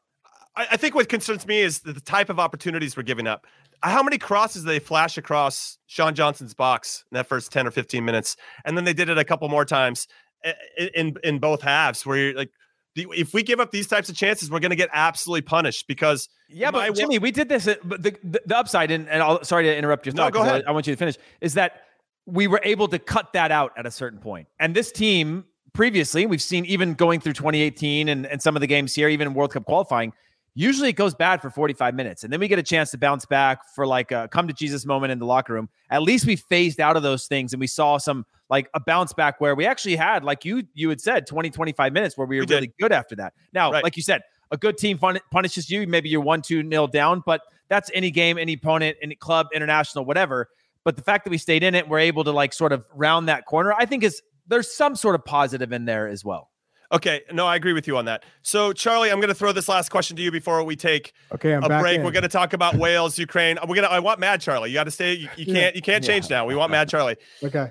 I, 0.57 0.68
I 0.73 0.77
think 0.77 0.94
what 0.94 1.09
concerns 1.09 1.46
me 1.46 1.61
is 1.61 1.81
the 1.81 1.94
type 1.94 2.31
of 2.31 2.38
opportunities 2.38 2.96
we're 2.96 3.03
giving 3.03 3.27
up. 3.27 3.46
How 3.83 4.03
many 4.03 4.18
crosses 4.18 4.64
they 4.64 4.79
flash 4.79 5.16
across 5.16 5.79
Sean 5.87 6.14
Johnson's 6.14 6.55
box 6.55 7.05
in 7.11 7.16
that 7.16 7.27
first 7.27 7.51
10 7.53 7.66
or 7.66 7.70
15 7.70 8.05
minutes? 8.05 8.37
And 8.64 8.77
then 8.77 8.85
they 8.85 8.92
did 8.92 9.09
it 9.09 9.16
a 9.16 9.25
couple 9.25 9.49
more 9.49 9.64
times 9.64 10.07
eh, 10.44 10.53
in 10.94 11.14
in 11.25 11.38
both 11.38 11.62
halves 11.62 12.05
where 12.05 12.16
you're 12.18 12.35
like 12.35 12.51
if 12.96 13.33
we 13.33 13.42
give 13.42 13.61
up 13.61 13.70
these 13.70 13.87
types 13.87 14.09
of 14.09 14.16
chances, 14.16 14.50
we're 14.50 14.61
going 14.61 14.70
to 14.70 14.76
get 14.76 14.90
absolutely 14.92 15.42
punished 15.42 15.87
because 15.87 16.29
yeah, 16.48 16.70
but 16.70 16.94
Jimmy, 16.94 17.18
we 17.18 17.31
did 17.31 17.48
this. 17.48 17.68
Uh, 17.68 17.76
but 17.85 18.03
the, 18.03 18.16
the, 18.24 18.42
the 18.46 18.57
upside, 18.57 18.90
and, 18.90 19.09
and 19.09 19.22
I'll, 19.22 19.44
sorry 19.44 19.64
to 19.64 19.76
interrupt 19.76 20.07
your 20.07 20.14
thought. 20.14 20.35
No, 20.35 20.40
go 20.40 20.42
ahead. 20.42 20.64
I, 20.66 20.70
I, 20.70 20.72
want 20.72 20.87
you 20.87 20.94
to 20.94 20.98
finish. 20.98 21.16
Is 21.40 21.55
that 21.55 21.83
we 22.26 22.46
were 22.46 22.61
able 22.64 22.88
to 22.88 22.98
cut 22.98 23.33
that 23.35 23.53
out 23.53 23.72
at 23.76 23.87
a 23.87 23.90
certain 23.90 24.18
point, 24.18 24.48
and 24.59 24.74
this 24.74 24.90
team 24.90 25.44
previously, 25.72 26.26
we've 26.26 26.42
seen 26.42 26.64
even 26.64 26.94
going 26.94 27.20
through 27.20 27.35
2018 27.35 28.09
and, 28.09 28.26
and 28.26 28.42
some 28.42 28.57
of 28.57 28.61
the 28.61 28.66
games 28.66 28.94
here, 28.94 29.09
even 29.09 29.35
World 29.35 29.53
Cup 29.53 29.64
qualifying, 29.64 30.12
usually 30.55 30.88
it 30.88 30.94
goes 30.94 31.14
bad 31.14 31.40
for 31.40 31.50
45 31.50 31.94
minutes 31.94 32.24
and 32.24 32.33
then 32.33 32.40
we 32.40 32.48
get 32.48 32.59
a 32.59 32.62
chance 32.62 32.90
to 32.90 32.98
bounce 32.98 33.24
back 33.24 33.61
for 33.74 33.87
like 33.87 34.11
a 34.11 34.29
come 34.29 34.48
to 34.48 34.53
jesus 34.53 34.85
moment 34.85 35.12
in 35.12 35.18
the 35.18 35.24
locker 35.24 35.53
room 35.53 35.68
at 35.90 36.03
least 36.03 36.26
we 36.26 36.37
phased 36.37 36.81
out 36.81 36.96
of 36.96 37.03
those 37.03 37.26
things 37.26 37.53
and 37.53 37.61
we 37.61 37.66
saw 37.66 37.98
some 37.98 38.26
like 38.50 38.68
a 38.74 38.80
bounce 38.80 39.12
back 39.12 39.40
where 39.40 39.54
we 39.54 39.64
actually 39.64 39.96
had 39.96 40.24
like 40.24 40.44
you 40.44 40.64
you 40.74 40.88
had 40.88 41.00
said 41.00 41.26
20 41.26 41.50
25 41.50 41.92
minutes 41.92 42.18
where 42.18 42.26
we 42.26 42.38
were 42.38 42.44
we 42.46 42.54
really 42.54 42.72
good 42.78 42.92
after 42.92 43.14
that 43.16 43.32
now 43.52 43.72
right. 43.72 43.82
like 43.82 43.96
you 43.96 44.02
said 44.02 44.22
a 44.50 44.56
good 44.56 44.76
team 44.76 44.98
fun- 44.98 45.20
punishes 45.30 45.70
you 45.70 45.86
maybe 45.86 46.08
you're 46.08 46.20
one 46.20 46.42
two 46.42 46.62
nil 46.62 46.86
down 46.86 47.22
but 47.24 47.40
that's 47.68 47.90
any 47.94 48.10
game 48.10 48.36
any 48.36 48.54
opponent 48.54 48.96
any 49.00 49.14
club 49.14 49.46
international 49.54 50.04
whatever 50.04 50.48
but 50.84 50.96
the 50.96 51.02
fact 51.02 51.24
that 51.24 51.30
we 51.30 51.38
stayed 51.38 51.62
in 51.62 51.74
it 51.74 51.88
we're 51.88 52.00
able 52.00 52.24
to 52.24 52.32
like 52.32 52.52
sort 52.52 52.72
of 52.72 52.84
round 52.94 53.28
that 53.28 53.46
corner 53.46 53.72
i 53.72 53.86
think 53.86 54.02
is 54.02 54.20
there's 54.46 54.70
some 54.70 54.96
sort 54.96 55.14
of 55.14 55.24
positive 55.24 55.72
in 55.72 55.84
there 55.84 56.08
as 56.08 56.24
well 56.24 56.50
Okay, 56.92 57.22
no, 57.32 57.46
I 57.46 57.54
agree 57.54 57.72
with 57.72 57.86
you 57.86 57.96
on 57.98 58.06
that. 58.06 58.24
So, 58.42 58.72
Charlie, 58.72 59.12
I'm 59.12 59.18
going 59.18 59.28
to 59.28 59.34
throw 59.34 59.52
this 59.52 59.68
last 59.68 59.90
question 59.90 60.16
to 60.16 60.22
you 60.22 60.32
before 60.32 60.64
we 60.64 60.74
take 60.74 61.12
okay, 61.32 61.54
I'm 61.54 61.62
a 61.62 61.80
break. 61.80 61.98
In. 61.98 62.04
We're 62.04 62.10
going 62.10 62.24
to 62.24 62.28
talk 62.28 62.52
about 62.52 62.74
Wales, 62.76 63.16
Ukraine. 63.16 63.58
We're 63.62 63.76
going 63.76 63.86
to. 63.86 63.92
I 63.92 64.00
want 64.00 64.18
Mad 64.18 64.40
Charlie. 64.40 64.70
You 64.70 64.74
got 64.74 64.84
to 64.84 64.90
stay. 64.90 65.12
You, 65.14 65.28
you 65.36 65.46
can't. 65.46 65.76
You 65.76 65.82
can't 65.82 66.02
change 66.02 66.28
yeah. 66.28 66.38
now. 66.38 66.46
We 66.46 66.56
want 66.56 66.72
Mad 66.72 66.88
Charlie. 66.88 67.16
Okay. 67.42 67.70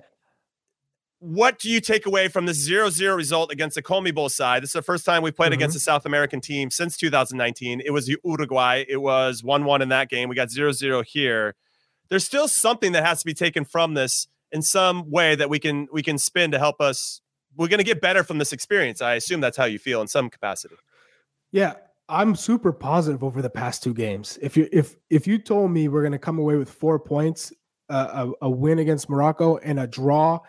What 1.20 1.60
do 1.60 1.70
you 1.70 1.82
take 1.82 2.06
away 2.06 2.30
from 2.30 2.46
this 2.46 2.68
0-0 2.68 3.16
result 3.16 3.52
against 3.52 3.76
the 3.76 3.84
CONMEBOL 3.84 4.32
side? 4.32 4.64
This 4.64 4.70
is 4.70 4.74
the 4.74 4.82
first 4.82 5.06
time 5.06 5.22
we 5.22 5.32
played 5.32 5.48
mm-hmm. 5.48 5.56
against 5.56 5.76
a 5.76 5.80
South 5.80 6.06
American 6.06 6.40
team 6.40 6.72
since 6.72 6.96
2019. 6.96 7.82
It 7.84 7.92
was 7.92 8.14
Uruguay. 8.24 8.86
It 8.88 9.02
was 9.02 9.42
1-1 9.42 9.82
in 9.82 9.90
that 9.90 10.10
game. 10.10 10.30
We 10.30 10.36
got 10.36 10.48
0-0 10.48 11.06
here. 11.06 11.56
There's 12.10 12.26
still 12.26 12.48
something 12.48 12.94
that 12.94 13.06
has 13.06 13.20
to 13.20 13.26
be 13.26 13.34
taken 13.34 13.66
from 13.66 13.96
this 13.96 14.28
in 14.52 14.62
some 14.62 15.12
way 15.12 15.36
that 15.36 15.50
we 15.50 15.60
can 15.60 15.88
we 15.92 16.02
can 16.02 16.18
spin 16.18 16.52
to 16.52 16.58
help 16.58 16.82
us 16.82 17.22
we're 17.56 17.68
going 17.68 17.80
to 17.80 17.84
get 17.84 18.02
better 18.02 18.24
from 18.24 18.38
this 18.38 18.54
experience. 18.54 19.02
I 19.02 19.16
assume 19.16 19.42
that's 19.42 19.58
how 19.58 19.66
you 19.66 19.80
feel 19.80 20.02
in 20.02 20.08
some 20.08 20.30
capacity. 20.30 20.76
Yeah, 21.52 21.74
I'm 22.08 22.36
super 22.36 22.72
positive 22.72 23.24
over 23.24 23.42
the 23.42 23.50
past 23.50 23.84
two 23.84 23.94
games. 23.94 24.40
If 24.42 24.56
you 24.56 24.70
if 24.72 24.96
if 25.10 25.28
you 25.28 25.38
told 25.38 25.72
me 25.72 25.88
we're 25.88 26.02
going 26.02 26.14
to 26.14 26.20
come 26.20 26.40
away 26.40 26.56
with 26.56 26.70
four 26.70 27.00
points, 27.00 27.52
uh, 27.90 28.28
a, 28.42 28.46
a, 28.46 28.50
win 28.50 28.80
against 28.80 29.10
Morocco 29.10 29.58
and 29.58 29.80
a 29.80 29.88
draw 29.88 30.40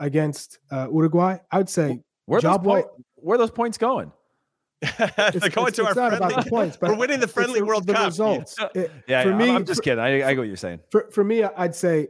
against 0.00 0.58
uh, 0.70 0.88
Uruguay, 0.92 1.38
I 1.50 1.58
would 1.58 1.68
say 1.68 2.00
where 2.26 2.40
job 2.40 2.62
those, 2.64 2.72
point, 2.72 2.86
where 3.14 3.36
are 3.36 3.38
those 3.38 3.50
points 3.50 3.78
going? 3.78 4.12
They're 4.98 5.50
going 5.50 5.72
to 5.72 5.86
our 5.86 5.94
friendly. 5.94 6.50
Points, 6.50 6.78
we're 6.82 6.94
winning 6.94 7.20
the 7.20 7.28
friendly 7.28 7.60
the, 7.60 7.66
World 7.66 7.86
the 7.86 7.94
Cup. 7.94 8.06
Results. 8.06 8.56
It, 8.74 8.90
yeah, 9.08 9.22
for 9.22 9.30
yeah, 9.30 9.36
me, 9.36 9.50
I'm 9.50 9.64
just 9.64 9.78
for, 9.78 9.84
kidding. 9.84 10.00
I, 10.00 10.16
I 10.16 10.34
get 10.34 10.38
what 10.38 10.48
you're 10.48 10.56
saying. 10.56 10.80
For 10.90 11.10
for 11.10 11.24
me, 11.24 11.42
I'd 11.44 11.74
say 11.74 12.08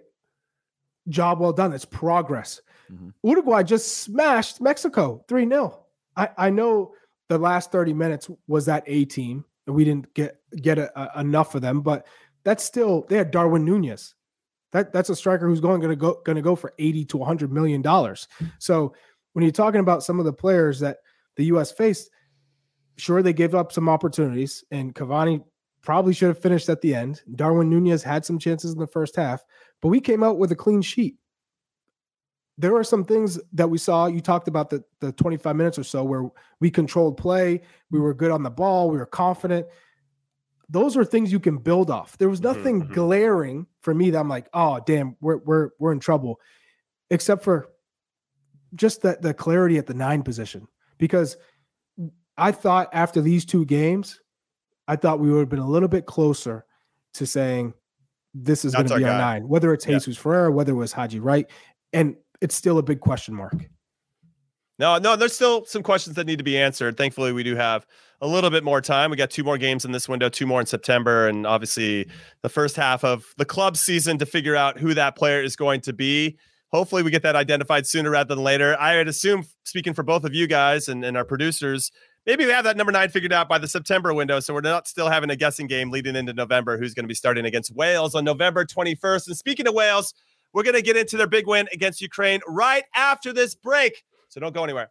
job 1.09 1.40
well 1.40 1.53
done. 1.53 1.72
It's 1.72 1.85
progress. 1.85 2.61
Mm-hmm. 2.92 3.11
Uruguay 3.22 3.62
just 3.62 3.99
smashed 3.99 4.61
Mexico 4.61 5.25
3 5.29 5.49
0. 5.49 5.87
I, 6.16 6.29
I 6.37 6.51
know 6.51 6.92
the 7.29 7.38
last 7.38 7.72
30 7.72 7.92
minutes 7.92 8.29
was 8.46 8.66
that 8.66 8.85
A 8.87 9.05
team, 9.05 9.44
and 9.66 9.77
we 9.77 9.85
didn't 9.85 10.12
get 10.14 10.40
get 10.61 10.79
a, 10.79 11.18
a, 11.18 11.20
enough 11.20 11.55
of 11.55 11.62
them, 11.62 11.83
but 11.83 12.07
that's 12.44 12.64
still 12.64 13.07
they 13.09 13.16
had 13.16 13.31
Darwin 13.31 13.64
Nunez. 13.64 14.14
That 14.76 14.92
that's 14.92 15.08
a 15.08 15.16
striker 15.16 15.48
who's 15.48 15.60
going 15.60 15.80
to 15.80 15.96
go 15.96 16.20
going 16.26 16.36
to 16.36 16.42
go 16.42 16.54
for 16.54 16.74
80 16.78 17.06
to 17.06 17.16
100 17.16 17.50
million 17.50 17.80
dollars. 17.80 18.28
So 18.58 18.94
when 19.32 19.42
you're 19.42 19.52
talking 19.52 19.80
about 19.80 20.02
some 20.02 20.18
of 20.18 20.26
the 20.26 20.34
players 20.34 20.80
that 20.80 20.98
the 21.36 21.44
US 21.46 21.72
faced, 21.72 22.10
sure 22.98 23.22
they 23.22 23.32
gave 23.32 23.54
up 23.54 23.72
some 23.72 23.88
opportunities 23.88 24.64
and 24.70 24.94
Cavani 24.94 25.42
probably 25.80 26.12
should 26.12 26.28
have 26.28 26.38
finished 26.38 26.68
at 26.68 26.82
the 26.82 26.94
end. 26.94 27.22
Darwin 27.36 27.70
Nunez 27.70 28.02
had 28.02 28.26
some 28.26 28.38
chances 28.38 28.74
in 28.74 28.78
the 28.78 28.86
first 28.86 29.16
half, 29.16 29.42
but 29.80 29.88
we 29.88 29.98
came 29.98 30.22
out 30.22 30.36
with 30.36 30.52
a 30.52 30.56
clean 30.56 30.82
sheet 30.82 31.16
there 32.58 32.74
are 32.74 32.84
some 32.84 33.04
things 33.04 33.38
that 33.52 33.68
we 33.68 33.78
saw. 33.78 34.06
You 34.06 34.20
talked 34.20 34.48
about 34.48 34.70
the 34.70 34.82
the 35.00 35.12
25 35.12 35.56
minutes 35.56 35.78
or 35.78 35.84
so 35.84 36.04
where 36.04 36.28
we 36.60 36.70
controlled 36.70 37.16
play, 37.16 37.62
we 37.90 38.00
were 38.00 38.14
good 38.14 38.30
on 38.30 38.42
the 38.42 38.50
ball, 38.50 38.90
we 38.90 38.98
were 38.98 39.06
confident. 39.06 39.66
Those 40.68 40.96
are 40.96 41.05
things 41.05 41.31
you 41.31 41.40
can 41.40 41.59
build 41.59 41.90
off. 41.90 42.18
There 42.18 42.29
was 42.29 42.40
mm-hmm, 42.40 42.59
nothing 42.59 42.83
mm-hmm. 42.83 42.92
glaring 42.94 43.66
for 43.81 43.94
me 43.94 44.11
that 44.11 44.18
I'm 44.18 44.29
like, 44.29 44.48
oh 44.52 44.81
damn, 44.85 45.16
we're 45.20 45.38
we're 45.38 45.70
we're 45.79 45.92
in 45.92 46.00
trouble, 46.00 46.40
except 47.11 47.44
for 47.44 47.68
just 48.74 49.02
that 49.02 49.22
the 49.22 49.33
clarity 49.33 49.79
at 49.79 49.87
the 49.87 49.94
nine 49.94 50.22
position. 50.22 50.66
Because 50.98 51.37
I 52.37 52.52
thought 52.52 52.88
after 52.92 53.20
these 53.20 53.44
two 53.44 53.64
games, 53.64 54.20
I 54.88 54.96
thought 54.96 55.20
we 55.20 55.31
would 55.31 55.40
have 55.40 55.48
been 55.48 55.59
a 55.59 55.68
little 55.68 55.88
bit 55.88 56.07
closer 56.07 56.64
to 57.14 57.26
saying 57.26 57.74
this 58.35 58.64
is 58.64 58.74
going 58.74 58.87
to 58.87 58.96
be 58.96 59.05
our, 59.05 59.18
nine, 59.18 59.48
whether 59.48 59.72
it's 59.72 59.87
yeah. 59.87 59.94
Jesus 59.94 60.16
Ferreira, 60.16 60.52
whether 60.52 60.72
it 60.72 60.76
was 60.76 60.92
Haji 60.92 61.20
Wright. 61.20 61.46
And 61.92 62.16
it's 62.40 62.55
still 62.55 62.79
a 62.79 62.83
big 62.83 63.00
question 63.00 63.35
mark. 63.35 63.55
No, 64.79 64.98
no, 64.98 65.16
there's 65.16 65.33
still 65.33 65.64
some 65.64 65.83
questions 65.83 66.16
that 66.16 66.26
need 66.26 66.38
to 66.38 66.44
be 66.44 66.59
answered. 66.59 66.98
Thankfully, 66.98 67.33
we 67.33 67.42
do 67.42 67.57
have 67.57 67.87
a 68.20 68.26
little 68.26 68.50
bit 68.50 68.64
more 68.64 68.81
time. 68.81 69.11
We 69.11 69.16
got 69.16 69.31
two 69.31 69.44
more 69.44 69.59
games 69.59 69.85
in 69.85 69.92
this 69.92 70.09
window, 70.09 70.29
two 70.29 70.46
more 70.46 70.61
in 70.61 70.66
September, 70.66 71.29
and 71.29 71.46
obviously 71.46 72.09
the 72.42 72.48
first 72.48 72.76
half 72.76 73.05
of 73.05 73.26
the 73.37 73.44
club 73.44 73.76
season 73.76 74.18
to 74.18 74.26
figure 74.26 74.57
out 74.57 74.79
who 74.79 74.94
that 74.94 75.16
player 75.16 75.42
is 75.42 75.57
going 75.57 75.81
to 75.83 75.92
be. 75.92 76.38
Hopefully, 76.72 77.02
we 77.02 77.11
get 77.11 77.22
that 77.22 77.37
identified 77.37 77.87
sooner 77.87 78.11
rather 78.11 78.35
than 78.35 78.42
later. 78.42 78.76
I 78.79 78.96
would 78.96 79.09
assume, 79.09 79.44
speaking 79.64 79.94
for 79.94 80.02
both 80.02 80.24
of 80.24 80.35
you 80.35 80.46
guys 80.46 80.88
and, 80.88 81.05
and 81.05 81.16
our 81.16 81.24
producers, 81.24 81.92
maybe 82.26 82.44
we 82.44 82.50
have 82.50 82.64
that 82.64 82.76
number 82.76 82.92
nine 82.92 83.09
figured 83.09 83.33
out 83.33 83.48
by 83.48 83.59
the 83.59 83.68
September 83.68 84.12
window. 84.12 84.40
So 84.40 84.52
we're 84.52 84.62
not 84.62 84.88
still 84.88 85.09
having 85.09 85.31
a 85.31 85.37
guessing 85.37 85.68
game 85.68 85.90
leading 85.90 86.16
into 86.16 86.33
November 86.33 86.76
who's 86.76 86.92
going 86.92 87.05
to 87.05 87.09
be 87.09 87.14
starting 87.14 87.46
against 87.46 87.74
Wales 87.74 88.14
on 88.14 88.24
November 88.24 88.64
21st. 88.64 89.29
And 89.29 89.37
speaking 89.37 89.68
of 89.68 89.74
Wales, 89.74 90.12
we're 90.52 90.64
going 90.64 90.74
to 90.74 90.83
get 90.83 90.96
into 90.96 91.16
their 91.16 91.29
big 91.29 91.46
win 91.46 91.68
against 91.72 92.00
Ukraine 92.00 92.40
right 92.48 92.85
after 92.94 93.33
this 93.33 93.55
break. 93.55 94.02
So 94.29 94.40
don't 94.40 94.55
go 94.55 94.64
anywhere. 94.64 94.90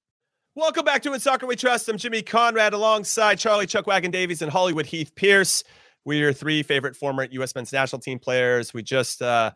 Welcome 0.53 0.83
back 0.83 1.01
to 1.03 1.13
In 1.13 1.19
Soccer 1.21 1.47
We 1.47 1.55
Trust. 1.55 1.87
I'm 1.87 1.97
Jimmy 1.97 2.21
Conrad 2.21 2.73
alongside 2.73 3.39
Charlie 3.39 3.65
Chuck 3.65 3.87
Wagon 3.87 4.11
Davies 4.11 4.41
and 4.41 4.51
Hollywood 4.51 4.85
Heath 4.85 5.15
Pearce. 5.15 5.63
We're 6.03 6.33
three 6.33 6.61
favorite 6.61 6.93
former 6.93 7.25
U.S. 7.31 7.55
men's 7.55 7.71
national 7.71 8.01
team 8.01 8.19
players. 8.19 8.73
We 8.73 8.83
just, 8.83 9.21
uh, 9.21 9.51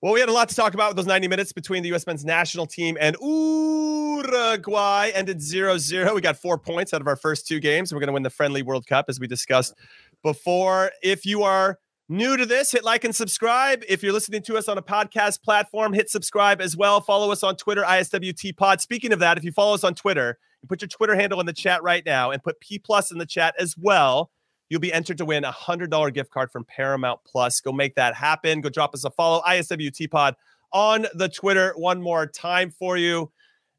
well, 0.00 0.12
we 0.12 0.20
had 0.20 0.28
a 0.28 0.32
lot 0.32 0.48
to 0.48 0.54
talk 0.54 0.74
about 0.74 0.90
with 0.90 0.96
those 0.96 1.08
90 1.08 1.26
minutes 1.26 1.52
between 1.52 1.82
the 1.82 1.88
U.S. 1.88 2.06
men's 2.06 2.24
national 2.24 2.66
team 2.66 2.96
and 3.00 3.16
Uruguay. 3.20 5.10
Ended 5.12 5.42
0 5.42 5.76
0. 5.76 6.14
We 6.14 6.20
got 6.20 6.36
four 6.36 6.56
points 6.56 6.94
out 6.94 7.00
of 7.00 7.08
our 7.08 7.16
first 7.16 7.48
two 7.48 7.58
games. 7.58 7.92
We're 7.92 7.98
going 7.98 8.06
to 8.06 8.12
win 8.12 8.22
the 8.22 8.30
friendly 8.30 8.62
World 8.62 8.86
Cup, 8.86 9.06
as 9.08 9.18
we 9.18 9.26
discussed 9.26 9.74
before. 10.22 10.92
If 11.02 11.26
you 11.26 11.42
are 11.42 11.80
new 12.08 12.36
to 12.36 12.46
this, 12.46 12.72
hit 12.72 12.84
like 12.84 13.04
and 13.04 13.14
subscribe. 13.14 13.82
If 13.88 14.02
you're 14.02 14.12
listening 14.12 14.42
to 14.42 14.56
us 14.56 14.68
on 14.68 14.78
a 14.78 14.82
podcast 14.82 15.42
platform, 15.42 15.92
hit 15.92 16.10
subscribe 16.10 16.60
as 16.60 16.76
well. 16.76 17.00
Follow 17.00 17.30
us 17.30 17.42
on 17.42 17.56
Twitter, 17.56 17.82
ISWT 17.82 18.56
Pod. 18.56 18.80
Speaking 18.80 19.12
of 19.12 19.18
that, 19.18 19.38
if 19.38 19.44
you 19.44 19.52
follow 19.52 19.74
us 19.74 19.84
on 19.84 19.94
Twitter, 19.94 20.38
put 20.68 20.82
your 20.82 20.88
Twitter 20.88 21.14
handle 21.14 21.40
in 21.40 21.46
the 21.46 21.52
chat 21.52 21.82
right 21.82 22.04
now 22.04 22.30
and 22.30 22.42
put 22.42 22.60
P 22.60 22.78
plus 22.78 23.10
in 23.10 23.18
the 23.18 23.26
chat 23.26 23.54
as 23.58 23.76
well. 23.76 24.30
You'll 24.68 24.80
be 24.80 24.92
entered 24.92 25.18
to 25.18 25.24
win 25.24 25.44
a 25.44 25.52
hundred 25.52 25.90
dollar 25.90 26.10
gift 26.10 26.30
card 26.30 26.50
from 26.50 26.64
Paramount 26.64 27.20
Plus. 27.24 27.60
Go 27.60 27.72
make 27.72 27.94
that 27.94 28.14
happen. 28.14 28.60
Go 28.60 28.68
drop 28.68 28.94
us 28.94 29.04
a 29.04 29.10
follow. 29.10 29.42
ISWT 29.46 30.10
Pod 30.10 30.34
on 30.72 31.06
the 31.14 31.28
Twitter 31.28 31.72
one 31.76 32.02
more 32.02 32.26
time 32.26 32.70
for 32.70 32.96
you. 32.96 33.30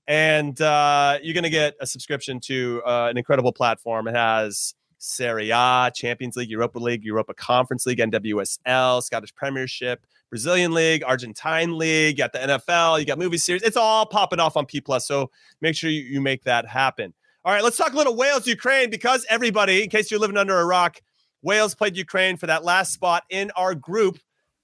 And 0.07 0.59
uh, 0.59 1.19
you're 1.21 1.35
going 1.35 1.43
to 1.43 1.51
get 1.51 1.75
a 1.79 1.85
subscription 1.85 2.39
to 2.41 2.81
uh, 2.83 3.07
an 3.11 3.17
incredible 3.17 3.53
platform. 3.53 4.07
It 4.07 4.15
has 4.15 4.73
Serie 4.99 5.49
A, 5.49 5.91
Champions 5.93 6.35
League, 6.35 6.49
Europa 6.49 6.77
League, 6.77 7.03
Europa 7.03 7.33
Conference 7.33 7.85
League, 7.85 7.99
NWSL, 7.99 9.01
Scottish 9.01 9.33
Premiership, 9.33 10.05
Brazilian 10.29 10.73
League, 10.73 11.03
Argentine 11.03 11.77
League, 11.77 12.17
you 12.17 12.23
got 12.23 12.33
the 12.33 12.39
NFL, 12.39 12.99
you 12.99 13.05
got 13.05 13.17
movie 13.17 13.37
series. 13.37 13.63
It's 13.63 13.77
all 13.77 14.05
popping 14.05 14.39
off 14.39 14.57
on 14.57 14.65
P 14.65 14.79
Plus. 14.81 15.07
So 15.07 15.31
make 15.61 15.75
sure 15.75 15.89
you, 15.89 16.01
you 16.01 16.21
make 16.21 16.43
that 16.43 16.67
happen. 16.67 17.13
All 17.45 17.53
right, 17.53 17.63
let's 17.63 17.77
talk 17.77 17.93
a 17.93 17.97
little 17.97 18.15
Wales, 18.15 18.45
Ukraine, 18.45 18.89
because 18.89 19.25
everybody, 19.29 19.83
in 19.83 19.89
case 19.89 20.11
you're 20.11 20.19
living 20.19 20.37
under 20.37 20.59
a 20.59 20.65
rock, 20.65 21.01
Wales 21.41 21.73
played 21.73 21.95
Ukraine 21.95 22.35
for 22.35 22.47
that 22.47 22.65
last 22.65 22.93
spot 22.93 23.23
in 23.29 23.49
our 23.55 23.73
group. 23.73 24.19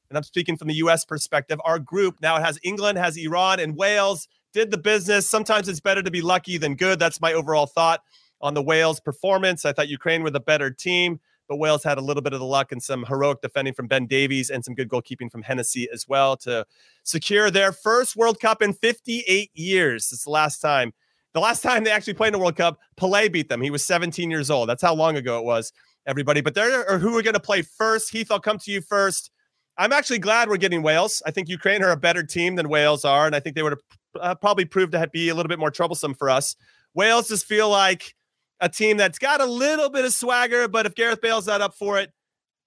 And 0.09 0.17
I'm 0.17 0.23
speaking 0.23 0.57
from 0.57 0.67
the 0.67 0.75
US 0.75 1.05
perspective. 1.05 1.59
Our 1.63 1.79
group 1.79 2.17
now 2.21 2.35
it 2.35 2.43
has 2.43 2.59
England, 2.61 2.97
has 2.97 3.17
Iran, 3.17 3.61
and 3.61 3.77
Wales 3.77 4.27
did 4.53 4.69
the 4.69 4.77
business. 4.77 5.27
Sometimes 5.29 5.69
it's 5.69 5.79
better 5.79 6.03
to 6.03 6.11
be 6.11 6.21
lucky 6.21 6.57
than 6.57 6.75
good. 6.75 6.99
That's 6.99 7.21
my 7.21 7.33
overall 7.33 7.65
thought 7.65 8.01
on 8.41 8.53
the 8.53 8.61
Wales 8.61 8.99
performance. 8.99 9.65
I 9.65 9.73
thought 9.73 9.87
Ukraine 9.89 10.23
were 10.23 10.31
the 10.31 10.39
better 10.39 10.69
team, 10.69 11.19
but 11.47 11.57
Wales 11.57 11.83
had 11.83 11.97
a 11.97 12.01
little 12.01 12.21
bit 12.21 12.33
of 12.33 12.39
the 12.39 12.45
luck 12.45 12.71
and 12.71 12.81
some 12.81 13.05
heroic 13.05 13.41
defending 13.41 13.73
from 13.73 13.87
Ben 13.87 14.05
Davies 14.05 14.49
and 14.49 14.63
some 14.63 14.75
good 14.75 14.89
goalkeeping 14.89 15.31
from 15.31 15.41
Hennessy 15.41 15.87
as 15.93 16.07
well 16.07 16.35
to 16.37 16.65
secure 17.03 17.51
their 17.51 17.71
first 17.71 18.15
World 18.15 18.39
Cup 18.39 18.61
in 18.61 18.73
58 18.73 19.51
years. 19.53 20.09
It's 20.11 20.23
the 20.25 20.31
last 20.31 20.59
time. 20.59 20.93
The 21.33 21.41
last 21.41 21.61
time 21.61 21.83
they 21.83 21.91
actually 21.91 22.13
played 22.13 22.29
in 22.29 22.35
a 22.35 22.39
World 22.39 22.55
Cup, 22.55 22.79
Pelé 22.97 23.31
beat 23.31 23.49
them. 23.49 23.61
He 23.61 23.69
was 23.69 23.85
17 23.85 24.31
years 24.31 24.49
old. 24.49 24.69
That's 24.69 24.81
how 24.81 24.95
long 24.95 25.17
ago 25.17 25.37
it 25.37 25.43
was, 25.43 25.73
everybody. 26.07 26.39
But 26.39 26.55
there 26.55 26.89
are 26.89 26.97
who 26.97 27.17
are 27.17 27.21
going 27.21 27.33
to 27.33 27.41
play 27.41 27.61
first. 27.61 28.09
Heath, 28.09 28.31
I'll 28.31 28.39
come 28.39 28.57
to 28.59 28.71
you 28.71 28.79
first. 28.79 29.31
I'm 29.77 29.91
actually 29.91 30.19
glad 30.19 30.47
we're 30.47 30.55
getting 30.57 30.81
Wales. 30.81 31.21
I 31.25 31.31
think 31.31 31.49
Ukraine 31.49 31.83
are 31.83 31.91
a 31.91 31.97
better 31.97 32.23
team 32.23 32.55
than 32.55 32.69
Wales 32.69 33.03
are, 33.03 33.25
and 33.25 33.35
I 33.35 33.41
think 33.41 33.57
they 33.57 33.63
would 33.63 33.73
have 33.73 33.81
uh, 34.21 34.35
probably 34.35 34.63
proved 34.63 34.93
to 34.93 35.07
be 35.11 35.27
a 35.27 35.35
little 35.35 35.49
bit 35.49 35.59
more 35.59 35.71
troublesome 35.71 36.13
for 36.13 36.29
us. 36.29 36.55
Wales 36.93 37.27
just 37.27 37.45
feel 37.45 37.69
like 37.69 38.15
a 38.59 38.69
team 38.69 38.97
that's 38.97 39.19
got 39.19 39.41
a 39.41 39.45
little 39.45 39.89
bit 39.89 40.05
of 40.05 40.13
swagger, 40.13 40.67
but 40.67 40.85
if 40.85 40.95
Gareth 40.95 41.21
Bale's 41.21 41.47
not 41.47 41.61
up 41.61 41.75
for 41.75 41.99
it, 41.99 42.11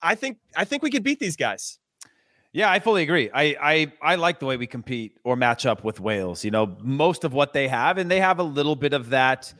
I 0.03 0.15
think 0.15 0.39
I 0.57 0.65
think 0.65 0.83
we 0.83 0.91
could 0.91 1.03
beat 1.03 1.19
these 1.19 1.37
guys. 1.37 1.79
Yeah, 2.53 2.71
I 2.71 2.81
fully 2.81 3.03
agree. 3.03 3.31
I, 3.33 3.57
I 3.61 3.93
I 4.01 4.15
like 4.15 4.41
the 4.41 4.47
way 4.47 4.57
we 4.57 4.67
compete 4.67 5.19
or 5.25 5.37
match 5.37 5.67
up 5.67 5.85
with 5.85 6.01
Wales. 6.01 6.45
You 6.45 6.51
know, 6.51 6.77
most 6.81 7.25
of 7.25 7.33
what 7.33 7.53
they 7.53 7.69
have, 7.69 7.99
and 7.99 8.11
they 8.11 8.21
have 8.21 8.39
a 8.39 8.45
little 8.45 8.77
bit 8.77 8.93
of 8.93 9.11
that. 9.11 9.53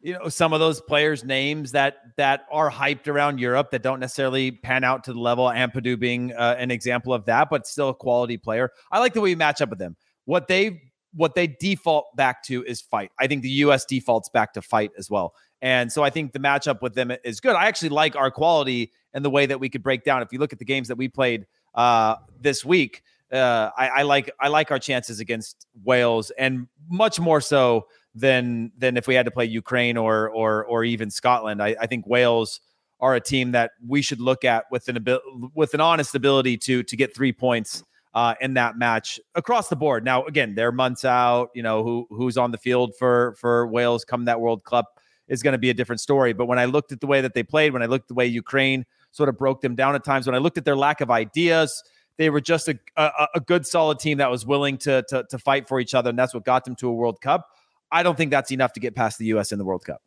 You 0.00 0.14
know, 0.14 0.28
some 0.28 0.52
of 0.52 0.58
those 0.58 0.80
players' 0.80 1.22
names 1.22 1.72
that 1.72 1.98
that 2.16 2.46
are 2.50 2.70
hyped 2.70 3.06
around 3.06 3.38
Europe 3.38 3.70
that 3.70 3.82
don't 3.82 4.00
necessarily 4.00 4.50
pan 4.50 4.82
out 4.82 5.04
to 5.04 5.12
the 5.12 5.20
level. 5.20 5.46
Ampadu 5.46 5.98
being 5.98 6.32
uh, 6.32 6.56
an 6.58 6.70
example 6.70 7.12
of 7.12 7.24
that, 7.26 7.48
but 7.50 7.66
still 7.66 7.90
a 7.90 7.94
quality 7.94 8.36
player. 8.36 8.70
I 8.90 8.98
like 8.98 9.12
the 9.12 9.20
way 9.20 9.30
we 9.30 9.34
match 9.36 9.60
up 9.60 9.70
with 9.70 9.78
them. 9.78 9.96
What 10.24 10.48
they 10.48 10.80
what 11.14 11.34
they 11.34 11.46
default 11.46 12.16
back 12.16 12.42
to 12.44 12.64
is 12.64 12.80
fight. 12.80 13.10
I 13.18 13.26
think 13.26 13.42
the 13.42 13.50
U.S. 13.50 13.84
defaults 13.84 14.30
back 14.30 14.54
to 14.54 14.62
fight 14.62 14.90
as 14.98 15.10
well. 15.10 15.34
And 15.62 15.92
so 15.92 16.02
I 16.02 16.10
think 16.10 16.32
the 16.32 16.40
matchup 16.40 16.82
with 16.82 16.94
them 16.94 17.12
is 17.24 17.40
good. 17.40 17.54
I 17.54 17.66
actually 17.66 17.90
like 17.90 18.16
our 18.16 18.32
quality 18.32 18.90
and 19.14 19.24
the 19.24 19.30
way 19.30 19.46
that 19.46 19.60
we 19.60 19.68
could 19.68 19.82
break 19.82 20.02
down. 20.02 20.20
If 20.20 20.32
you 20.32 20.40
look 20.40 20.52
at 20.52 20.58
the 20.58 20.64
games 20.64 20.88
that 20.88 20.96
we 20.96 21.08
played 21.08 21.46
uh, 21.74 22.16
this 22.40 22.64
week, 22.64 23.02
uh, 23.32 23.70
I, 23.78 23.88
I, 23.88 24.02
like 24.02 24.30
I 24.40 24.48
like 24.48 24.72
our 24.72 24.80
chances 24.80 25.20
against 25.20 25.66
Wales, 25.84 26.30
and 26.36 26.66
much 26.90 27.18
more 27.18 27.40
so 27.40 27.86
than 28.14 28.72
than 28.76 28.98
if 28.98 29.06
we 29.06 29.14
had 29.14 29.24
to 29.24 29.30
play 29.30 29.46
Ukraine 29.46 29.96
or 29.96 30.28
or 30.28 30.64
or 30.66 30.84
even 30.84 31.10
Scotland. 31.10 31.62
I, 31.62 31.76
I 31.80 31.86
think 31.86 32.06
Wales 32.06 32.60
are 33.00 33.14
a 33.14 33.20
team 33.20 33.52
that 33.52 33.70
we 33.86 34.02
should 34.02 34.20
look 34.20 34.44
at 34.44 34.64
with 34.70 34.88
an 34.88 34.96
ability 34.96 35.24
with 35.54 35.72
an 35.72 35.80
honest 35.80 36.14
ability 36.14 36.58
to 36.58 36.82
to 36.82 36.96
get 36.96 37.14
three 37.14 37.32
points 37.32 37.84
uh, 38.12 38.34
in 38.40 38.54
that 38.54 38.76
match 38.76 39.18
across 39.34 39.68
the 39.68 39.76
board. 39.76 40.04
Now, 40.04 40.24
again, 40.24 40.54
they're 40.54 40.72
months 40.72 41.04
out. 41.04 41.50
You 41.54 41.62
know 41.62 41.82
who 41.82 42.06
who's 42.10 42.36
on 42.36 42.50
the 42.50 42.58
field 42.58 42.94
for 42.98 43.34
for 43.40 43.66
Wales 43.66 44.04
come 44.04 44.26
that 44.26 44.40
World 44.40 44.64
Cup 44.64 45.00
is 45.32 45.42
going 45.42 45.52
to 45.52 45.58
be 45.58 45.70
a 45.70 45.74
different 45.74 45.98
story. 45.98 46.34
But 46.34 46.44
when 46.44 46.58
I 46.58 46.66
looked 46.66 46.92
at 46.92 47.00
the 47.00 47.06
way 47.06 47.22
that 47.22 47.32
they 47.32 47.42
played, 47.42 47.72
when 47.72 47.82
I 47.82 47.86
looked 47.86 48.04
at 48.04 48.08
the 48.08 48.14
way 48.14 48.26
Ukraine 48.26 48.84
sort 49.12 49.30
of 49.30 49.38
broke 49.38 49.62
them 49.62 49.74
down 49.74 49.94
at 49.94 50.04
times, 50.04 50.26
when 50.26 50.34
I 50.34 50.38
looked 50.38 50.58
at 50.58 50.66
their 50.66 50.76
lack 50.76 51.00
of 51.00 51.10
ideas, 51.10 51.82
they 52.18 52.28
were 52.28 52.42
just 52.42 52.68
a, 52.68 52.78
a, 52.98 53.28
a 53.36 53.40
good, 53.40 53.66
solid 53.66 53.98
team 53.98 54.18
that 54.18 54.30
was 54.30 54.44
willing 54.44 54.76
to, 54.78 55.02
to, 55.08 55.24
to 55.30 55.38
fight 55.38 55.68
for 55.68 55.80
each 55.80 55.94
other, 55.94 56.10
and 56.10 56.18
that's 56.18 56.34
what 56.34 56.44
got 56.44 56.66
them 56.66 56.76
to 56.76 56.88
a 56.88 56.92
World 56.92 57.22
Cup. 57.22 57.48
I 57.90 58.02
don't 58.02 58.16
think 58.16 58.30
that's 58.30 58.52
enough 58.52 58.74
to 58.74 58.80
get 58.80 58.94
past 58.94 59.18
the 59.18 59.24
U.S. 59.26 59.52
in 59.52 59.58
the 59.58 59.64
World 59.64 59.86
Cup. 59.86 60.02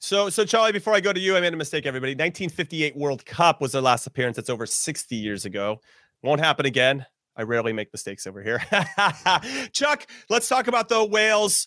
So, 0.00 0.28
so 0.28 0.44
Charlie, 0.44 0.72
before 0.72 0.94
I 0.94 1.00
go 1.00 1.14
to 1.14 1.18
you, 1.18 1.34
I 1.34 1.40
made 1.40 1.54
a 1.54 1.56
mistake. 1.56 1.86
Everybody, 1.86 2.12
1958 2.12 2.94
World 2.94 3.24
Cup 3.24 3.62
was 3.62 3.72
their 3.72 3.82
last 3.82 4.06
appearance. 4.06 4.36
That's 4.36 4.50
over 4.50 4.66
60 4.66 5.16
years 5.16 5.46
ago. 5.46 5.80
Won't 6.22 6.40
happen 6.40 6.66
again. 6.66 7.06
I 7.34 7.42
rarely 7.42 7.72
make 7.72 7.92
mistakes 7.92 8.26
over 8.26 8.42
here. 8.42 8.62
Chuck, 9.72 10.06
let's 10.28 10.48
talk 10.48 10.66
about 10.66 10.88
the 10.88 11.04
Wales 11.04 11.66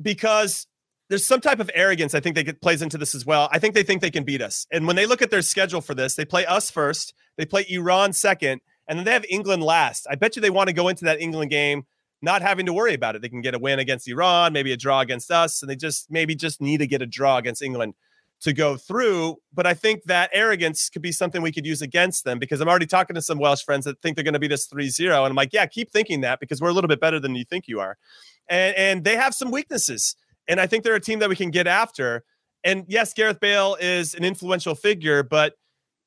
because 0.00 0.66
there's 1.08 1.26
some 1.26 1.40
type 1.40 1.60
of 1.60 1.70
arrogance 1.74 2.14
I 2.14 2.20
think 2.20 2.34
they 2.34 2.44
get, 2.44 2.60
plays 2.60 2.82
into 2.82 2.98
this 2.98 3.14
as 3.14 3.24
well. 3.24 3.48
I 3.52 3.58
think 3.58 3.74
they 3.74 3.82
think 3.82 4.00
they 4.00 4.10
can 4.10 4.24
beat 4.24 4.42
us. 4.42 4.66
And 4.72 4.86
when 4.86 4.96
they 4.96 5.06
look 5.06 5.22
at 5.22 5.30
their 5.30 5.42
schedule 5.42 5.80
for 5.80 5.94
this, 5.94 6.14
they 6.14 6.24
play 6.24 6.44
us 6.46 6.70
first, 6.70 7.14
they 7.36 7.44
play 7.44 7.64
Iran 7.68 8.12
second, 8.12 8.60
and 8.88 8.98
then 8.98 9.04
they 9.04 9.12
have 9.12 9.24
England 9.28 9.62
last. 9.62 10.06
I 10.10 10.14
bet 10.14 10.36
you 10.36 10.42
they 10.42 10.50
want 10.50 10.68
to 10.68 10.72
go 10.72 10.88
into 10.88 11.04
that 11.04 11.20
England 11.20 11.50
game 11.50 11.84
not 12.22 12.42
having 12.42 12.66
to 12.66 12.72
worry 12.72 12.94
about 12.94 13.14
it. 13.14 13.22
They 13.22 13.28
can 13.28 13.42
get 13.42 13.54
a 13.54 13.58
win 13.58 13.78
against 13.78 14.08
Iran, 14.08 14.52
maybe 14.52 14.72
a 14.72 14.76
draw 14.76 15.00
against 15.00 15.30
us, 15.30 15.62
and 15.62 15.70
they 15.70 15.76
just 15.76 16.10
maybe 16.10 16.34
just 16.34 16.60
need 16.60 16.78
to 16.78 16.86
get 16.86 17.02
a 17.02 17.06
draw 17.06 17.36
against 17.36 17.62
England 17.62 17.94
to 18.40 18.52
go 18.52 18.76
through. 18.76 19.36
But 19.52 19.66
I 19.66 19.74
think 19.74 20.04
that 20.04 20.30
arrogance 20.32 20.88
could 20.88 21.02
be 21.02 21.12
something 21.12 21.42
we 21.42 21.52
could 21.52 21.66
use 21.66 21.82
against 21.82 22.24
them 22.24 22.38
because 22.38 22.60
I'm 22.60 22.68
already 22.68 22.86
talking 22.86 23.14
to 23.14 23.22
some 23.22 23.38
Welsh 23.38 23.62
friends 23.62 23.84
that 23.84 24.00
think 24.00 24.16
they're 24.16 24.24
going 24.24 24.34
to 24.34 24.40
beat 24.40 24.52
us 24.52 24.66
3 24.66 24.88
0. 24.88 25.24
And 25.24 25.30
I'm 25.30 25.36
like, 25.36 25.52
yeah, 25.52 25.66
keep 25.66 25.90
thinking 25.90 26.22
that 26.22 26.40
because 26.40 26.60
we're 26.60 26.68
a 26.68 26.72
little 26.72 26.88
bit 26.88 27.00
better 27.00 27.20
than 27.20 27.34
you 27.34 27.44
think 27.44 27.68
you 27.68 27.80
are. 27.80 27.96
And, 28.48 28.76
and 28.76 29.04
they 29.04 29.16
have 29.16 29.34
some 29.34 29.50
weaknesses. 29.50 30.16
And 30.48 30.60
I 30.60 30.66
think 30.66 30.84
they're 30.84 30.94
a 30.94 31.00
team 31.00 31.18
that 31.20 31.28
we 31.28 31.36
can 31.36 31.50
get 31.50 31.66
after. 31.66 32.24
And 32.64 32.84
yes, 32.88 33.12
Gareth 33.12 33.40
Bale 33.40 33.76
is 33.80 34.14
an 34.14 34.24
influential 34.24 34.74
figure, 34.74 35.22
but 35.22 35.54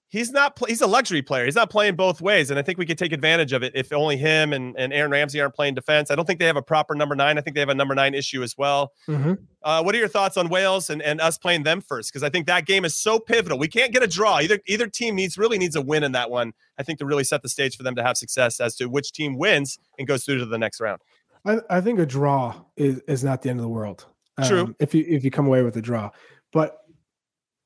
he's 0.10 0.32
not 0.32 0.60
he's 0.68 0.82
a 0.82 0.88
luxury 0.88 1.22
player. 1.22 1.46
He's 1.46 1.56
not 1.56 1.70
playing 1.70 1.96
both 1.96 2.20
ways. 2.20 2.50
And 2.50 2.60
I 2.60 2.64
think 2.64 2.78
we 2.78 2.86
could 2.86 2.98
take 2.98 3.14
advantage 3.14 3.54
of 3.54 3.64
it 3.64 3.72
if 3.76 3.94
only 3.94 4.18
him 4.18 4.52
and, 4.52 4.76
and 4.78 4.92
Aaron 4.92 5.12
Ramsey 5.12 5.40
aren't 5.40 5.56
playing 5.56 5.76
defense. 5.76 6.12
I 6.12 6.16
don't 6.16 6.26
think 6.26 6.40
they 6.40 6.48
have 6.48 6.58
a 6.58 6.62
proper 6.62 6.96
number 6.96 7.16
nine. 7.16 7.38
I 7.38 7.42
think 7.42 7.54
they 7.54 7.62
have 7.62 7.70
a 7.70 7.76
number 7.76 7.96
nine 7.96 8.14
issue 8.14 8.44
as 8.44 8.58
well. 8.58 8.92
Mm-hmm. 9.08 9.34
Uh, 9.64 9.84
what 9.84 9.96
are 9.96 9.98
your 9.98 10.08
thoughts 10.08 10.36
on 10.36 10.50
Wales 10.50 10.90
and, 10.90 11.02
and 11.02 11.22
us 11.22 11.38
playing 11.38 11.64
them 11.64 11.80
first? 11.80 12.12
Because 12.12 12.24
I 12.24 12.30
think 12.30 12.48
that 12.48 12.66
game 12.66 12.84
is 12.86 12.98
so 12.98 13.20
pivotal. 13.20 13.60
We 13.60 13.68
can't 13.68 13.94
get 13.94 14.04
a 14.04 14.08
draw. 14.08 14.40
Either 14.40 14.60
either 14.68 14.88
team 14.88 15.16
needs 15.16 15.38
really 15.38 15.58
needs 15.58 15.76
a 15.76 15.82
win 15.82 16.04
in 16.04 16.12
that 16.14 16.30
one. 16.30 16.54
I 16.78 16.84
think 16.84 17.00
to 17.00 17.06
really 17.06 17.24
set 17.24 17.42
the 17.42 17.50
stage 17.50 17.78
for 17.78 17.84
them 17.84 17.96
to 17.96 18.04
have 18.04 18.18
success 18.18 18.60
as 18.60 18.76
to 18.78 18.88
which 18.88 19.12
team 19.12 19.38
wins 19.38 19.78
and 19.98 20.08
goes 20.08 20.26
through 20.26 20.40
to 20.40 20.46
the 20.46 20.58
next 20.58 20.82
round. 20.82 21.02
I, 21.46 21.60
I 21.70 21.82
think 21.82 22.00
a 22.00 22.06
draw 22.06 22.62
is, 22.76 23.00
is 23.08 23.24
not 23.24 23.42
the 23.42 23.50
end 23.50 23.60
of 23.60 23.64
the 23.64 23.70
world. 23.70 24.06
True. 24.48 24.62
Um, 24.62 24.76
if 24.80 24.94
you 24.94 25.06
if 25.08 25.24
you 25.24 25.32
come 25.32 25.48
away 25.48 25.64
with 25.64 25.76
a 25.78 25.82
draw, 25.82 26.10
but 26.52 26.78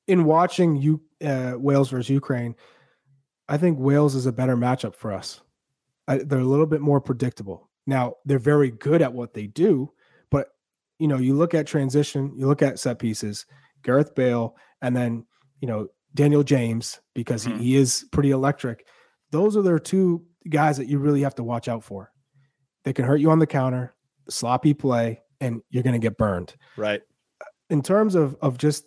in 0.08 0.26
watching 0.26 0.76
you 0.76 1.02
uh, 1.24 1.54
Wales 1.58 1.90
versus 1.90 2.10
Ukraine, 2.10 2.56
I 3.48 3.58
think 3.58 3.80
Wales 3.80 4.16
is 4.16 4.26
a 4.26 4.32
better 4.32 4.58
matchup 4.58 4.96
for 4.96 5.14
us. 5.14 5.42
I, 6.08 6.18
they're 6.18 6.40
a 6.40 6.44
little 6.46 6.66
bit 6.66 6.82
more 6.82 7.00
predictable. 7.00 7.70
Now 7.88 8.16
they're 8.26 8.40
very 8.40 8.72
good 8.72 9.02
at 9.02 9.14
what 9.14 9.34
they 9.34 9.48
do, 9.48 9.92
but 10.30 10.50
you 11.00 11.08
know 11.08 11.18
you 11.18 11.34
look 11.36 11.54
at 11.54 11.68
transition, 11.68 12.34
you 12.36 12.48
look 12.48 12.62
at 12.62 12.80
set 12.80 13.00
pieces, 13.00 13.46
Gareth 13.84 14.16
Bale, 14.16 14.56
and 14.82 14.96
then 14.96 15.26
you 15.62 15.68
know 15.68 15.88
Daniel 16.14 16.44
James 16.44 17.00
because 17.14 17.46
mm-hmm. 17.46 17.60
he, 17.60 17.72
he 17.72 17.76
is 17.76 18.06
pretty 18.12 18.32
electric. 18.32 18.86
Those 19.32 19.58
are 19.58 19.64
their 19.64 19.80
two 19.80 20.24
guys 20.50 20.78
that 20.78 20.88
you 20.88 21.00
really 21.00 21.22
have 21.22 21.36
to 21.36 21.44
watch 21.44 21.68
out 21.68 21.84
for. 21.84 22.12
They 22.84 22.94
can 22.94 23.06
hurt 23.06 23.20
you 23.20 23.32
on 23.32 23.40
the 23.40 23.48
counter, 23.48 23.96
sloppy 24.30 24.74
play, 24.74 25.22
and 25.44 25.62
you're 25.70 25.84
going 25.84 26.00
to 26.00 26.00
get 26.00 26.18
burned. 26.18 26.56
Right. 26.78 27.02
in 27.70 27.82
terms 27.82 28.16
of 28.16 28.36
of 28.42 28.58
just 28.58 28.86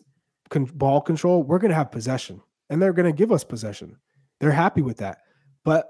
con- 0.48 0.64
ball 0.64 1.00
control, 1.00 1.42
we're 1.42 1.58
going 1.58 1.70
to 1.70 1.76
have 1.76 1.90
possession, 1.92 2.40
and 2.70 2.80
they're 2.80 2.92
going 2.92 3.10
to 3.10 3.16
give 3.16 3.32
us 3.32 3.44
possession. 3.44 3.96
They're 4.40 4.50
happy 4.50 4.82
with 4.82 4.98
that, 4.98 5.18
but 5.64 5.88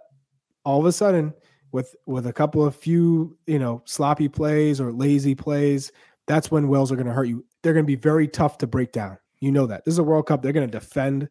all 0.65 0.81
of 0.81 0.87
a 0.87 0.93
sudden, 0.93 1.33
with 1.73 1.95
with 2.07 2.27
a 2.27 2.33
couple 2.33 2.65
of 2.65 2.75
few 2.75 3.37
you 3.47 3.59
know 3.59 3.83
sloppy 3.85 4.29
plays 4.29 4.81
or 4.81 4.93
lazy 4.93 5.35
plays, 5.35 5.93
that's 6.27 6.51
when 6.51 6.69
Wales 6.69 6.91
are 6.91 6.97
going 6.97 7.07
to 7.07 7.13
hurt 7.13 7.29
you. 7.29 7.45
They're 7.63 7.73
going 7.73 7.85
to 7.85 7.87
be 7.87 7.97
very 7.97 8.29
tough 8.29 8.59
to 8.59 8.67
break 8.67 8.93
down. 8.93 9.19
You 9.41 9.53
know 9.53 9.67
that 9.67 9.85
this 9.85 9.93
is 9.93 9.99
a 9.99 10.05
World 10.05 10.27
Cup. 10.27 10.43
They're 10.43 10.53
going 10.53 10.69
to 10.69 10.79
defend. 10.79 11.29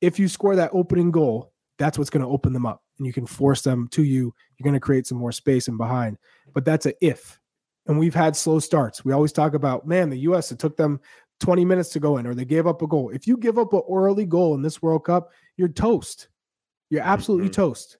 If 0.00 0.18
you 0.18 0.28
score 0.28 0.56
that 0.56 0.70
opening 0.72 1.10
goal, 1.10 1.52
that's 1.78 1.96
what's 1.96 2.10
going 2.10 2.24
to 2.24 2.30
open 2.30 2.52
them 2.52 2.66
up, 2.66 2.82
and 2.98 3.06
you 3.06 3.12
can 3.12 3.26
force 3.26 3.62
them 3.62 3.88
to 3.88 4.02
you. 4.02 4.34
You're 4.58 4.64
going 4.64 4.74
to 4.74 4.80
create 4.80 5.06
some 5.06 5.18
more 5.18 5.32
space 5.32 5.68
and 5.68 5.78
behind. 5.78 6.18
But 6.52 6.64
that's 6.64 6.86
a 6.86 6.94
if 7.04 7.40
and 7.86 7.98
we've 7.98 8.14
had 8.14 8.36
slow 8.36 8.58
starts. 8.58 9.04
We 9.04 9.12
always 9.12 9.32
talk 9.32 9.54
about, 9.54 9.86
man, 9.86 10.10
the 10.10 10.18
US, 10.20 10.52
it 10.52 10.58
took 10.58 10.76
them 10.76 11.00
20 11.40 11.64
minutes 11.64 11.90
to 11.90 12.00
go 12.00 12.16
in, 12.16 12.26
or 12.26 12.34
they 12.34 12.44
gave 12.44 12.66
up 12.66 12.82
a 12.82 12.86
goal. 12.86 13.10
If 13.10 13.26
you 13.26 13.36
give 13.36 13.58
up 13.58 13.72
an 13.72 13.82
early 13.90 14.24
goal 14.24 14.54
in 14.54 14.62
this 14.62 14.80
World 14.80 15.04
Cup, 15.04 15.30
you're 15.56 15.68
toast. 15.68 16.28
You're 16.90 17.02
absolutely 17.02 17.48
mm-hmm. 17.48 17.62
toast. 17.62 17.98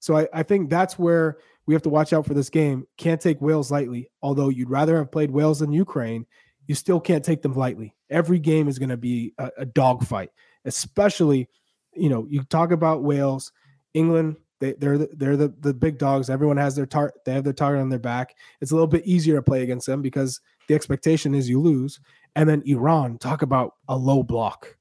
So 0.00 0.16
I, 0.16 0.28
I 0.32 0.42
think 0.42 0.70
that's 0.70 0.98
where 0.98 1.38
we 1.66 1.74
have 1.74 1.82
to 1.82 1.88
watch 1.88 2.12
out 2.12 2.26
for 2.26 2.34
this 2.34 2.50
game. 2.50 2.86
Can't 2.96 3.20
take 3.20 3.40
Wales 3.40 3.70
lightly. 3.70 4.10
Although 4.22 4.50
you'd 4.50 4.70
rather 4.70 4.98
have 4.98 5.10
played 5.10 5.30
Wales 5.30 5.60
than 5.60 5.72
Ukraine, 5.72 6.26
you 6.66 6.74
still 6.74 7.00
can't 7.00 7.24
take 7.24 7.42
them 7.42 7.54
lightly. 7.54 7.94
Every 8.10 8.38
game 8.38 8.68
is 8.68 8.78
going 8.78 8.90
to 8.90 8.96
be 8.96 9.34
a, 9.38 9.50
a 9.58 9.66
dogfight, 9.66 10.30
especially, 10.64 11.48
you 11.94 12.08
know, 12.08 12.26
you 12.28 12.42
talk 12.44 12.72
about 12.72 13.02
Wales, 13.02 13.52
England, 13.94 14.36
they, 14.60 14.72
they're 14.74 14.98
the, 14.98 15.08
they're 15.12 15.36
the, 15.36 15.54
the 15.60 15.74
big 15.74 15.98
dogs. 15.98 16.30
Everyone 16.30 16.56
has 16.56 16.74
their 16.74 16.86
target. 16.86 17.16
They 17.24 17.32
have 17.32 17.44
their 17.44 17.52
target 17.52 17.82
on 17.82 17.88
their 17.88 17.98
back. 17.98 18.34
It's 18.60 18.70
a 18.70 18.74
little 18.74 18.86
bit 18.86 19.06
easier 19.06 19.36
to 19.36 19.42
play 19.42 19.62
against 19.62 19.86
them 19.86 20.02
because 20.02 20.40
the 20.68 20.74
expectation 20.74 21.34
is 21.34 21.48
you 21.48 21.60
lose. 21.60 22.00
And 22.34 22.48
then 22.48 22.62
Iran, 22.66 23.18
talk 23.18 23.42
about 23.42 23.74
a 23.88 23.96
low 23.96 24.22
block. 24.22 24.76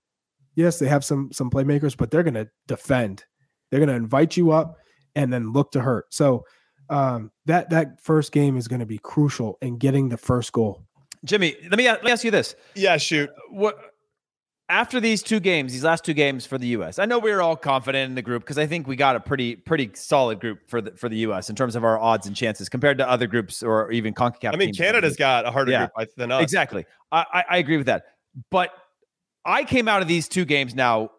Yes, 0.56 0.80
they 0.80 0.88
have 0.88 1.04
some 1.04 1.32
some 1.34 1.50
playmakers, 1.50 1.98
but 1.98 2.12
they're 2.12 2.24
going 2.24 2.36
to 2.36 2.50
defend. 2.68 3.26
They're 3.70 3.80
going 3.80 3.90
to 3.90 3.96
invite 3.96 4.38
you 4.38 4.52
up 4.52 4.78
and 5.16 5.32
then 5.32 5.52
look 5.52 5.72
to 5.72 5.82
hurt. 5.82 6.14
So 6.14 6.46
um, 6.90 7.32
that 7.46 7.70
that 7.72 8.02
first 8.02 8.32
game 8.32 8.58
is 8.58 8.68
going 8.68 8.80
to 8.80 8.86
be 8.86 8.98
crucial 8.98 9.58
in 9.62 9.78
getting 9.78 10.10
the 10.10 10.18
first 10.18 10.54
goal. 10.54 10.86
Jimmy, 11.26 11.56
let 11.64 11.78
me, 11.78 11.86
let 11.88 12.04
me 12.04 12.12
ask 12.12 12.24
you 12.24 12.32
this. 12.32 12.56
Yeah, 12.76 12.98
shoot. 12.98 13.30
What 13.50 13.78
after 14.68 15.00
these 15.00 15.22
two 15.22 15.40
games, 15.40 15.74
these 15.74 15.84
last 15.84 16.04
two 16.04 16.14
games 16.14 16.46
for 16.46 16.58
the 16.58 16.68
U.S., 16.68 16.98
I 16.98 17.06
know 17.06 17.20
we 17.20 17.32
were 17.32 17.42
all 17.42 17.56
confident 17.56 18.10
in 18.10 18.16
the 18.16 18.22
group 18.22 18.44
because 18.44 18.58
I 18.58 18.66
think 18.66 18.88
we 18.88 18.96
got 18.96 19.16
a 19.16 19.20
pretty 19.20 19.56
pretty 19.56 19.92
solid 19.94 20.40
group 20.40 20.68
for 20.68 20.82
the 20.82 20.92
for 20.92 21.08
the 21.08 21.18
U.S. 21.18 21.50
in 21.50 21.56
terms 21.56 21.76
of 21.76 21.84
our 21.84 22.00
odds 22.00 22.26
and 22.26 22.36
chances 22.36 22.68
compared 22.68 22.98
to 22.98 23.10
other 23.10 23.28
groups 23.28 23.62
or 23.62 23.92
even 23.92 24.14
Concacaf. 24.14 24.54
I 24.54 24.58
mean, 24.58 24.74
Canada's 24.74 25.16
got 25.16 25.46
a 25.46 25.52
harder 25.52 25.72
yeah, 25.72 25.88
group 25.96 26.10
than 26.18 26.32
us. 26.32 26.42
Exactly, 26.42 26.86
I, 27.12 27.26
I, 27.32 27.44
I 27.52 27.58
agree 27.58 27.78
with 27.78 27.86
that. 27.88 28.06
But 28.50 28.72
I 29.46 29.64
came 29.64 29.88
out 29.88 30.02
of 30.02 30.08
these 30.08 30.28
two 30.28 30.46
games 30.46 30.74
now, 30.74 31.12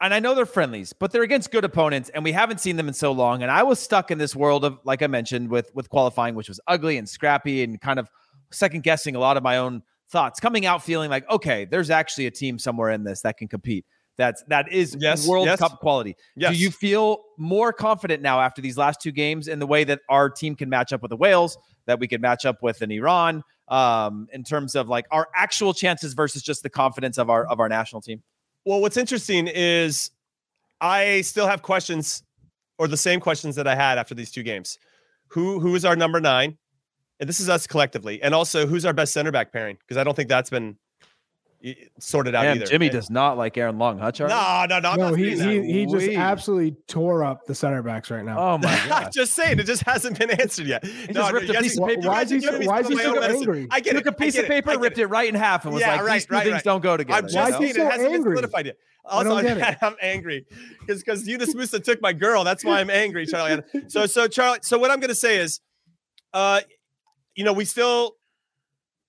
and 0.00 0.12
I 0.12 0.18
know 0.18 0.34
they're 0.34 0.46
friendlies, 0.46 0.92
but 0.92 1.12
they're 1.12 1.22
against 1.22 1.52
good 1.52 1.64
opponents, 1.64 2.10
and 2.10 2.24
we 2.24 2.32
haven't 2.32 2.58
seen 2.58 2.76
them 2.76 2.88
in 2.88 2.94
so 2.94 3.12
long. 3.12 3.42
And 3.42 3.50
I 3.50 3.62
was 3.62 3.78
stuck 3.78 4.10
in 4.10 4.18
this 4.18 4.34
world 4.34 4.64
of, 4.64 4.80
like 4.82 5.02
I 5.02 5.06
mentioned, 5.06 5.50
with 5.50 5.70
with 5.72 5.88
qualifying, 5.88 6.34
which 6.34 6.48
was 6.48 6.58
ugly 6.66 6.98
and 6.98 7.08
scrappy, 7.08 7.62
and 7.62 7.80
kind 7.80 8.00
of 8.00 8.10
second 8.50 8.82
guessing 8.82 9.14
a 9.14 9.20
lot 9.20 9.36
of 9.36 9.44
my 9.44 9.58
own 9.58 9.82
thoughts 10.10 10.40
coming 10.40 10.64
out 10.64 10.82
feeling 10.82 11.10
like 11.10 11.28
okay 11.30 11.64
there's 11.64 11.90
actually 11.90 12.26
a 12.26 12.30
team 12.30 12.58
somewhere 12.58 12.90
in 12.90 13.04
this 13.04 13.22
that 13.22 13.36
can 13.36 13.48
compete. 13.48 13.84
That's 14.16 14.42
that 14.48 14.72
is 14.72 14.96
yes, 14.98 15.28
world 15.28 15.46
yes. 15.46 15.60
cup 15.60 15.78
quality. 15.78 16.16
Yes. 16.34 16.52
do 16.52 16.58
you 16.60 16.70
feel 16.70 17.22
more 17.36 17.72
confident 17.72 18.20
now 18.20 18.40
after 18.40 18.60
these 18.60 18.76
last 18.76 19.00
two 19.00 19.12
games 19.12 19.46
in 19.46 19.58
the 19.60 19.66
way 19.66 19.84
that 19.84 20.00
our 20.08 20.28
team 20.28 20.56
can 20.56 20.68
match 20.68 20.92
up 20.92 21.02
with 21.02 21.10
the 21.10 21.16
wales 21.16 21.56
that 21.86 22.00
we 22.00 22.08
can 22.08 22.20
match 22.20 22.44
up 22.44 22.62
with 22.62 22.82
an 22.82 22.90
iran 22.90 23.42
um, 23.68 24.26
in 24.32 24.42
terms 24.42 24.74
of 24.74 24.88
like 24.88 25.06
our 25.10 25.28
actual 25.36 25.72
chances 25.72 26.14
versus 26.14 26.42
just 26.42 26.62
the 26.62 26.70
confidence 26.70 27.16
of 27.16 27.30
our 27.30 27.46
of 27.46 27.60
our 27.60 27.68
national 27.68 28.02
team? 28.02 28.22
Well 28.64 28.80
what's 28.80 28.96
interesting 28.96 29.46
is 29.46 30.10
i 30.80 31.20
still 31.20 31.46
have 31.46 31.62
questions 31.62 32.22
or 32.78 32.88
the 32.88 32.96
same 32.96 33.20
questions 33.20 33.56
that 33.56 33.68
i 33.68 33.74
had 33.74 33.98
after 33.98 34.14
these 34.14 34.32
two 34.32 34.42
games. 34.42 34.78
Who 35.28 35.60
who 35.60 35.74
is 35.76 35.84
our 35.84 35.94
number 35.94 36.20
nine 36.20 36.56
and 37.20 37.28
this 37.28 37.40
is 37.40 37.48
us 37.48 37.66
collectively. 37.66 38.22
And 38.22 38.34
also, 38.34 38.66
who's 38.66 38.84
our 38.84 38.92
best 38.92 39.12
center 39.12 39.32
back 39.32 39.52
pairing? 39.52 39.76
Because 39.76 39.96
I 39.96 40.04
don't 40.04 40.14
think 40.14 40.28
that's 40.28 40.50
been 40.50 40.76
sorted 41.98 42.34
out 42.34 42.46
either. 42.46 42.66
Jimmy 42.66 42.88
does 42.88 43.10
not 43.10 43.36
like 43.36 43.56
Aaron 43.56 43.78
Long, 43.78 43.98
huh, 43.98 44.12
Charlie? 44.12 44.32
No, 44.32 44.66
no, 44.68 44.78
no. 44.78 44.94
no, 44.94 45.14
he, 45.14 45.36
he, 45.36 45.62
he 45.62 45.86
just 45.86 46.08
absolutely 46.10 46.76
tore 46.86 47.24
up 47.24 47.46
the 47.46 47.54
center 47.54 47.82
backs 47.82 48.10
right 48.10 48.24
now. 48.24 48.38
Oh 48.38 48.58
my 48.58 48.80
god! 48.88 49.10
just 49.12 49.32
saying, 49.32 49.58
it 49.58 49.64
just 49.64 49.82
hasn't 49.82 50.18
been 50.18 50.30
answered 50.30 50.66
yet. 50.66 50.86
He 50.86 51.12
no, 51.12 51.22
just 51.22 51.32
ripped 51.32 51.50
a 51.50 51.60
piece 51.60 51.78
of 51.78 51.88
paper. 51.88 52.08
Why 52.08 52.22
is 52.22 52.30
he 52.30 52.40
so, 52.40 52.60
why 52.60 52.80
is 52.80 52.88
he 52.88 52.96
so 52.96 53.20
angry? 53.20 53.66
I 53.70 53.80
get 53.80 53.94
Took 53.94 54.06
a 54.06 54.12
piece 54.12 54.38
of 54.38 54.46
paper, 54.46 54.70
it, 54.72 54.78
ripped 54.78 54.98
it. 54.98 55.02
it 55.02 55.06
right 55.06 55.28
in 55.28 55.34
half, 55.34 55.64
and 55.64 55.74
was 55.74 55.80
yeah, 55.80 55.96
like, 55.96 56.04
right, 56.04 56.14
"These 56.14 56.26
two 56.26 56.34
right, 56.34 56.44
things 56.44 56.52
right. 56.54 56.64
don't 56.64 56.82
go 56.82 56.96
together." 56.96 57.18
I'm 57.18 57.28
just 57.28 57.58
saying, 57.58 57.74
so 57.74 57.82
it 57.82 57.90
hasn't 57.90 58.02
angry? 58.02 58.18
been 58.18 58.22
solidified 58.22 58.66
yet. 58.66 58.76
Also, 59.04 59.36
I'm 59.82 59.96
angry 60.00 60.46
because 60.80 61.02
because 61.02 61.26
Yunus 61.26 61.54
Musah 61.54 61.82
took 61.82 62.00
my 62.00 62.12
girl. 62.12 62.44
That's 62.44 62.64
why 62.64 62.80
I'm 62.80 62.90
angry, 62.90 63.26
Charlie. 63.26 63.62
So 63.88 64.06
so 64.06 64.28
Charlie. 64.28 64.60
So 64.62 64.78
what 64.78 64.92
I'm 64.92 65.00
going 65.00 65.08
to 65.08 65.14
say 65.14 65.38
is, 65.38 65.60
uh, 66.32 66.60
you 67.38 67.44
know, 67.44 67.52
we 67.52 67.64
still 67.64 68.16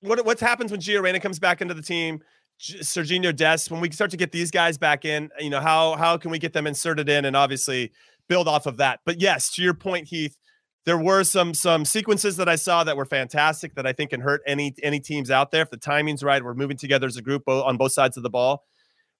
what 0.01 0.23
what 0.23 0.39
happens 0.39 0.71
when 0.71 0.79
Gio 0.79 1.01
Reyna 1.01 1.19
comes 1.19 1.39
back 1.39 1.61
into 1.61 1.73
the 1.73 1.81
team? 1.81 2.21
Sergiño 2.59 3.35
Dest, 3.35 3.71
when 3.71 3.81
we 3.81 3.89
start 3.89 4.11
to 4.11 4.17
get 4.17 4.31
these 4.31 4.51
guys 4.51 4.77
back 4.77 5.03
in, 5.03 5.29
you 5.39 5.49
know, 5.49 5.59
how 5.59 5.95
how 5.95 6.15
can 6.15 6.29
we 6.29 6.37
get 6.37 6.53
them 6.53 6.67
inserted 6.67 7.09
in 7.09 7.25
and 7.25 7.35
obviously 7.35 7.91
build 8.27 8.47
off 8.47 8.67
of 8.67 8.77
that? 8.77 8.99
But 9.03 9.19
yes, 9.19 9.51
to 9.55 9.63
your 9.63 9.73
point, 9.73 10.09
Heath, 10.09 10.37
there 10.85 10.99
were 10.99 11.23
some 11.23 11.55
some 11.55 11.85
sequences 11.85 12.37
that 12.37 12.47
I 12.47 12.55
saw 12.55 12.83
that 12.83 12.95
were 12.95 13.05
fantastic 13.05 13.73
that 13.73 13.87
I 13.87 13.93
think 13.93 14.11
can 14.11 14.21
hurt 14.21 14.41
any 14.45 14.75
any 14.83 14.99
teams 14.99 15.31
out 15.31 15.49
there 15.49 15.63
if 15.63 15.71
the 15.71 15.77
timing's 15.77 16.21
right. 16.21 16.43
We're 16.43 16.53
moving 16.53 16.77
together 16.77 17.07
as 17.07 17.17
a 17.17 17.23
group 17.23 17.47
on 17.47 17.77
both 17.77 17.93
sides 17.93 18.15
of 18.15 18.21
the 18.21 18.29
ball. 18.29 18.63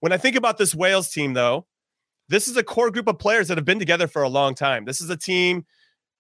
When 0.01 0.11
I 0.11 0.17
think 0.17 0.35
about 0.35 0.59
this 0.59 0.75
Wales 0.75 1.09
team, 1.09 1.33
though, 1.33 1.65
this 2.27 2.47
is 2.47 2.55
a 2.57 2.63
core 2.63 2.91
group 2.91 3.07
of 3.07 3.17
players 3.17 3.47
that 3.47 3.57
have 3.57 3.65
been 3.65 3.79
together 3.79 4.07
for 4.07 4.21
a 4.21 4.29
long 4.29 4.53
time. 4.53 4.85
This 4.85 5.01
is 5.01 5.09
a 5.09 5.17
team 5.17 5.65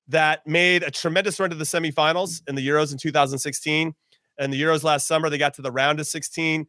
that 0.09 0.45
made 0.45 0.83
a 0.83 0.91
tremendous 0.91 1.39
run 1.39 1.49
to 1.51 1.55
the 1.55 1.63
semifinals 1.63 2.41
in 2.47 2.55
the 2.55 2.67
Euros 2.67 2.91
in 2.91 2.97
2016. 2.97 3.93
And 4.37 4.53
the 4.53 4.61
Euros 4.61 4.83
last 4.83 5.07
summer, 5.07 5.29
they 5.29 5.37
got 5.37 5.53
to 5.55 5.61
the 5.61 5.71
round 5.71 5.99
of 5.99 6.07
16. 6.07 6.67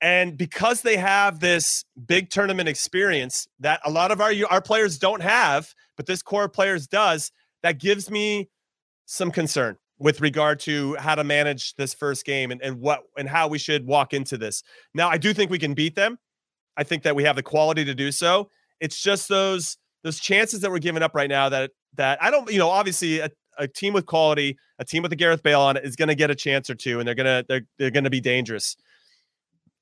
And 0.00 0.36
because 0.36 0.82
they 0.82 0.96
have 0.96 1.40
this 1.40 1.84
big 2.06 2.30
tournament 2.30 2.68
experience 2.68 3.48
that 3.58 3.80
a 3.84 3.90
lot 3.90 4.12
of 4.12 4.20
our 4.20 4.32
our 4.48 4.62
players 4.62 4.98
don't 4.98 5.22
have, 5.22 5.74
but 5.96 6.06
this 6.06 6.22
core 6.22 6.48
players 6.48 6.86
does, 6.86 7.32
that 7.62 7.80
gives 7.80 8.10
me 8.10 8.48
some 9.06 9.32
concern 9.32 9.76
with 9.98 10.20
regard 10.20 10.60
to 10.60 10.94
how 10.96 11.14
to 11.16 11.24
manage 11.24 11.74
this 11.74 11.94
first 11.94 12.24
game 12.24 12.52
and, 12.52 12.62
and 12.62 12.80
what 12.80 13.00
and 13.16 13.28
how 13.28 13.48
we 13.48 13.58
should 13.58 13.86
walk 13.86 14.12
into 14.14 14.36
this. 14.38 14.62
Now, 14.94 15.08
I 15.08 15.18
do 15.18 15.34
think 15.34 15.50
we 15.50 15.58
can 15.58 15.74
beat 15.74 15.96
them. 15.96 16.18
I 16.76 16.84
think 16.84 17.02
that 17.02 17.16
we 17.16 17.24
have 17.24 17.34
the 17.34 17.42
quality 17.42 17.84
to 17.84 17.94
do 17.94 18.12
so. 18.12 18.50
It's 18.80 19.02
just 19.02 19.28
those 19.28 19.78
those 20.04 20.20
chances 20.20 20.60
that 20.60 20.70
we're 20.70 20.78
giving 20.78 21.02
up 21.02 21.14
right 21.14 21.28
now 21.28 21.48
that 21.48 21.72
that 21.94 22.22
I 22.22 22.30
don't, 22.30 22.50
you 22.50 22.58
know, 22.58 22.68
obviously 22.68 23.20
a, 23.20 23.30
a 23.58 23.66
team 23.66 23.92
with 23.92 24.06
quality, 24.06 24.56
a 24.78 24.84
team 24.84 25.02
with 25.02 25.12
a 25.12 25.16
Gareth 25.16 25.42
Bale 25.42 25.60
on 25.60 25.76
it 25.76 25.84
is 25.84 25.96
going 25.96 26.08
to 26.08 26.14
get 26.14 26.30
a 26.30 26.34
chance 26.34 26.70
or 26.70 26.74
two, 26.74 26.98
and 26.98 27.06
they're 27.06 27.14
gonna 27.14 27.44
they're 27.48 27.62
they're 27.78 27.90
going 27.90 28.04
to 28.04 28.10
be 28.10 28.20
dangerous. 28.20 28.76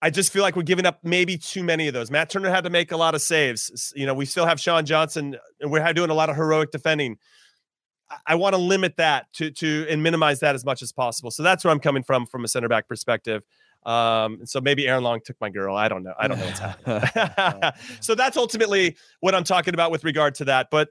I 0.02 0.10
just 0.10 0.32
feel 0.32 0.42
like 0.42 0.56
we're 0.56 0.62
giving 0.62 0.86
up 0.86 1.00
maybe 1.02 1.38
too 1.38 1.64
many 1.64 1.88
of 1.88 1.94
those. 1.94 2.10
Matt 2.10 2.28
Turner 2.28 2.50
had 2.50 2.64
to 2.64 2.70
make 2.70 2.92
a 2.92 2.96
lot 2.96 3.14
of 3.14 3.22
saves. 3.22 3.92
You 3.96 4.06
know, 4.06 4.14
we 4.14 4.26
still 4.26 4.46
have 4.46 4.60
Sean 4.60 4.84
Johnson, 4.84 5.36
and 5.60 5.70
we're 5.70 5.92
doing 5.92 6.10
a 6.10 6.14
lot 6.14 6.28
of 6.28 6.36
heroic 6.36 6.70
defending. 6.70 7.16
I, 8.10 8.16
I 8.26 8.34
want 8.34 8.54
to 8.54 8.60
limit 8.60 8.96
that 8.96 9.32
to 9.34 9.50
to 9.50 9.86
and 9.88 10.02
minimize 10.02 10.40
that 10.40 10.54
as 10.54 10.64
much 10.64 10.82
as 10.82 10.92
possible. 10.92 11.30
So 11.30 11.42
that's 11.42 11.64
where 11.64 11.72
I'm 11.72 11.80
coming 11.80 12.02
from 12.02 12.26
from 12.26 12.44
a 12.44 12.48
center 12.48 12.68
back 12.68 12.88
perspective. 12.88 13.42
Um, 13.86 14.40
so 14.44 14.60
maybe 14.60 14.88
Aaron 14.88 15.04
Long 15.04 15.20
took 15.24 15.40
my 15.40 15.48
girl. 15.48 15.76
I 15.76 15.88
don't 15.88 16.02
know. 16.02 16.12
I 16.18 16.26
don't 16.26 16.38
know 16.38 16.46
what's 16.46 16.58
happening. 16.58 17.72
so 18.00 18.16
that's 18.16 18.36
ultimately 18.36 18.96
what 19.20 19.34
I'm 19.34 19.44
talking 19.44 19.74
about 19.74 19.92
with 19.92 20.02
regard 20.02 20.34
to 20.36 20.46
that. 20.46 20.68
But 20.70 20.88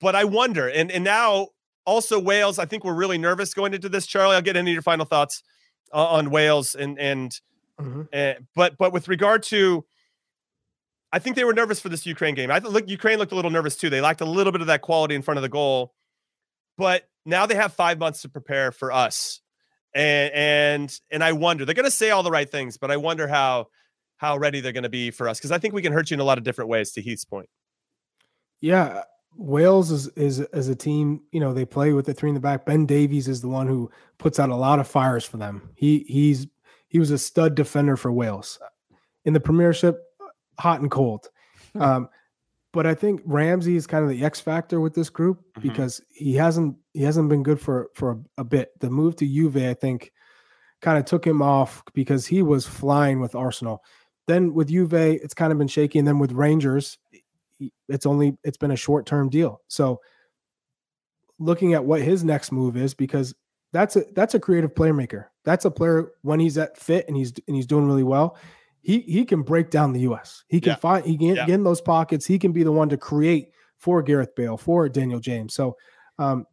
but 0.00 0.14
I 0.14 0.24
wonder, 0.24 0.68
and 0.68 0.90
and 0.90 1.04
now 1.04 1.48
also 1.84 2.18
Wales. 2.18 2.58
I 2.58 2.64
think 2.64 2.84
we're 2.84 2.94
really 2.94 3.18
nervous 3.18 3.54
going 3.54 3.74
into 3.74 3.88
this. 3.88 4.06
Charlie, 4.06 4.36
I'll 4.36 4.42
get 4.42 4.56
into 4.56 4.70
your 4.70 4.82
final 4.82 5.06
thoughts 5.06 5.42
uh, 5.92 6.06
on 6.06 6.30
Wales 6.30 6.74
and 6.74 6.98
and, 6.98 7.40
mm-hmm. 7.80 8.02
uh, 8.12 8.34
but 8.54 8.76
but 8.78 8.92
with 8.92 9.08
regard 9.08 9.42
to. 9.44 9.84
I 11.12 11.18
think 11.18 11.34
they 11.34 11.42
were 11.42 11.52
nervous 11.52 11.80
for 11.80 11.88
this 11.88 12.06
Ukraine 12.06 12.36
game. 12.36 12.52
I 12.52 12.58
look 12.58 12.88
Ukraine 12.88 13.18
looked 13.18 13.32
a 13.32 13.34
little 13.34 13.50
nervous 13.50 13.74
too. 13.74 13.90
They 13.90 14.00
lacked 14.00 14.20
a 14.20 14.24
little 14.24 14.52
bit 14.52 14.60
of 14.60 14.68
that 14.68 14.80
quality 14.80 15.16
in 15.16 15.22
front 15.22 15.38
of 15.38 15.42
the 15.42 15.48
goal. 15.48 15.92
But 16.78 17.08
now 17.26 17.46
they 17.46 17.56
have 17.56 17.72
5 17.72 17.98
months 17.98 18.22
to 18.22 18.28
prepare 18.28 18.70
for 18.70 18.92
us. 18.92 19.40
And 19.92 20.32
and 20.32 21.00
and 21.10 21.24
I 21.24 21.32
wonder. 21.32 21.64
They're 21.64 21.74
going 21.74 21.84
to 21.84 21.90
say 21.90 22.10
all 22.10 22.22
the 22.22 22.30
right 22.30 22.48
things, 22.48 22.76
but 22.76 22.92
I 22.92 22.96
wonder 22.96 23.26
how 23.26 23.66
how 24.18 24.36
ready 24.36 24.60
they're 24.60 24.70
going 24.70 24.84
to 24.84 24.88
be 24.88 25.10
for 25.10 25.28
us 25.28 25.38
because 25.38 25.50
I 25.50 25.58
think 25.58 25.74
we 25.74 25.82
can 25.82 25.92
hurt 25.92 26.10
you 26.10 26.14
in 26.14 26.20
a 26.20 26.24
lot 26.24 26.38
of 26.38 26.44
different 26.44 26.70
ways 26.70 26.92
to 26.92 27.02
Heath's 27.02 27.24
point. 27.24 27.48
Yeah, 28.60 29.02
Wales 29.36 29.90
is 29.90 30.08
is 30.08 30.40
as 30.40 30.68
a 30.68 30.74
team, 30.74 31.22
you 31.32 31.40
know, 31.40 31.52
they 31.52 31.64
play 31.64 31.92
with 31.92 32.06
the 32.06 32.14
three 32.14 32.30
in 32.30 32.34
the 32.34 32.40
back. 32.40 32.66
Ben 32.66 32.86
Davies 32.86 33.28
is 33.28 33.40
the 33.40 33.48
one 33.48 33.66
who 33.66 33.90
puts 34.18 34.38
out 34.38 34.50
a 34.50 34.56
lot 34.56 34.78
of 34.78 34.88
fires 34.88 35.24
for 35.24 35.36
them. 35.36 35.70
He 35.74 36.04
he's 36.08 36.46
he 36.88 36.98
was 36.98 37.10
a 37.10 37.18
stud 37.18 37.54
defender 37.54 37.96
for 37.96 38.12
Wales 38.12 38.58
in 39.24 39.32
the 39.32 39.40
Premiership, 39.40 40.00
hot 40.58 40.80
and 40.80 40.90
cold. 40.90 41.28
Hmm. 41.72 41.82
Um, 41.82 42.08
but 42.72 42.86
I 42.86 42.94
think 42.94 43.20
Ramsey 43.24 43.76
is 43.76 43.86
kind 43.86 44.04
of 44.04 44.10
the 44.10 44.24
X 44.24 44.40
factor 44.40 44.80
with 44.80 44.94
this 44.94 45.10
group 45.10 45.38
mm-hmm. 45.38 45.68
because 45.68 46.00
he 46.10 46.34
hasn't 46.34 46.76
he 46.92 47.02
hasn't 47.02 47.28
been 47.28 47.42
good 47.42 47.60
for 47.60 47.90
for 47.94 48.12
a, 48.12 48.18
a, 48.38 48.44
bit. 48.44 48.70
The 48.80 48.90
move 48.90 49.16
to 49.16 49.26
Juve, 49.26 49.56
I 49.56 49.74
think, 49.74 50.12
kind 50.80 50.98
of 50.98 51.04
took 51.04 51.26
him 51.26 51.42
off 51.42 51.82
because 51.94 52.26
he 52.26 52.42
was 52.42 52.66
flying 52.66 53.20
with 53.20 53.34
Arsenal. 53.34 53.82
Then 54.28 54.54
with 54.54 54.68
Juve, 54.68 54.94
it's 54.94 55.34
kind 55.34 55.50
of 55.50 55.58
been 55.58 55.68
shaky, 55.68 55.98
and 55.98 56.06
then 56.06 56.18
with 56.18 56.32
Rangers, 56.32 56.98
it's 57.88 58.06
only 58.06 58.36
it's 58.44 58.56
been 58.56 58.70
a 58.70 58.76
short 58.76 59.06
term 59.06 59.28
deal. 59.28 59.60
So 59.68 60.00
looking 61.38 61.74
at 61.74 61.84
what 61.84 62.02
his 62.02 62.22
next 62.22 62.52
move 62.52 62.76
is 62.76 62.94
because 62.94 63.34
that's 63.72 63.96
a 63.96 64.04
that's 64.14 64.34
a 64.34 64.40
creative 64.40 64.74
playmaker. 64.74 65.26
That's 65.44 65.64
a 65.64 65.70
player 65.70 66.12
when 66.22 66.40
he's 66.40 66.58
at 66.58 66.76
fit 66.76 67.06
and 67.08 67.16
he's 67.16 67.32
and 67.46 67.56
he's 67.56 67.66
doing 67.66 67.86
really 67.86 68.02
well. 68.02 68.36
He 68.82 69.00
he 69.00 69.24
can 69.24 69.42
break 69.42 69.70
down 69.70 69.92
the 69.92 70.00
U.S. 70.00 70.44
He 70.48 70.60
can 70.60 70.70
yeah. 70.70 70.76
find 70.76 71.04
he 71.04 71.16
can 71.16 71.28
yeah. 71.28 71.46
get 71.46 71.54
in 71.54 71.64
those 71.64 71.80
pockets. 71.80 72.26
He 72.26 72.38
can 72.38 72.52
be 72.52 72.62
the 72.62 72.72
one 72.72 72.88
to 72.88 72.96
create 72.96 73.50
for 73.76 74.02
Gareth 74.02 74.34
Bale 74.34 74.56
for 74.56 74.88
Daniel 74.88 75.20
James. 75.20 75.54
So 75.54 75.76
um, 76.18 76.46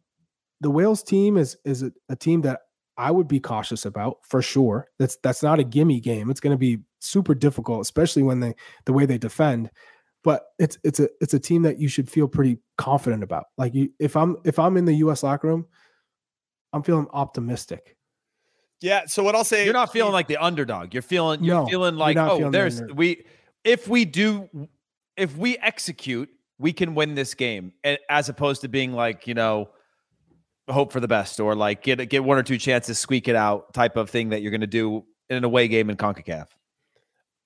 the 0.60 0.70
Wales 0.70 1.02
team 1.02 1.36
is 1.36 1.56
is 1.64 1.82
a, 1.82 1.92
a 2.08 2.16
team 2.16 2.42
that 2.42 2.60
I 2.96 3.10
would 3.10 3.28
be 3.28 3.40
cautious 3.40 3.84
about 3.86 4.18
for 4.22 4.42
sure. 4.42 4.88
That's 4.98 5.16
that's 5.22 5.42
not 5.42 5.60
a 5.60 5.64
gimme 5.64 6.00
game. 6.00 6.30
It's 6.30 6.40
going 6.40 6.54
to 6.54 6.58
be 6.58 6.80
super 7.00 7.34
difficult, 7.34 7.80
especially 7.80 8.22
when 8.22 8.40
they 8.40 8.54
the 8.84 8.92
way 8.92 9.06
they 9.06 9.18
defend. 9.18 9.70
But 10.28 10.44
it's 10.58 10.76
it's 10.84 11.00
a 11.00 11.08
it's 11.22 11.32
a 11.32 11.38
team 11.38 11.62
that 11.62 11.78
you 11.78 11.88
should 11.88 12.10
feel 12.10 12.28
pretty 12.28 12.58
confident 12.76 13.22
about. 13.22 13.46
Like 13.56 13.74
you, 13.74 13.88
if 13.98 14.14
I'm 14.14 14.36
if 14.44 14.58
I'm 14.58 14.76
in 14.76 14.84
the 14.84 14.92
U.S. 14.96 15.22
locker 15.22 15.48
room, 15.48 15.64
I'm 16.74 16.82
feeling 16.82 17.06
optimistic. 17.14 17.96
Yeah. 18.82 19.06
So 19.06 19.22
what 19.22 19.34
I'll 19.34 19.42
say, 19.42 19.64
you're 19.64 19.72
not 19.72 19.90
feeling 19.90 20.12
like 20.12 20.28
the 20.28 20.36
underdog. 20.36 20.92
You're 20.92 21.02
feeling 21.02 21.42
you're 21.42 21.62
no, 21.62 21.66
feeling 21.66 21.96
like 21.96 22.18
oh, 22.18 22.36
feeling 22.36 22.52
there's 22.52 22.78
the 22.78 22.92
we 22.92 23.24
if 23.64 23.88
we 23.88 24.04
do 24.04 24.50
if 25.16 25.34
we 25.34 25.56
execute, 25.56 26.28
we 26.58 26.74
can 26.74 26.94
win 26.94 27.14
this 27.14 27.32
game, 27.32 27.72
as 28.10 28.28
opposed 28.28 28.60
to 28.60 28.68
being 28.68 28.92
like 28.92 29.26
you 29.26 29.32
know 29.32 29.70
hope 30.68 30.92
for 30.92 31.00
the 31.00 31.08
best 31.08 31.40
or 31.40 31.54
like 31.54 31.82
get 31.82 32.06
get 32.10 32.22
one 32.22 32.36
or 32.36 32.42
two 32.42 32.58
chances, 32.58 32.98
squeak 32.98 33.28
it 33.28 33.34
out 33.34 33.72
type 33.72 33.96
of 33.96 34.10
thing 34.10 34.28
that 34.28 34.42
you're 34.42 34.50
going 34.50 34.60
to 34.60 34.66
do 34.66 35.06
in 35.30 35.38
an 35.38 35.44
away 35.44 35.68
game 35.68 35.88
in 35.88 35.96
Concacaf. 35.96 36.48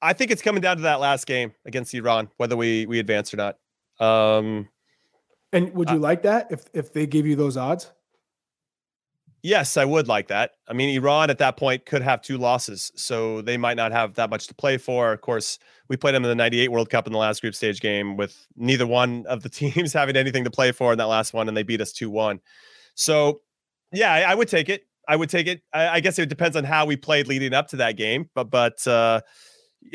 I 0.03 0.13
think 0.13 0.33
it's 0.33 0.43
coming 0.43 0.61
down 0.61 0.77
to 0.77 0.83
that 0.83 1.01
last 1.01 1.27
game 1.27 1.55
against 1.65 1.95
Iran, 1.95 2.29
whether 2.37 2.57
we 2.57 2.87
we 2.87 2.99
advance 2.99 3.33
or 3.33 3.37
not. 3.37 3.59
Um, 4.01 4.69
and 5.53 5.73
would 5.75 5.89
you 5.89 5.97
uh, 5.97 6.01
like 6.01 6.23
that 6.23 6.51
if 6.51 6.65
if 6.75 6.93
they 6.93 7.07
give 7.07 7.27
you 7.27 7.37
those 7.37 7.57
odds? 7.57 7.91
Yes, 9.45 9.77
I 9.77 9.85
would 9.85 10.07
like 10.07 10.29
that. 10.29 10.53
I 10.69 10.73
mean, 10.73 10.97
Iran 10.97 11.29
at 11.29 11.39
that 11.39 11.57
point 11.57 11.85
could 11.85 12.01
have 12.01 12.23
two 12.23 12.39
losses, 12.39 12.93
so 12.95 13.43
they 13.43 13.57
might 13.57 13.77
not 13.77 13.91
have 13.91 14.15
that 14.15 14.31
much 14.31 14.47
to 14.47 14.55
play 14.55 14.79
for. 14.79 15.13
Of 15.13 15.21
course, 15.21 15.59
we 15.89 15.97
played 15.97 16.15
them 16.15 16.23
in 16.25 16.29
the 16.29 16.37
98 16.37 16.69
World 16.69 16.91
Cup 16.91 17.09
in 17.09 17.13
the 17.13 17.19
last 17.19 17.41
group 17.41 17.57
stage 17.57 17.81
game 17.81 18.17
with 18.17 18.47
neither 18.57 18.87
one 18.87 19.27
of 19.27 19.43
the 19.43 19.49
teams 19.49 19.93
having 19.93 20.17
anything 20.17 20.45
to 20.45 20.51
play 20.51 20.71
for 20.71 20.93
in 20.93 20.99
that 20.99 21.07
last 21.07 21.35
one, 21.35 21.49
and 21.49 21.57
they 21.57 21.65
beat 21.65 21.81
us 21.81 21.93
2 21.93 22.09
1. 22.09 22.41
So, 22.95 23.41
yeah, 23.91 24.13
I, 24.13 24.21
I, 24.21 24.35
would 24.37 24.47
take 24.47 24.69
it. 24.69 24.87
I 25.09 25.17
would 25.17 25.29
take 25.29 25.49
it. 25.49 25.63
I, 25.73 25.89
I, 25.89 26.01
guess 26.01 26.21
it 26.21 26.29
depends 26.29 26.57
on 26.57 26.63
how 26.63 26.87
we 26.87 26.97
played 26.97 27.27
leading 27.27 27.53
up 27.53 27.67
to 27.69 27.77
that 27.77 27.97
game, 27.97 28.31
but, 28.35 28.49
but, 28.49 28.87
uh, 28.87 29.23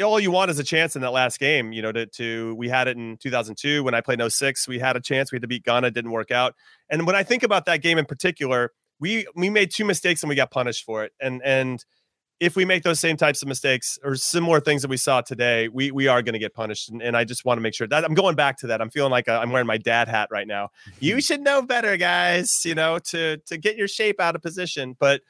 all 0.03 0.19
you 0.19 0.31
want 0.31 0.51
is 0.51 0.59
a 0.59 0.63
chance 0.63 0.95
in 0.95 1.01
that 1.01 1.11
last 1.11 1.39
game. 1.39 1.71
You 1.71 1.81
know, 1.81 1.91
to 1.91 2.05
to 2.05 2.55
we 2.55 2.69
had 2.69 2.87
it 2.87 2.97
in 2.97 3.17
2002 3.17 3.83
when 3.83 3.93
I 3.93 4.01
played 4.01 4.19
no 4.19 4.29
06. 4.29 4.67
We 4.67 4.79
had 4.79 4.95
a 4.95 5.01
chance. 5.01 5.31
We 5.31 5.37
had 5.37 5.41
to 5.43 5.47
beat 5.47 5.63
Ghana. 5.63 5.91
Didn't 5.91 6.11
work 6.11 6.31
out. 6.31 6.55
And 6.89 7.05
when 7.05 7.15
I 7.15 7.23
think 7.23 7.43
about 7.43 7.65
that 7.65 7.81
game 7.81 7.97
in 7.97 8.05
particular, 8.05 8.71
we 8.99 9.27
we 9.35 9.49
made 9.49 9.71
two 9.73 9.85
mistakes 9.85 10.23
and 10.23 10.29
we 10.29 10.35
got 10.35 10.51
punished 10.51 10.83
for 10.85 11.03
it. 11.03 11.13
And 11.21 11.41
and 11.43 11.83
if 12.39 12.55
we 12.55 12.65
make 12.65 12.83
those 12.83 12.99
same 12.99 13.17
types 13.17 13.41
of 13.41 13.47
mistakes 13.47 13.97
or 14.03 14.15
similar 14.15 14.59
things 14.59 14.83
that 14.83 14.89
we 14.89 14.97
saw 14.97 15.21
today, 15.21 15.69
we 15.69 15.91
we 15.91 16.07
are 16.07 16.21
going 16.21 16.33
to 16.33 16.39
get 16.39 16.53
punished. 16.53 16.89
And, 16.89 17.01
and, 17.01 17.17
I 17.17 17.23
just 17.23 17.45
want 17.45 17.57
to 17.57 17.61
make 17.61 17.73
sure 17.73 17.87
that 17.87 18.05
I'm 18.05 18.13
going 18.13 18.35
back 18.35 18.57
to 18.59 18.67
that. 18.67 18.79
I'm 18.79 18.91
feeling 18.91 19.11
like 19.11 19.27
uh, 19.27 19.39
i 19.39 19.41
am 19.41 19.49
wearing 19.49 19.67
my 19.67 19.77
dad 19.77 20.07
hat 20.07 20.29
right 20.31 20.47
now. 20.47 20.69
You 20.99 21.19
should 21.27 21.41
know 21.41 21.61
better, 21.61 21.97
guys. 21.97 22.51
You 22.63 22.75
know 22.75 22.99
to 23.11 23.37
to 23.37 23.57
get 23.57 23.75
your 23.75 23.87
shape 23.87 24.19
out 24.19 24.35
of 24.35 24.41
position. 24.41 24.95
But 24.99 25.21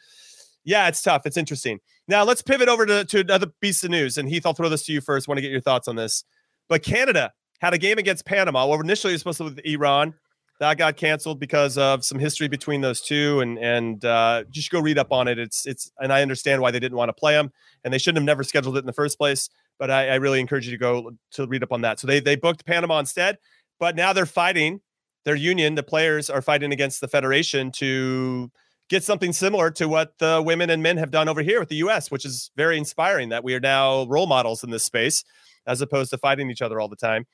yeah, 0.65 0.89
it's 0.89 1.01
tough. 1.01 1.25
It's 1.25 1.37
interesting. 1.37 1.79
Now 2.07 2.23
let's 2.23 2.41
pivot 2.41 2.69
over 2.69 2.85
to 2.85 3.05
to 3.05 3.19
another 3.19 3.47
piece 3.61 3.83
of 3.83 3.89
news. 3.89 4.17
And 4.17 4.29
Heath, 4.29 4.45
I'll 4.45 4.53
throw 4.53 4.69
this 4.69 4.83
to 4.85 4.93
you 4.93 5.01
first. 5.01 5.27
Want 5.27 5.37
to 5.37 5.41
get 5.41 5.51
your 5.51 5.61
thoughts 5.61 5.87
on 5.87 5.95
this. 5.95 6.23
But 6.69 6.83
Canada 6.83 7.31
had 7.59 7.73
a 7.73 7.77
game 7.77 7.97
against 7.97 8.25
Panama. 8.25 8.65
Well, 8.67 8.79
initially 8.79 9.13
it 9.13 9.15
was 9.15 9.21
supposed 9.21 9.37
to 9.39 9.43
be 9.45 9.55
with 9.55 9.65
Iran 9.65 10.13
that 10.59 10.77
got 10.77 10.97
canceled 10.97 11.39
because 11.39 11.77
of 11.77 12.03
some 12.03 12.17
history 12.19 12.47
between 12.47 12.81
those 12.81 13.01
two 13.01 13.39
and 13.41 13.57
and 13.59 14.03
uh, 14.05 14.43
just 14.49 14.71
go 14.71 14.79
read 14.79 14.97
up 14.97 15.11
on 15.11 15.27
it 15.27 15.37
it's 15.39 15.65
it's 15.65 15.91
and 15.99 16.11
i 16.11 16.21
understand 16.21 16.61
why 16.61 16.71
they 16.71 16.79
didn't 16.79 16.97
want 16.97 17.09
to 17.09 17.13
play 17.13 17.33
them 17.33 17.51
and 17.83 17.93
they 17.93 17.97
shouldn't 17.97 18.17
have 18.17 18.25
never 18.25 18.43
scheduled 18.43 18.75
it 18.75 18.79
in 18.79 18.85
the 18.85 18.93
first 18.93 19.17
place 19.17 19.49
but 19.79 19.91
i, 19.91 20.09
I 20.09 20.15
really 20.15 20.39
encourage 20.39 20.65
you 20.65 20.71
to 20.71 20.77
go 20.77 21.11
to 21.31 21.47
read 21.47 21.63
up 21.63 21.71
on 21.71 21.81
that 21.81 21.99
so 21.99 22.07
they 22.07 22.19
they 22.19 22.35
booked 22.35 22.65
panama 22.65 22.99
instead 22.99 23.37
but 23.79 23.95
now 23.95 24.13
they're 24.13 24.25
fighting 24.25 24.81
their 25.25 25.35
union 25.35 25.75
the 25.75 25.83
players 25.83 26.29
are 26.29 26.41
fighting 26.41 26.71
against 26.73 27.01
the 27.01 27.07
federation 27.07 27.71
to 27.73 28.51
get 28.89 29.03
something 29.03 29.33
similar 29.33 29.69
to 29.71 29.87
what 29.87 30.17
the 30.19 30.41
women 30.45 30.69
and 30.69 30.81
men 30.81 30.97
have 30.97 31.11
done 31.11 31.27
over 31.27 31.41
here 31.41 31.59
with 31.59 31.69
the 31.69 31.77
us 31.77 32.09
which 32.09 32.25
is 32.25 32.51
very 32.55 32.77
inspiring 32.77 33.29
that 33.29 33.43
we 33.43 33.53
are 33.53 33.59
now 33.59 34.05
role 34.05 34.27
models 34.27 34.63
in 34.63 34.69
this 34.69 34.83
space 34.83 35.23
as 35.65 35.81
opposed 35.81 36.09
to 36.09 36.17
fighting 36.17 36.49
each 36.49 36.61
other 36.61 36.79
all 36.79 36.87
the 36.87 36.95
time 36.95 37.25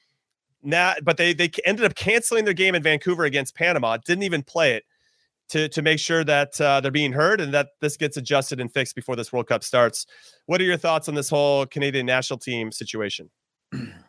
now, 0.63 0.93
but 1.03 1.17
they 1.17 1.33
they 1.33 1.51
ended 1.65 1.85
up 1.85 1.95
canceling 1.95 2.45
their 2.45 2.53
game 2.53 2.73
in 2.73 2.81
Vancouver 2.81 3.25
against 3.25 3.55
Panama. 3.55 3.97
Didn't 3.97 4.23
even 4.23 4.43
play 4.43 4.73
it 4.73 4.83
to 5.49 5.67
to 5.69 5.81
make 5.81 5.99
sure 5.99 6.23
that 6.23 6.59
uh, 6.59 6.79
they're 6.81 6.91
being 6.91 7.13
heard 7.13 7.41
and 7.41 7.53
that 7.53 7.69
this 7.81 7.97
gets 7.97 8.17
adjusted 8.17 8.59
and 8.61 8.71
fixed 8.71 8.95
before 8.95 9.15
this 9.15 9.31
World 9.31 9.47
Cup 9.47 9.63
starts. 9.63 10.05
What 10.45 10.61
are 10.61 10.63
your 10.63 10.77
thoughts 10.77 11.09
on 11.09 11.15
this 11.15 11.29
whole 11.29 11.65
Canadian 11.65 12.05
national 12.05 12.39
team 12.39 12.71
situation? 12.71 13.29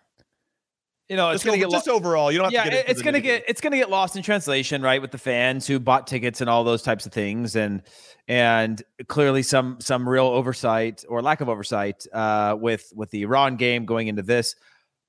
You 1.08 1.16
know, 1.16 1.30
it's 1.30 1.42
just, 1.42 1.44
gonna 1.44 1.58
get 1.58 1.70
just 1.70 1.86
lo- 1.86 1.94
overall. 1.94 2.32
You 2.32 2.38
don't 2.38 2.52
have 2.54 2.72
yeah, 2.72 2.82
it's 2.86 3.02
gonna 3.02 3.20
get 3.20 3.44
it's 3.46 3.60
gonna 3.60 3.76
get 3.76 3.90
lost 3.90 4.16
in 4.16 4.22
translation, 4.22 4.80
right? 4.80 5.02
With 5.02 5.10
the 5.10 5.18
fans 5.18 5.66
who 5.66 5.78
bought 5.78 6.06
tickets 6.06 6.40
and 6.40 6.48
all 6.48 6.64
those 6.64 6.82
types 6.82 7.04
of 7.04 7.12
things, 7.12 7.56
and 7.56 7.82
and 8.26 8.82
clearly 9.06 9.42
some 9.42 9.76
some 9.80 10.08
real 10.08 10.24
oversight 10.24 11.04
or 11.08 11.20
lack 11.20 11.42
of 11.42 11.50
oversight 11.50 12.06
uh, 12.14 12.56
with 12.58 12.90
with 12.94 13.10
the 13.10 13.22
Iran 13.22 13.56
game 13.56 13.84
going 13.84 14.08
into 14.08 14.22
this. 14.22 14.56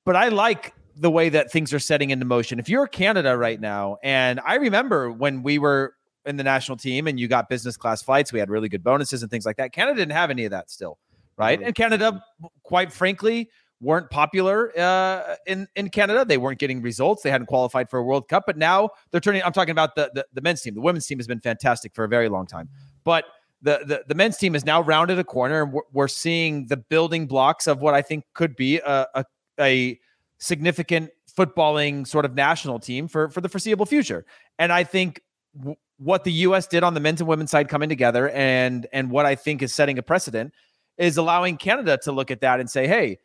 But 0.06 0.18
I 0.18 0.28
like 0.28 0.74
the 0.98 1.10
way 1.10 1.30
that 1.30 1.50
things 1.50 1.74
are 1.74 1.80
setting 1.80 2.10
into 2.10 2.26
motion. 2.26 2.60
If 2.60 2.68
you're 2.68 2.88
Canada 2.88 3.38
right 3.38 3.60
now, 3.60 3.98
and 4.04 4.42
I 4.46 4.56
remember 4.56 5.12
when 5.12 5.44
we 5.44 5.60
were 5.60 5.96
in 6.26 6.36
the 6.36 6.44
national 6.44 6.78
team 6.78 7.08
and 7.08 7.18
you 7.18 7.30
got 7.30 7.48
business 7.48 7.78
class 7.78 8.02
flights, 8.02 8.34
we 8.34 8.40
had 8.40 8.50
really 8.50 8.68
good 8.68 8.84
bonuses 8.84 9.22
and 9.22 9.32
things 9.32 9.46
like 9.46 9.58
that. 9.58 9.72
Canada 9.72 9.98
didn't 9.98 10.14
have 10.14 10.30
any 10.30 10.44
of 10.44 10.52
that 10.52 10.70
still, 10.70 10.98
right? 11.38 11.62
And 11.62 11.74
Canada, 11.74 12.22
quite 12.64 12.92
frankly, 12.92 13.50
weren't 13.82 14.10
popular 14.10 14.72
uh, 14.80 15.36
in 15.46 15.68
in 15.76 15.90
Canada. 15.90 16.26
They 16.26 16.38
weren't 16.38 16.60
getting 16.60 16.82
results. 16.82 17.24
They 17.24 17.32
hadn't 17.32 17.48
qualified 17.48 17.90
for 17.90 18.00
a 18.00 18.04
World 18.04 18.28
Cup, 18.28 18.44
but 18.46 18.58
now 18.58 18.90
they're 19.12 19.22
turning. 19.22 19.44
I'm 19.44 19.54
talking 19.54 19.72
about 19.72 19.96
the 19.96 20.12
the, 20.14 20.26
the 20.34 20.42
men's 20.42 20.62
team. 20.62 20.74
The 20.74 20.82
women's 20.82 21.06
team 21.08 21.20
has 21.20 21.28
been 21.28 21.42
fantastic 21.42 21.94
for 21.94 22.04
a 22.04 22.08
very 22.08 22.30
long 22.30 22.48
time, 22.48 22.70
but 23.04 23.26
the, 23.62 23.82
the, 23.86 24.04
the 24.08 24.16
men's 24.16 24.38
team 24.38 24.54
has 24.54 24.64
now 24.64 24.82
rounded 24.82 25.18
a 25.18 25.24
corner 25.24 25.64
and 25.64 25.74
we're, 25.74 25.82
we're, 25.92 26.08
seeing 26.08 26.68
the 26.68 26.78
building 26.78 27.26
blocks 27.26 27.66
of 27.66 27.82
what 27.82 27.96
I 27.96 28.02
think 28.02 28.24
could 28.34 28.56
be 28.56 28.78
a, 28.78 29.08
a, 29.16 29.26
a 29.60 30.00
significant 30.38 31.10
footballing 31.36 32.06
sort 32.08 32.26
of 32.26 32.36
national 32.36 32.80
team 32.80 33.08
for 33.08 33.30
for 33.30 33.42
the 33.42 33.50
foreseeable 33.50 33.86
future. 33.86 34.26
And 34.60 34.72
I 34.72 34.84
think 34.84 35.22
w- 35.58 35.76
what 35.98 36.24
the 36.24 36.32
U.S. 36.32 36.68
did 36.68 36.84
on 36.84 36.94
the 36.94 37.00
men's 37.00 37.22
and 37.22 37.28
women's 37.28 37.52
side 37.52 37.70
coming 37.70 37.90
together, 37.90 38.30
and 38.30 38.88
and 38.94 39.10
what 39.10 39.26
I 39.26 39.36
think 39.36 39.62
is 39.62 39.74
setting 39.74 39.98
a 39.98 40.04
precedent, 40.04 40.54
is 40.98 41.18
allowing 41.18 41.58
Canada 41.58 41.98
to 42.04 42.12
look 42.12 42.32
at 42.32 42.42
that 42.42 42.60
and 42.60 42.70
say, 42.70 42.88
hey. 42.88 43.20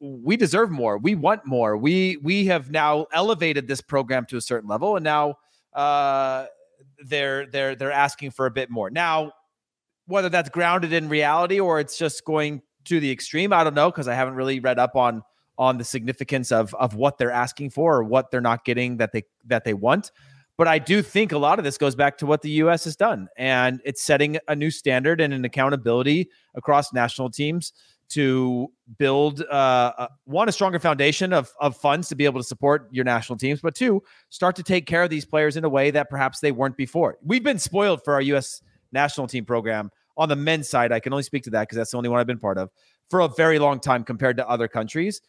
We 0.00 0.36
deserve 0.36 0.70
more. 0.70 0.98
We 0.98 1.14
want 1.14 1.46
more. 1.46 1.76
We 1.76 2.18
we 2.22 2.46
have 2.46 2.70
now 2.70 3.06
elevated 3.12 3.66
this 3.66 3.80
program 3.80 4.26
to 4.26 4.36
a 4.36 4.40
certain 4.40 4.68
level, 4.68 4.96
and 4.96 5.04
now 5.04 5.36
uh, 5.72 6.46
they're 7.06 7.46
they're 7.46 7.74
they're 7.74 7.92
asking 7.92 8.32
for 8.32 8.46
a 8.46 8.50
bit 8.50 8.70
more. 8.70 8.90
Now, 8.90 9.32
whether 10.06 10.28
that's 10.28 10.50
grounded 10.50 10.92
in 10.92 11.08
reality 11.08 11.60
or 11.60 11.80
it's 11.80 11.96
just 11.96 12.24
going 12.24 12.62
to 12.84 13.00
the 13.00 13.10
extreme, 13.10 13.52
I 13.52 13.64
don't 13.64 13.74
know 13.74 13.90
because 13.90 14.08
I 14.08 14.14
haven't 14.14 14.34
really 14.34 14.60
read 14.60 14.78
up 14.78 14.96
on 14.96 15.22
on 15.58 15.78
the 15.78 15.84
significance 15.84 16.52
of 16.52 16.74
of 16.74 16.94
what 16.94 17.18
they're 17.18 17.30
asking 17.30 17.70
for 17.70 17.96
or 17.96 18.04
what 18.04 18.30
they're 18.30 18.40
not 18.40 18.64
getting 18.64 18.98
that 18.98 19.12
they 19.12 19.24
that 19.46 19.64
they 19.64 19.74
want. 19.74 20.10
But 20.56 20.68
I 20.68 20.78
do 20.78 21.00
think 21.00 21.32
a 21.32 21.38
lot 21.38 21.58
of 21.58 21.64
this 21.64 21.78
goes 21.78 21.94
back 21.94 22.18
to 22.18 22.26
what 22.26 22.42
the 22.42 22.50
U.S. 22.50 22.84
has 22.84 22.94
done, 22.94 23.28
and 23.38 23.80
it's 23.82 24.02
setting 24.02 24.36
a 24.46 24.54
new 24.54 24.70
standard 24.70 25.18
and 25.22 25.32
an 25.32 25.42
accountability 25.46 26.28
across 26.54 26.92
national 26.92 27.30
teams 27.30 27.72
to 28.10 28.68
build 28.98 29.42
uh, 29.42 30.08
one 30.24 30.48
a 30.48 30.52
stronger 30.52 30.78
foundation 30.78 31.32
of 31.32 31.52
of 31.60 31.76
funds 31.76 32.08
to 32.08 32.14
be 32.14 32.24
able 32.24 32.40
to 32.40 32.46
support 32.46 32.88
your 32.90 33.04
national 33.04 33.38
teams, 33.38 33.60
but 33.60 33.74
two 33.74 34.02
start 34.28 34.56
to 34.56 34.62
take 34.62 34.86
care 34.86 35.02
of 35.02 35.10
these 35.10 35.24
players 35.24 35.56
in 35.56 35.64
a 35.64 35.68
way 35.68 35.90
that 35.90 36.10
perhaps 36.10 36.40
they 36.40 36.52
weren't 36.52 36.76
before. 36.76 37.16
We've 37.24 37.44
been 37.44 37.58
spoiled 37.58 38.04
for 38.04 38.14
our 38.14 38.22
U.S. 38.22 38.62
national 38.92 39.28
team 39.28 39.44
program 39.44 39.90
on 40.16 40.28
the 40.28 40.36
men's 40.36 40.68
side. 40.68 40.92
I 40.92 41.00
can 41.00 41.12
only 41.12 41.22
speak 41.22 41.44
to 41.44 41.50
that 41.50 41.62
because 41.62 41.76
that's 41.76 41.92
the 41.92 41.96
only 41.96 42.08
one 42.08 42.20
I've 42.20 42.26
been 42.26 42.38
part 42.38 42.58
of 42.58 42.70
for 43.08 43.20
a 43.20 43.28
very 43.28 43.58
long 43.58 43.80
time 43.80 44.04
compared 44.04 44.36
to 44.36 44.48
other 44.48 44.68
countries. 44.68 45.20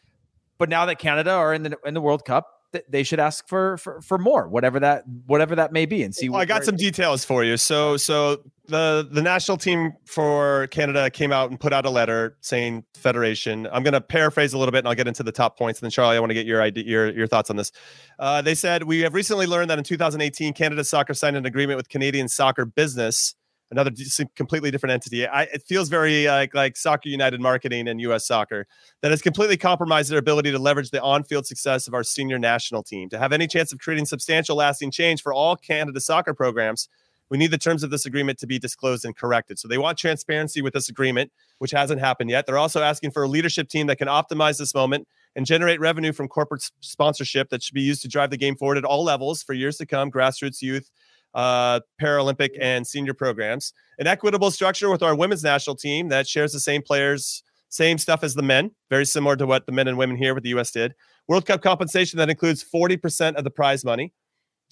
But 0.58 0.68
now 0.68 0.86
that 0.86 0.98
Canada 0.98 1.30
are 1.30 1.54
in 1.54 1.62
the 1.62 1.78
in 1.84 1.94
the 1.94 2.00
World 2.00 2.24
Cup, 2.24 2.48
they 2.88 3.02
should 3.02 3.20
ask 3.20 3.46
for, 3.48 3.76
for 3.76 4.00
for 4.00 4.18
more, 4.18 4.48
whatever 4.48 4.80
that 4.80 5.04
whatever 5.26 5.54
that 5.56 5.72
may 5.72 5.86
be, 5.86 6.02
and 6.02 6.14
see. 6.14 6.28
Well, 6.28 6.40
I 6.40 6.44
got 6.44 6.64
some 6.64 6.76
details 6.76 7.24
for 7.24 7.44
you. 7.44 7.56
So 7.56 7.96
so 7.96 8.42
the 8.66 9.06
the 9.10 9.22
national 9.22 9.58
team 9.58 9.92
for 10.06 10.66
Canada 10.68 11.10
came 11.10 11.32
out 11.32 11.50
and 11.50 11.58
put 11.58 11.72
out 11.72 11.84
a 11.84 11.90
letter 11.90 12.36
saying 12.40 12.84
federation. 12.94 13.68
I'm 13.72 13.82
going 13.82 13.92
to 13.92 14.00
paraphrase 14.00 14.52
a 14.52 14.58
little 14.58 14.72
bit, 14.72 14.78
and 14.78 14.88
I'll 14.88 14.94
get 14.94 15.08
into 15.08 15.22
the 15.22 15.32
top 15.32 15.58
points. 15.58 15.80
And 15.80 15.86
then 15.86 15.90
Charlie, 15.90 16.16
I 16.16 16.20
want 16.20 16.30
to 16.30 16.34
get 16.34 16.46
your 16.46 16.62
idea, 16.62 16.84
your 16.84 17.10
your 17.10 17.26
thoughts 17.26 17.50
on 17.50 17.56
this. 17.56 17.72
Uh, 18.18 18.42
they 18.42 18.54
said 18.54 18.84
we 18.84 19.00
have 19.00 19.14
recently 19.14 19.46
learned 19.46 19.70
that 19.70 19.78
in 19.78 19.84
2018, 19.84 20.52
Canada 20.54 20.84
Soccer 20.84 21.14
signed 21.14 21.36
an 21.36 21.46
agreement 21.46 21.76
with 21.76 21.88
Canadian 21.88 22.28
Soccer 22.28 22.64
Business 22.64 23.34
another 23.72 23.90
completely 24.36 24.70
different 24.70 24.92
entity. 24.92 25.26
I, 25.26 25.44
it 25.44 25.62
feels 25.62 25.88
very 25.88 26.28
uh, 26.28 26.34
like 26.34 26.54
like 26.54 26.76
Soccer 26.76 27.08
United 27.08 27.40
marketing 27.40 27.88
and 27.88 28.00
U.S. 28.02 28.26
Soccer 28.26 28.66
that 29.00 29.10
has 29.10 29.22
completely 29.22 29.56
compromised 29.56 30.10
their 30.10 30.18
ability 30.18 30.52
to 30.52 30.58
leverage 30.58 30.90
the 30.90 31.02
on-field 31.02 31.46
success 31.46 31.88
of 31.88 31.94
our 31.94 32.04
senior 32.04 32.38
national 32.38 32.82
team 32.82 33.08
to 33.08 33.18
have 33.18 33.32
any 33.32 33.48
chance 33.48 33.72
of 33.72 33.80
creating 33.80 34.04
substantial, 34.04 34.56
lasting 34.56 34.92
change 34.92 35.22
for 35.22 35.32
all 35.32 35.56
Canada 35.56 36.00
soccer 36.00 36.34
programs. 36.34 36.88
We 37.30 37.38
need 37.38 37.50
the 37.50 37.58
terms 37.58 37.82
of 37.82 37.88
this 37.88 38.04
agreement 38.04 38.38
to 38.40 38.46
be 38.46 38.58
disclosed 38.58 39.06
and 39.06 39.16
corrected. 39.16 39.58
So 39.58 39.66
they 39.66 39.78
want 39.78 39.96
transparency 39.96 40.60
with 40.60 40.74
this 40.74 40.90
agreement, 40.90 41.32
which 41.60 41.70
hasn't 41.70 41.98
happened 41.98 42.28
yet. 42.28 42.44
They're 42.44 42.58
also 42.58 42.82
asking 42.82 43.12
for 43.12 43.22
a 43.22 43.28
leadership 43.28 43.70
team 43.70 43.86
that 43.86 43.96
can 43.96 44.06
optimize 44.06 44.58
this 44.58 44.74
moment 44.74 45.08
and 45.34 45.46
generate 45.46 45.80
revenue 45.80 46.12
from 46.12 46.28
corporate 46.28 46.62
sponsorship 46.80 47.48
that 47.48 47.62
should 47.62 47.74
be 47.74 47.80
used 47.80 48.02
to 48.02 48.08
drive 48.08 48.28
the 48.28 48.36
game 48.36 48.54
forward 48.54 48.76
at 48.76 48.84
all 48.84 49.02
levels 49.02 49.42
for 49.42 49.54
years 49.54 49.78
to 49.78 49.86
come, 49.86 50.10
grassroots 50.10 50.60
youth, 50.60 50.90
uh, 51.34 51.80
Paralympic 52.00 52.50
and 52.60 52.86
senior 52.86 53.14
programs. 53.14 53.72
An 53.98 54.06
equitable 54.06 54.50
structure 54.50 54.90
with 54.90 55.02
our 55.02 55.14
women's 55.14 55.42
national 55.42 55.76
team 55.76 56.08
that 56.08 56.26
shares 56.26 56.52
the 56.52 56.60
same 56.60 56.82
players, 56.82 57.42
same 57.68 57.98
stuff 57.98 58.22
as 58.22 58.34
the 58.34 58.42
men, 58.42 58.70
very 58.90 59.06
similar 59.06 59.36
to 59.36 59.46
what 59.46 59.66
the 59.66 59.72
men 59.72 59.88
and 59.88 59.96
women 59.96 60.16
here 60.16 60.34
with 60.34 60.42
the 60.42 60.50
U.S. 60.50 60.70
did. 60.70 60.94
World 61.28 61.46
Cup 61.46 61.62
compensation 61.62 62.18
that 62.18 62.28
includes 62.28 62.64
40% 62.64 63.36
of 63.36 63.44
the 63.44 63.50
prize 63.50 63.84
money 63.84 64.12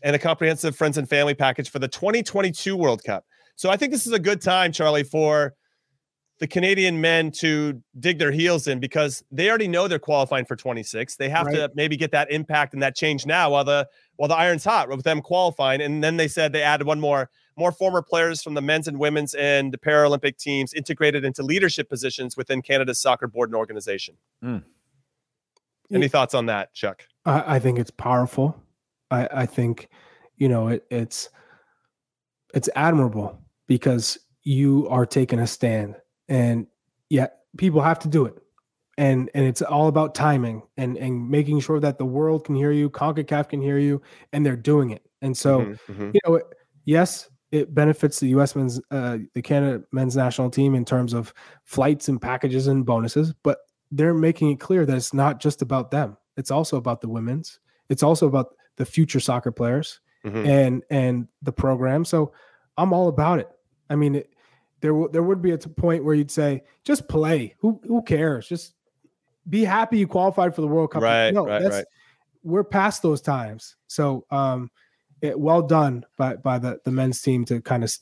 and 0.02 0.16
a 0.16 0.18
comprehensive 0.18 0.76
friends 0.76 0.98
and 0.98 1.08
family 1.08 1.34
package 1.34 1.70
for 1.70 1.78
the 1.78 1.88
2022 1.88 2.76
World 2.76 3.04
Cup. 3.04 3.24
So 3.56 3.70
I 3.70 3.76
think 3.76 3.92
this 3.92 4.06
is 4.06 4.12
a 4.12 4.18
good 4.18 4.40
time, 4.40 4.72
Charlie, 4.72 5.02
for 5.02 5.54
the 6.40 6.48
Canadian 6.48 7.02
men 7.02 7.30
to 7.30 7.82
dig 7.98 8.18
their 8.18 8.32
heels 8.32 8.66
in 8.66 8.80
because 8.80 9.22
they 9.30 9.48
already 9.50 9.68
know 9.68 9.86
they're 9.86 9.98
qualifying 9.98 10.46
for 10.46 10.56
26. 10.56 11.16
They 11.16 11.28
have 11.28 11.46
right. 11.46 11.54
to 11.54 11.70
maybe 11.74 11.98
get 11.98 12.12
that 12.12 12.32
impact 12.32 12.72
and 12.72 12.82
that 12.82 12.96
change 12.96 13.26
now 13.26 13.50
while 13.50 13.64
the 13.64 13.86
while 14.16 14.28
the 14.28 14.36
iron's 14.36 14.64
hot 14.64 14.88
with 14.88 15.04
them 15.04 15.20
qualifying. 15.20 15.82
And 15.82 16.02
then 16.02 16.16
they 16.16 16.28
said 16.28 16.52
they 16.52 16.62
added 16.62 16.86
one 16.86 16.98
more 16.98 17.30
more 17.58 17.72
former 17.72 18.00
players 18.00 18.42
from 18.42 18.54
the 18.54 18.62
men's 18.62 18.88
and 18.88 18.98
women's 18.98 19.34
and 19.34 19.70
the 19.70 19.76
Paralympic 19.76 20.38
teams 20.38 20.72
integrated 20.72 21.26
into 21.26 21.42
leadership 21.42 21.90
positions 21.90 22.38
within 22.38 22.62
Canada's 22.62 23.00
soccer 23.00 23.26
board 23.26 23.50
and 23.50 23.56
organization. 23.56 24.16
Mm. 24.42 24.64
Any 25.92 26.02
yeah. 26.02 26.08
thoughts 26.08 26.32
on 26.32 26.46
that, 26.46 26.72
Chuck? 26.72 27.04
I, 27.26 27.56
I 27.56 27.58
think 27.58 27.78
it's 27.78 27.90
powerful. 27.90 28.56
I, 29.10 29.28
I 29.30 29.46
think, 29.46 29.90
you 30.38 30.48
know, 30.48 30.68
it, 30.68 30.86
it's 30.90 31.28
it's 32.54 32.70
admirable 32.74 33.38
because 33.66 34.18
you 34.42 34.88
are 34.88 35.04
taking 35.04 35.38
a 35.38 35.46
stand 35.46 35.96
and 36.30 36.66
yet 37.10 37.40
people 37.58 37.82
have 37.82 37.98
to 37.98 38.08
do 38.08 38.24
it. 38.24 38.34
And 38.96 39.30
and 39.34 39.44
it's 39.44 39.60
all 39.60 39.88
about 39.88 40.14
timing 40.14 40.62
and 40.78 40.96
and 40.96 41.28
making 41.28 41.60
sure 41.60 41.80
that 41.80 41.98
the 41.98 42.06
world 42.06 42.44
can 42.44 42.54
hear 42.54 42.70
you 42.70 42.88
concacaf 42.88 43.50
can 43.50 43.60
hear 43.60 43.78
you 43.78 44.00
and 44.32 44.44
they're 44.44 44.56
doing 44.56 44.90
it. 44.90 45.06
And 45.20 45.36
so 45.36 45.60
mm-hmm, 45.60 45.92
mm-hmm. 45.92 46.10
you 46.14 46.20
know 46.26 46.40
yes 46.86 47.28
it 47.52 47.74
benefits 47.74 48.20
the 48.20 48.28
us 48.28 48.54
men's 48.54 48.80
uh, 48.90 49.18
the 49.34 49.42
canada 49.42 49.82
men's 49.92 50.16
national 50.16 50.50
team 50.50 50.74
in 50.74 50.84
terms 50.84 51.12
of 51.12 51.34
flights 51.64 52.08
and 52.08 52.20
packages 52.20 52.68
and 52.68 52.86
bonuses 52.86 53.34
but 53.42 53.58
they're 53.90 54.14
making 54.14 54.50
it 54.50 54.60
clear 54.60 54.86
that 54.86 54.96
it's 54.96 55.12
not 55.12 55.40
just 55.40 55.62
about 55.62 55.90
them. 55.90 56.16
It's 56.36 56.50
also 56.50 56.76
about 56.76 57.00
the 57.00 57.08
women's. 57.08 57.58
It's 57.88 58.02
also 58.02 58.26
about 58.26 58.54
the 58.76 58.84
future 58.86 59.20
soccer 59.20 59.50
players 59.50 60.00
mm-hmm. 60.24 60.46
and 60.46 60.82
and 60.90 61.28
the 61.42 61.52
program. 61.52 62.04
So 62.04 62.32
i'm 62.76 62.92
all 62.92 63.08
about 63.08 63.40
it. 63.40 63.48
I 63.88 63.96
mean 63.96 64.16
it, 64.16 64.32
there 64.80 64.92
w- 64.92 65.10
there 65.10 65.22
would 65.22 65.42
be 65.42 65.52
a 65.52 65.58
point 65.58 66.04
where 66.04 66.14
you'd 66.14 66.30
say, 66.30 66.62
just 66.84 67.08
play. 67.08 67.54
Who 67.60 67.80
who 67.86 68.02
cares? 68.02 68.48
Just 68.48 68.74
be 69.48 69.64
happy 69.64 69.98
you 69.98 70.06
qualified 70.06 70.54
for 70.54 70.60
the 70.60 70.68
World 70.68 70.92
Cup. 70.92 71.02
Right, 71.02 71.32
no, 71.32 71.46
right, 71.46 71.62
right. 71.62 71.84
We're 72.42 72.64
past 72.64 73.02
those 73.02 73.20
times. 73.20 73.76
So, 73.86 74.24
um, 74.30 74.70
it, 75.20 75.38
well 75.38 75.62
done 75.62 76.04
by 76.16 76.36
by 76.36 76.58
the 76.58 76.80
the 76.84 76.90
men's 76.90 77.20
team 77.20 77.44
to 77.46 77.60
kind 77.60 77.84
of 77.84 77.92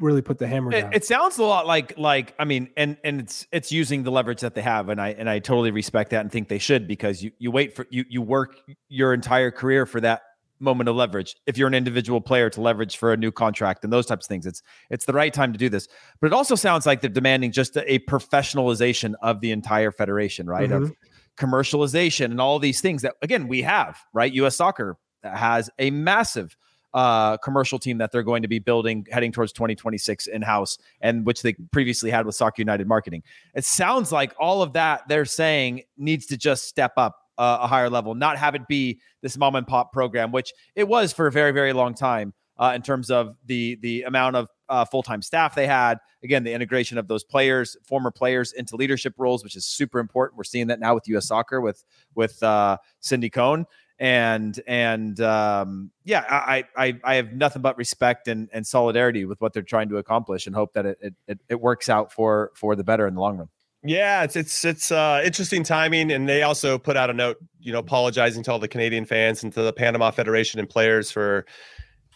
really 0.00 0.22
put 0.22 0.38
the 0.38 0.46
hammer 0.46 0.70
down. 0.70 0.92
It, 0.92 0.96
it, 0.98 1.04
sounds 1.04 1.38
a 1.38 1.44
lot 1.44 1.66
like 1.66 1.98
like 1.98 2.34
I 2.38 2.44
mean, 2.44 2.70
and 2.76 2.96
and 3.04 3.20
it's 3.20 3.46
it's 3.52 3.72
using 3.72 4.02
the 4.02 4.10
leverage 4.10 4.40
that 4.40 4.54
they 4.54 4.62
have, 4.62 4.88
and 4.88 5.00
I 5.00 5.10
and 5.10 5.28
I 5.28 5.38
totally 5.40 5.70
respect 5.70 6.10
that 6.10 6.20
and 6.20 6.32
think 6.32 6.48
they 6.48 6.58
should 6.58 6.86
because 6.86 7.22
you 7.22 7.32
you 7.38 7.50
wait 7.50 7.74
for 7.74 7.86
you 7.90 8.04
you 8.08 8.22
work 8.22 8.56
your 8.88 9.12
entire 9.12 9.50
career 9.50 9.86
for 9.86 10.00
that 10.00 10.22
moment 10.60 10.88
of 10.88 10.96
leverage 10.96 11.36
if 11.46 11.56
you're 11.56 11.68
an 11.68 11.74
individual 11.74 12.20
player 12.20 12.50
to 12.50 12.60
leverage 12.60 12.96
for 12.96 13.12
a 13.12 13.16
new 13.16 13.30
contract 13.30 13.84
and 13.84 13.92
those 13.92 14.06
types 14.06 14.26
of 14.26 14.28
things 14.28 14.46
it's 14.46 14.62
it's 14.90 15.04
the 15.04 15.12
right 15.12 15.32
time 15.32 15.52
to 15.52 15.58
do 15.58 15.68
this 15.68 15.88
but 16.20 16.26
it 16.26 16.32
also 16.32 16.54
sounds 16.54 16.86
like 16.86 17.00
they're 17.00 17.10
demanding 17.10 17.52
just 17.52 17.76
a, 17.76 17.98
professionalization 18.00 19.14
of 19.22 19.40
the 19.40 19.50
entire 19.50 19.90
federation 19.90 20.46
right 20.46 20.70
mm-hmm. 20.70 20.84
of 20.84 20.92
commercialization 21.36 22.26
and 22.26 22.40
all 22.40 22.58
these 22.58 22.80
things 22.80 23.02
that 23.02 23.14
again 23.22 23.48
we 23.48 23.62
have 23.62 23.98
right 24.12 24.32
us 24.32 24.56
soccer 24.56 24.96
has 25.22 25.70
a 25.78 25.90
massive 25.90 26.56
uh, 26.94 27.36
commercial 27.38 27.78
team 27.78 27.98
that 27.98 28.12
they're 28.12 28.22
going 28.22 28.42
to 28.42 28.48
be 28.48 28.58
building 28.58 29.06
heading 29.10 29.30
towards 29.30 29.52
2026 29.52 30.26
in 30.26 30.42
house, 30.42 30.78
and 31.00 31.26
which 31.26 31.42
they 31.42 31.54
previously 31.70 32.10
had 32.10 32.26
with 32.26 32.34
Soccer 32.34 32.60
United 32.62 32.86
Marketing. 32.86 33.22
It 33.54 33.64
sounds 33.64 34.10
like 34.10 34.34
all 34.38 34.62
of 34.62 34.72
that 34.72 35.06
they're 35.08 35.24
saying 35.24 35.82
needs 35.96 36.26
to 36.26 36.36
just 36.36 36.64
step 36.64 36.92
up 36.96 37.27
uh, 37.38 37.58
a 37.62 37.66
higher 37.66 37.88
level, 37.88 38.14
not 38.14 38.36
have 38.36 38.54
it 38.54 38.66
be 38.68 39.00
this 39.22 39.38
mom 39.38 39.54
and 39.54 39.66
pop 39.66 39.92
program, 39.92 40.32
which 40.32 40.52
it 40.74 40.86
was 40.86 41.12
for 41.12 41.26
a 41.26 41.32
very, 41.32 41.52
very 41.52 41.72
long 41.72 41.94
time 41.94 42.34
uh, 42.58 42.72
in 42.74 42.82
terms 42.82 43.10
of 43.10 43.36
the 43.46 43.76
the 43.76 44.02
amount 44.02 44.36
of 44.36 44.48
uh, 44.68 44.84
full 44.84 45.02
time 45.02 45.22
staff 45.22 45.54
they 45.54 45.66
had. 45.66 45.98
Again, 46.22 46.42
the 46.42 46.52
integration 46.52 46.98
of 46.98 47.08
those 47.08 47.24
players, 47.24 47.76
former 47.84 48.10
players, 48.10 48.52
into 48.52 48.76
leadership 48.76 49.14
roles, 49.16 49.44
which 49.44 49.56
is 49.56 49.64
super 49.64 50.00
important. 50.00 50.36
We're 50.36 50.44
seeing 50.44 50.66
that 50.66 50.80
now 50.80 50.94
with 50.94 51.06
U.S. 51.08 51.28
Soccer 51.28 51.60
with 51.60 51.84
with 52.14 52.42
uh, 52.42 52.78
Cindy 53.00 53.30
Cone, 53.30 53.66
and 53.98 54.60
and 54.66 55.20
um, 55.20 55.90
yeah, 56.04 56.24
I, 56.28 56.64
I 56.76 57.00
I 57.04 57.14
have 57.14 57.32
nothing 57.32 57.62
but 57.62 57.76
respect 57.76 58.26
and, 58.26 58.48
and 58.52 58.66
solidarity 58.66 59.24
with 59.24 59.40
what 59.40 59.52
they're 59.52 59.62
trying 59.62 59.88
to 59.90 59.98
accomplish, 59.98 60.46
and 60.46 60.56
hope 60.56 60.72
that 60.74 60.86
it, 60.86 61.14
it 61.28 61.38
it 61.48 61.60
works 61.60 61.88
out 61.88 62.12
for 62.12 62.50
for 62.54 62.74
the 62.74 62.84
better 62.84 63.06
in 63.06 63.14
the 63.14 63.20
long 63.20 63.38
run. 63.38 63.48
Yeah, 63.84 64.24
it's 64.24 64.34
it's 64.34 64.64
it's 64.64 64.90
uh, 64.90 65.22
interesting 65.24 65.62
timing, 65.62 66.10
and 66.10 66.28
they 66.28 66.42
also 66.42 66.78
put 66.78 66.96
out 66.96 67.10
a 67.10 67.12
note, 67.12 67.38
you 67.60 67.72
know, 67.72 67.78
apologizing 67.78 68.42
to 68.44 68.52
all 68.52 68.58
the 68.58 68.68
Canadian 68.68 69.04
fans 69.04 69.44
and 69.44 69.52
to 69.52 69.62
the 69.62 69.72
Panama 69.72 70.10
Federation 70.10 70.58
and 70.58 70.68
players 70.68 71.12
for 71.12 71.46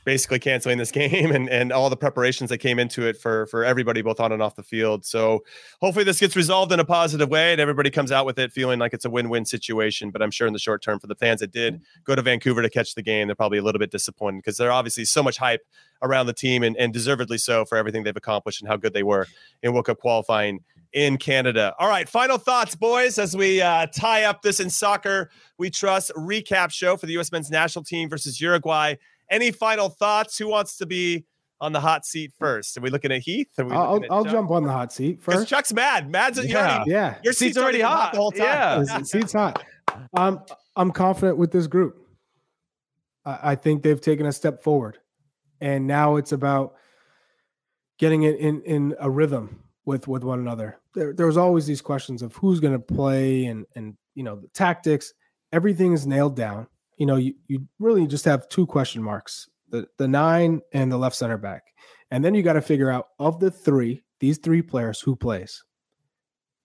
basically 0.04 0.40
canceling 0.40 0.78
this 0.78 0.90
game 0.92 1.30
and 1.30 1.48
and 1.48 1.72
all 1.72 1.88
the 1.88 1.96
preparations 1.96 2.50
that 2.50 2.58
came 2.58 2.78
into 2.78 3.06
it 3.06 3.16
for 3.16 3.46
for 3.46 3.64
everybody 3.64 4.02
both 4.02 4.18
on 4.18 4.32
and 4.32 4.42
off 4.42 4.56
the 4.56 4.62
field. 4.62 5.04
So 5.04 5.44
hopefully 5.80 6.04
this 6.04 6.18
gets 6.18 6.34
resolved 6.34 6.72
in 6.72 6.80
a 6.80 6.84
positive 6.84 7.28
way 7.28 7.52
and 7.52 7.60
everybody 7.60 7.90
comes 7.90 8.10
out 8.10 8.26
with 8.26 8.40
it 8.40 8.50
feeling 8.52 8.80
like 8.80 8.92
it's 8.92 9.04
a 9.04 9.10
win-win 9.10 9.44
situation. 9.44 10.10
But 10.10 10.20
I'm 10.20 10.30
sure 10.30 10.48
in 10.48 10.52
the 10.52 10.58
short 10.58 10.82
term 10.82 10.98
for 10.98 11.06
the 11.06 11.14
fans 11.14 11.40
that 11.40 11.52
did 11.52 11.80
go 12.04 12.14
to 12.14 12.22
Vancouver 12.22 12.62
to 12.62 12.70
catch 12.70 12.94
the 12.94 13.02
game, 13.02 13.28
they're 13.28 13.36
probably 13.36 13.58
a 13.58 13.62
little 13.62 13.78
bit 13.78 13.90
disappointed 13.90 14.38
because 14.38 14.56
they're 14.56 14.72
obviously 14.72 15.04
so 15.04 15.22
much 15.22 15.36
hype 15.36 15.62
around 16.02 16.26
the 16.26 16.32
team 16.32 16.64
and, 16.64 16.76
and 16.76 16.92
deservedly 16.92 17.38
so 17.38 17.64
for 17.64 17.78
everything 17.78 18.02
they've 18.02 18.16
accomplished 18.16 18.60
and 18.60 18.68
how 18.68 18.76
good 18.76 18.92
they 18.92 19.04
were 19.04 19.28
in 19.62 19.72
World 19.72 19.86
Cup 19.86 20.00
qualifying 20.00 20.58
in 20.92 21.16
Canada. 21.16 21.74
All 21.78 21.88
right, 21.88 22.08
final 22.08 22.38
thoughts, 22.38 22.74
boys, 22.74 23.18
as 23.18 23.36
we 23.36 23.60
uh, 23.60 23.86
tie 23.86 24.24
up 24.24 24.42
this 24.42 24.60
in 24.60 24.68
soccer 24.70 25.30
we 25.62 25.70
trust 25.70 26.10
recap 26.16 26.72
show 26.72 26.96
for 26.96 27.06
the 27.06 27.12
U.S. 27.12 27.30
men's 27.30 27.48
national 27.48 27.84
team 27.84 28.08
versus 28.08 28.40
Uruguay. 28.40 28.96
Any 29.30 29.52
final 29.52 29.88
thoughts? 29.88 30.36
Who 30.36 30.48
wants 30.48 30.76
to 30.78 30.86
be 30.86 31.24
on 31.60 31.72
the 31.72 31.78
hot 31.78 32.04
seat 32.04 32.32
first? 32.36 32.76
Are 32.76 32.80
we 32.80 32.90
looking 32.90 33.12
at 33.12 33.20
Heath? 33.20 33.46
I'll, 33.58 34.04
I'll 34.10 34.24
jump 34.24 34.50
on 34.50 34.64
the 34.64 34.72
hot 34.72 34.92
seat 34.92 35.22
first. 35.22 35.48
Chuck's 35.48 35.72
mad. 35.72 36.10
Mad's 36.10 36.44
yeah, 36.44 36.58
already, 36.58 36.90
yeah. 36.90 37.14
Your 37.22 37.32
seat's, 37.32 37.54
seat's 37.54 37.58
already 37.58 37.80
hot. 37.80 38.00
hot 38.00 38.12
the 38.12 38.18
whole 38.18 38.32
time. 38.32 38.84
Yeah, 38.86 39.02
seat's 39.02 39.32
hot. 39.32 39.64
Um, 40.16 40.40
I'm 40.74 40.90
confident 40.90 41.38
with 41.38 41.52
this 41.52 41.68
group. 41.68 42.04
I, 43.24 43.38
I 43.52 43.54
think 43.54 43.84
they've 43.84 44.00
taken 44.00 44.26
a 44.26 44.32
step 44.32 44.64
forward, 44.64 44.98
and 45.60 45.86
now 45.86 46.16
it's 46.16 46.32
about 46.32 46.74
getting 47.98 48.24
it 48.24 48.36
in 48.40 48.62
in 48.62 48.96
a 48.98 49.08
rhythm 49.08 49.61
with 49.84 50.08
with 50.08 50.24
one 50.24 50.38
another. 50.38 50.78
There, 50.94 51.12
there 51.12 51.26
was 51.26 51.36
always 51.36 51.66
these 51.66 51.80
questions 51.80 52.22
of 52.22 52.34
who's 52.36 52.60
going 52.60 52.74
to 52.74 52.78
play 52.78 53.46
and 53.46 53.66
and 53.74 53.96
you 54.14 54.22
know 54.22 54.36
the 54.36 54.48
tactics. 54.48 55.12
Everything 55.52 55.92
is 55.92 56.06
nailed 56.06 56.36
down. 56.36 56.66
You 56.96 57.06
know, 57.06 57.16
you 57.16 57.34
you 57.48 57.66
really 57.78 58.06
just 58.06 58.24
have 58.24 58.48
two 58.48 58.66
question 58.66 59.02
marks: 59.02 59.48
the 59.70 59.86
the 59.98 60.08
nine 60.08 60.60
and 60.72 60.90
the 60.90 60.98
left 60.98 61.16
center 61.16 61.38
back, 61.38 61.64
and 62.10 62.24
then 62.24 62.34
you 62.34 62.42
got 62.42 62.54
to 62.54 62.62
figure 62.62 62.90
out 62.90 63.08
of 63.18 63.40
the 63.40 63.50
three, 63.50 64.02
these 64.20 64.38
three 64.38 64.62
players, 64.62 65.00
who 65.00 65.16
plays. 65.16 65.64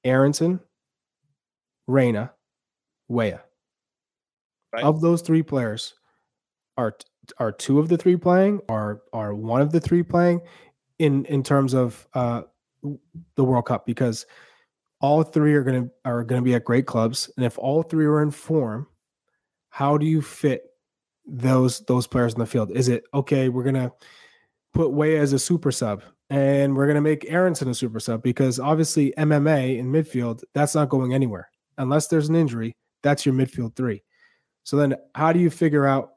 Aaronson, 0.03 0.59
Reyna, 1.87 2.33
Weah. 3.07 3.41
Right. 4.73 4.83
Of 4.83 5.01
those 5.01 5.21
three 5.21 5.43
players, 5.43 5.95
are 6.77 6.95
are 7.39 7.51
two 7.51 7.79
of 7.79 7.89
the 7.89 7.97
three 7.97 8.17
playing? 8.17 8.61
Are 8.69 9.01
are 9.13 9.33
one 9.33 9.61
of 9.61 9.71
the 9.71 9.79
three 9.79 10.03
playing? 10.03 10.41
In 10.99 11.25
in 11.25 11.43
terms 11.43 11.73
of 11.73 12.07
uh, 12.13 12.43
the 13.35 13.43
World 13.43 13.65
Cup 13.65 13.85
because 13.85 14.25
all 14.99 15.23
three 15.23 15.53
are 15.53 15.63
going 15.63 15.85
to 15.85 15.91
are 16.05 16.23
going 16.23 16.41
to 16.41 16.45
be 16.45 16.55
at 16.55 16.65
great 16.65 16.85
clubs, 16.85 17.29
and 17.37 17.45
if 17.45 17.57
all 17.57 17.83
three 17.83 18.05
are 18.05 18.21
in 18.21 18.31
form, 18.31 18.87
how 19.69 19.97
do 19.97 20.05
you 20.05 20.21
fit 20.21 20.63
those 21.27 21.81
those 21.81 22.07
players 22.07 22.33
in 22.33 22.39
the 22.39 22.45
field? 22.45 22.71
Is 22.71 22.87
it 22.87 23.03
okay? 23.13 23.49
We're 23.49 23.63
gonna 23.63 23.91
put 24.73 24.91
Weah 24.91 25.19
as 25.19 25.33
a 25.33 25.39
super 25.39 25.71
sub, 25.71 26.03
and 26.29 26.75
we're 26.75 26.87
gonna 26.87 27.01
make 27.01 27.29
Aaronson 27.29 27.67
a 27.69 27.75
super 27.75 27.99
sub 27.99 28.23
because 28.23 28.59
obviously 28.59 29.13
MMA 29.17 29.77
in 29.77 29.91
midfield 29.91 30.43
that's 30.53 30.73
not 30.73 30.89
going 30.89 31.13
anywhere 31.13 31.49
unless 31.77 32.07
there's 32.07 32.29
an 32.29 32.35
injury. 32.35 32.75
That's 33.03 33.25
your 33.25 33.35
midfield 33.35 33.75
three. 33.75 34.03
So 34.63 34.77
then, 34.77 34.95
how 35.15 35.31
do 35.31 35.39
you 35.39 35.49
figure 35.49 35.85
out 35.85 36.13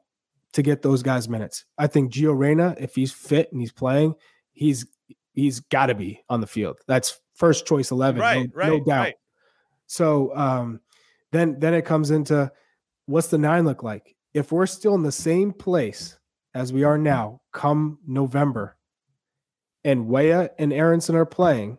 to 0.53 0.61
get 0.61 0.81
those 0.81 1.03
guys 1.03 1.29
minutes? 1.29 1.65
I 1.77 1.87
think 1.87 2.11
Gio 2.11 2.37
Reyna, 2.37 2.75
if 2.79 2.95
he's 2.95 3.11
fit 3.11 3.51
and 3.51 3.61
he's 3.61 3.71
playing, 3.71 4.15
he's 4.53 4.85
he's 5.33 5.59
got 5.59 5.87
to 5.87 5.95
be 5.95 6.23
on 6.29 6.41
the 6.41 6.47
field. 6.47 6.77
That's 6.87 7.19
first 7.33 7.65
choice 7.65 7.91
11, 7.91 8.21
right, 8.21 8.49
no, 8.49 8.51
right, 8.53 8.67
no 8.67 8.79
doubt. 8.83 8.99
Right. 9.01 9.15
So 9.87 10.35
um, 10.35 10.79
then 11.31 11.59
then 11.59 11.73
it 11.73 11.85
comes 11.85 12.11
into 12.11 12.51
what's 13.05 13.27
the 13.27 13.37
nine 13.37 13.65
look 13.65 13.83
like? 13.83 14.15
If 14.33 14.51
we're 14.51 14.65
still 14.67 14.95
in 14.95 15.03
the 15.03 15.11
same 15.11 15.51
place 15.51 16.17
as 16.53 16.71
we 16.71 16.83
are 16.83 16.97
now, 16.97 17.41
come 17.51 17.99
November, 18.07 18.77
and 19.83 20.07
Weah 20.07 20.49
and 20.59 20.71
Aaronson 20.71 21.15
are 21.15 21.25
playing, 21.25 21.77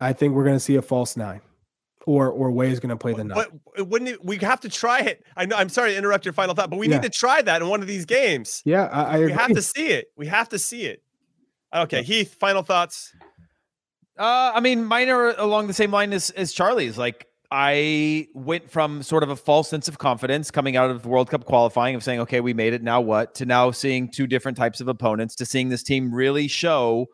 I 0.00 0.12
think 0.12 0.34
we're 0.34 0.44
going 0.44 0.56
to 0.56 0.60
see 0.60 0.76
a 0.76 0.82
false 0.82 1.16
nine, 1.16 1.40
or 2.06 2.28
or 2.30 2.50
Weah 2.50 2.68
is 2.70 2.80
going 2.80 2.90
to 2.90 2.96
play 2.96 3.12
the 3.14 3.24
nine. 3.24 3.44
But 3.76 3.86
wouldn't 3.88 4.10
it, 4.10 4.24
we 4.24 4.36
have 4.38 4.60
to 4.60 4.68
try 4.68 5.00
it? 5.00 5.24
I 5.36 5.46
know. 5.46 5.56
I'm 5.56 5.68
sorry 5.68 5.92
to 5.92 5.96
interrupt 5.98 6.24
your 6.24 6.32
final 6.34 6.54
thought, 6.54 6.70
but 6.70 6.78
we 6.78 6.88
Yeah. 6.88 6.96
need 6.96 7.02
to 7.04 7.10
try 7.10 7.40
that 7.42 7.62
in 7.62 7.68
one 7.68 7.80
of 7.80 7.86
these 7.86 8.04
games. 8.04 8.62
Yeah, 8.64 8.84
I, 8.86 9.02
I 9.02 9.18
We 9.18 9.24
agree. 9.24 9.32
have 9.36 9.54
to 9.54 9.62
see 9.62 9.88
it. 9.88 10.08
We 10.16 10.26
have 10.26 10.48
to 10.50 10.58
see 10.58 10.82
it. 10.84 11.02
Okay, 11.74 12.02
Heath. 12.02 12.34
Final 12.34 12.62
thoughts. 12.62 13.14
Uh, 14.18 14.52
I 14.54 14.60
mean, 14.60 14.84
mine 14.84 15.08
are 15.08 15.30
along 15.38 15.66
the 15.66 15.74
same 15.74 15.90
line 15.90 16.12
as, 16.12 16.30
as 16.30 16.52
Charlie's. 16.52 16.98
Like, 16.98 17.26
I 17.50 18.28
went 18.34 18.70
from 18.70 19.02
sort 19.02 19.22
of 19.22 19.30
a 19.30 19.36
false 19.36 19.68
sense 19.68 19.88
of 19.88 19.98
confidence 19.98 20.50
coming 20.50 20.76
out 20.76 20.90
of 20.90 21.02
the 21.02 21.08
World 21.08 21.30
Cup 21.30 21.44
qualifying 21.44 21.94
of 21.94 22.04
saying, 22.04 22.20
okay, 22.20 22.40
we 22.40 22.54
made 22.54 22.74
it. 22.74 22.82
Now 22.82 23.00
what? 23.00 23.34
To 23.36 23.46
now 23.46 23.70
seeing 23.70 24.10
two 24.10 24.26
different 24.26 24.56
types 24.56 24.80
of 24.80 24.88
opponents, 24.88 25.34
to 25.36 25.46
seeing 25.46 25.68
this 25.68 25.82
team 25.82 26.14
really 26.14 26.48
show 26.48 27.06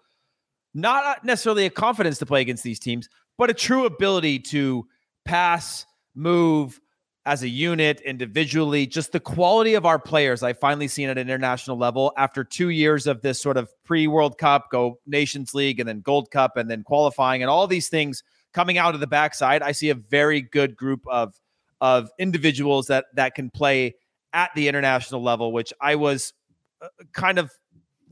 not 0.74 1.24
necessarily 1.24 1.64
a 1.64 1.70
confidence 1.70 2.18
to 2.18 2.26
play 2.26 2.42
against 2.42 2.62
these 2.62 2.78
teams, 2.78 3.08
but 3.38 3.48
a 3.48 3.54
true 3.54 3.86
ability 3.86 4.38
to 4.40 4.86
pass, 5.24 5.86
move 6.14 6.80
as 7.26 7.42
a 7.42 7.48
unit, 7.48 8.00
individually. 8.02 8.86
Just 8.86 9.10
the 9.10 9.20
quality 9.20 9.74
of 9.74 9.84
our 9.84 9.98
players 9.98 10.44
I 10.44 10.52
finally 10.52 10.86
seen 10.86 11.08
at 11.08 11.18
an 11.18 11.28
international 11.28 11.76
level 11.76 12.12
after 12.16 12.44
two 12.44 12.68
years 12.68 13.08
of 13.08 13.20
this 13.20 13.40
sort 13.40 13.56
of 13.56 13.68
pre 13.84 14.06
World 14.06 14.38
Cup, 14.38 14.70
go 14.70 15.00
Nations 15.06 15.52
League, 15.52 15.80
and 15.80 15.88
then 15.88 16.00
Gold 16.00 16.30
Cup, 16.30 16.56
and 16.56 16.70
then 16.70 16.84
qualifying, 16.84 17.42
and 17.42 17.50
all 17.50 17.66
these 17.66 17.88
things 17.88 18.22
coming 18.54 18.78
out 18.78 18.94
of 18.94 19.00
the 19.00 19.06
backside. 19.08 19.60
I 19.60 19.72
see 19.72 19.90
a 19.90 19.94
very 19.94 20.40
good 20.40 20.76
group 20.76 21.02
of 21.08 21.34
of 21.80 22.10
individuals 22.18 22.86
that 22.86 23.06
that 23.14 23.34
can 23.34 23.50
play 23.50 23.96
at 24.32 24.50
the 24.54 24.68
international 24.68 25.22
level, 25.22 25.52
which 25.52 25.72
I 25.80 25.96
was 25.96 26.32
uh, 26.80 26.88
kind 27.12 27.40
of 27.40 27.50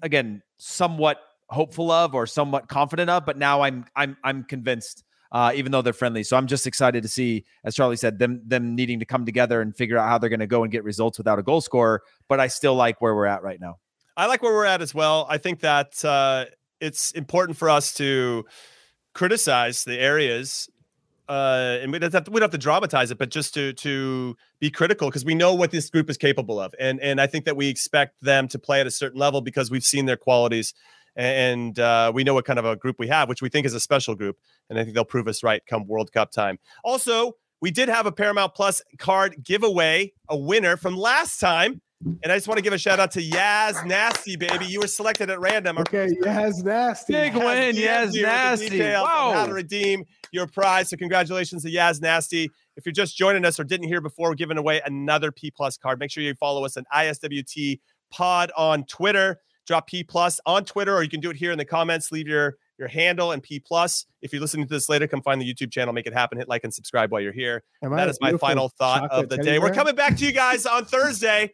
again 0.02 0.42
somewhat 0.58 1.20
hopeful 1.48 1.92
of 1.92 2.16
or 2.16 2.26
somewhat 2.26 2.68
confident 2.68 3.10
of, 3.10 3.24
but 3.24 3.38
now 3.38 3.62
I'm 3.62 3.84
I'm 3.94 4.16
I'm 4.24 4.42
convinced. 4.42 5.03
Uh, 5.34 5.50
even 5.56 5.72
though 5.72 5.82
they're 5.82 5.92
friendly, 5.92 6.22
so 6.22 6.36
I'm 6.36 6.46
just 6.46 6.64
excited 6.64 7.02
to 7.02 7.08
see, 7.08 7.44
as 7.64 7.74
Charlie 7.74 7.96
said, 7.96 8.20
them 8.20 8.40
them 8.46 8.76
needing 8.76 9.00
to 9.00 9.04
come 9.04 9.26
together 9.26 9.60
and 9.60 9.74
figure 9.74 9.98
out 9.98 10.08
how 10.08 10.16
they're 10.16 10.30
going 10.30 10.38
to 10.38 10.46
go 10.46 10.62
and 10.62 10.70
get 10.70 10.84
results 10.84 11.18
without 11.18 11.40
a 11.40 11.42
goal 11.42 11.60
scorer. 11.60 12.02
But 12.28 12.38
I 12.38 12.46
still 12.46 12.76
like 12.76 13.00
where 13.00 13.16
we're 13.16 13.26
at 13.26 13.42
right 13.42 13.60
now. 13.60 13.78
I 14.16 14.26
like 14.26 14.42
where 14.42 14.54
we're 14.54 14.64
at 14.64 14.80
as 14.80 14.94
well. 14.94 15.26
I 15.28 15.38
think 15.38 15.58
that 15.60 16.04
uh, 16.04 16.44
it's 16.80 17.10
important 17.10 17.58
for 17.58 17.68
us 17.68 17.92
to 17.94 18.44
criticize 19.12 19.82
the 19.82 19.98
areas, 19.98 20.68
uh, 21.28 21.78
and 21.82 21.90
we 21.90 21.98
don't 21.98 22.12
have 22.12 22.28
we 22.28 22.34
don't 22.34 22.42
have 22.42 22.50
to 22.52 22.58
dramatize 22.58 23.10
it, 23.10 23.18
but 23.18 23.30
just 23.30 23.54
to 23.54 23.72
to 23.72 24.36
be 24.60 24.70
critical 24.70 25.08
because 25.08 25.24
we 25.24 25.34
know 25.34 25.52
what 25.52 25.72
this 25.72 25.90
group 25.90 26.08
is 26.08 26.16
capable 26.16 26.60
of, 26.60 26.76
and 26.78 27.00
and 27.00 27.20
I 27.20 27.26
think 27.26 27.44
that 27.46 27.56
we 27.56 27.66
expect 27.66 28.20
them 28.22 28.46
to 28.48 28.58
play 28.60 28.80
at 28.80 28.86
a 28.86 28.90
certain 28.92 29.18
level 29.18 29.40
because 29.40 29.68
we've 29.68 29.82
seen 29.82 30.06
their 30.06 30.16
qualities, 30.16 30.74
and 31.16 31.78
uh, 31.78 32.10
we 32.14 32.24
know 32.24 32.34
what 32.34 32.44
kind 32.44 32.58
of 32.58 32.64
a 32.64 32.76
group 32.76 32.96
we 32.98 33.08
have, 33.08 33.28
which 33.28 33.42
we 33.42 33.48
think 33.48 33.66
is 33.66 33.74
a 33.74 33.80
special 33.80 34.14
group, 34.14 34.36
and 34.70 34.78
I 34.78 34.82
think 34.82 34.94
they'll 34.94 35.04
prove 35.04 35.28
us 35.28 35.42
right 35.42 35.62
come 35.66 35.86
World 35.86 36.12
Cup 36.12 36.30
time. 36.30 36.58
Also, 36.82 37.32
we 37.60 37.70
did 37.70 37.88
have 37.88 38.06
a 38.06 38.12
Paramount 38.12 38.54
Plus 38.54 38.82
card 38.98 39.36
giveaway, 39.42 40.12
a 40.28 40.36
winner 40.36 40.76
from 40.76 40.96
last 40.96 41.38
time. 41.40 41.80
And 42.22 42.30
I 42.30 42.36
just 42.36 42.46
want 42.46 42.58
to 42.58 42.62
give 42.62 42.74
a 42.74 42.78
shout 42.78 43.00
out 43.00 43.12
to 43.12 43.22
Yaz 43.22 43.86
Nasty, 43.86 44.36
baby. 44.36 44.66
You 44.66 44.80
were 44.80 44.86
selected 44.86 45.30
at 45.30 45.40
random. 45.40 45.78
Okay, 45.78 46.08
yes, 46.22 46.58
nasty. 46.62 47.14
Big 47.14 47.34
win, 47.34 47.74
Yaz 47.74 47.76
you 47.76 47.86
with 47.86 48.12
the 48.12 48.22
Nasty. 48.22 48.68
details 48.68 49.08
on 49.08 49.34
How 49.34 49.46
to 49.46 49.54
redeem 49.54 50.04
your 50.30 50.46
prize. 50.46 50.90
So 50.90 50.98
congratulations 50.98 51.62
to 51.62 51.70
Yaz 51.70 52.02
Nasty. 52.02 52.50
If 52.76 52.84
you're 52.84 52.92
just 52.92 53.16
joining 53.16 53.46
us 53.46 53.58
or 53.58 53.64
didn't 53.64 53.88
hear 53.88 54.02
before, 54.02 54.28
we're 54.28 54.34
giving 54.34 54.58
away 54.58 54.82
another 54.84 55.32
P 55.32 55.50
Plus 55.50 55.78
card. 55.78 55.98
Make 55.98 56.10
sure 56.10 56.22
you 56.22 56.34
follow 56.34 56.66
us 56.66 56.76
on 56.76 56.84
ISWT 56.94 57.80
Pod 58.10 58.52
on 58.54 58.84
Twitter. 58.84 59.40
Drop 59.66 59.86
P 59.86 60.04
Plus 60.04 60.40
on 60.46 60.64
Twitter, 60.64 60.94
or 60.94 61.02
you 61.02 61.08
can 61.08 61.20
do 61.20 61.30
it 61.30 61.36
here 61.36 61.52
in 61.52 61.58
the 61.58 61.64
comments. 61.64 62.12
Leave 62.12 62.28
your 62.28 62.56
your 62.78 62.88
handle 62.88 63.32
and 63.32 63.42
P 63.42 63.60
Plus. 63.60 64.06
If 64.20 64.32
you're 64.32 64.42
listening 64.42 64.66
to 64.66 64.74
this 64.74 64.88
later, 64.88 65.06
come 65.06 65.22
find 65.22 65.40
the 65.40 65.52
YouTube 65.52 65.70
channel. 65.70 65.92
Make 65.92 66.06
it 66.06 66.12
happen. 66.12 66.38
Hit 66.38 66.48
like 66.48 66.64
and 66.64 66.74
subscribe 66.74 67.12
while 67.12 67.20
you're 67.20 67.32
here. 67.32 67.62
Am 67.82 67.94
That 67.94 68.08
is 68.08 68.18
my 68.20 68.32
final 68.36 68.68
thought 68.68 69.10
of 69.10 69.28
the 69.28 69.38
day. 69.38 69.58
We're 69.58 69.72
coming 69.72 69.94
back 69.94 70.16
to 70.16 70.26
you 70.26 70.32
guys 70.32 70.66
on 70.66 70.84
Thursday. 70.86 71.52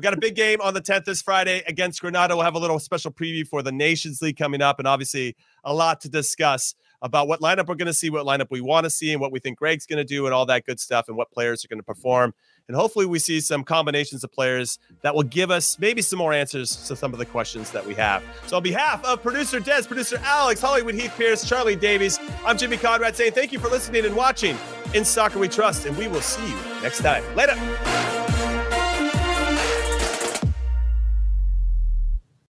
We 0.00 0.02
got 0.02 0.14
a 0.14 0.18
big 0.18 0.34
game 0.34 0.60
on 0.62 0.72
the 0.72 0.80
10th 0.80 1.04
this 1.04 1.20
Friday 1.20 1.62
against 1.66 2.00
Grenada. 2.00 2.34
We'll 2.34 2.44
have 2.44 2.54
a 2.54 2.58
little 2.58 2.78
special 2.78 3.10
preview 3.10 3.46
for 3.46 3.62
the 3.62 3.72
Nations 3.72 4.22
League 4.22 4.38
coming 4.38 4.62
up, 4.62 4.78
and 4.78 4.88
obviously 4.88 5.36
a 5.64 5.74
lot 5.74 6.00
to 6.02 6.08
discuss 6.08 6.74
about 7.02 7.28
what 7.28 7.40
lineup 7.40 7.66
we're 7.66 7.74
going 7.74 7.86
to 7.86 7.94
see, 7.94 8.10
what 8.10 8.26
lineup 8.26 8.48
we 8.50 8.60
want 8.60 8.84
to 8.84 8.90
see, 8.90 9.12
and 9.12 9.20
what 9.20 9.32
we 9.32 9.40
think 9.40 9.58
Greg's 9.58 9.86
going 9.86 9.98
to 9.98 10.04
do, 10.04 10.26
and 10.26 10.34
all 10.34 10.46
that 10.46 10.64
good 10.64 10.80
stuff, 10.80 11.06
and 11.08 11.16
what 11.16 11.30
players 11.30 11.64
are 11.64 11.68
going 11.68 11.78
to 11.78 11.84
perform. 11.84 12.34
And 12.70 12.76
hopefully, 12.76 13.04
we 13.04 13.18
see 13.18 13.40
some 13.40 13.64
combinations 13.64 14.22
of 14.22 14.30
players 14.30 14.78
that 15.02 15.12
will 15.12 15.24
give 15.24 15.50
us 15.50 15.76
maybe 15.80 16.02
some 16.02 16.20
more 16.20 16.32
answers 16.32 16.86
to 16.86 16.94
some 16.94 17.12
of 17.12 17.18
the 17.18 17.26
questions 17.26 17.72
that 17.72 17.84
we 17.84 17.94
have. 17.94 18.22
So, 18.46 18.58
on 18.58 18.62
behalf 18.62 19.04
of 19.04 19.20
producer 19.24 19.58
Des, 19.58 19.82
producer 19.88 20.20
Alex, 20.22 20.60
Hollywood 20.60 20.94
Heath 20.94 21.12
Pearce, 21.16 21.48
Charlie 21.48 21.74
Davies, 21.74 22.20
I'm 22.46 22.56
Jimmy 22.56 22.76
Conrad 22.76 23.16
saying 23.16 23.32
thank 23.32 23.50
you 23.50 23.58
for 23.58 23.66
listening 23.66 24.04
and 24.04 24.14
watching. 24.14 24.56
In 24.94 25.04
Soccer 25.04 25.40
We 25.40 25.48
Trust, 25.48 25.84
and 25.84 25.96
we 25.96 26.06
will 26.06 26.20
see 26.20 26.48
you 26.48 26.56
next 26.80 27.00
time. 27.00 27.24
Later. 27.34 27.56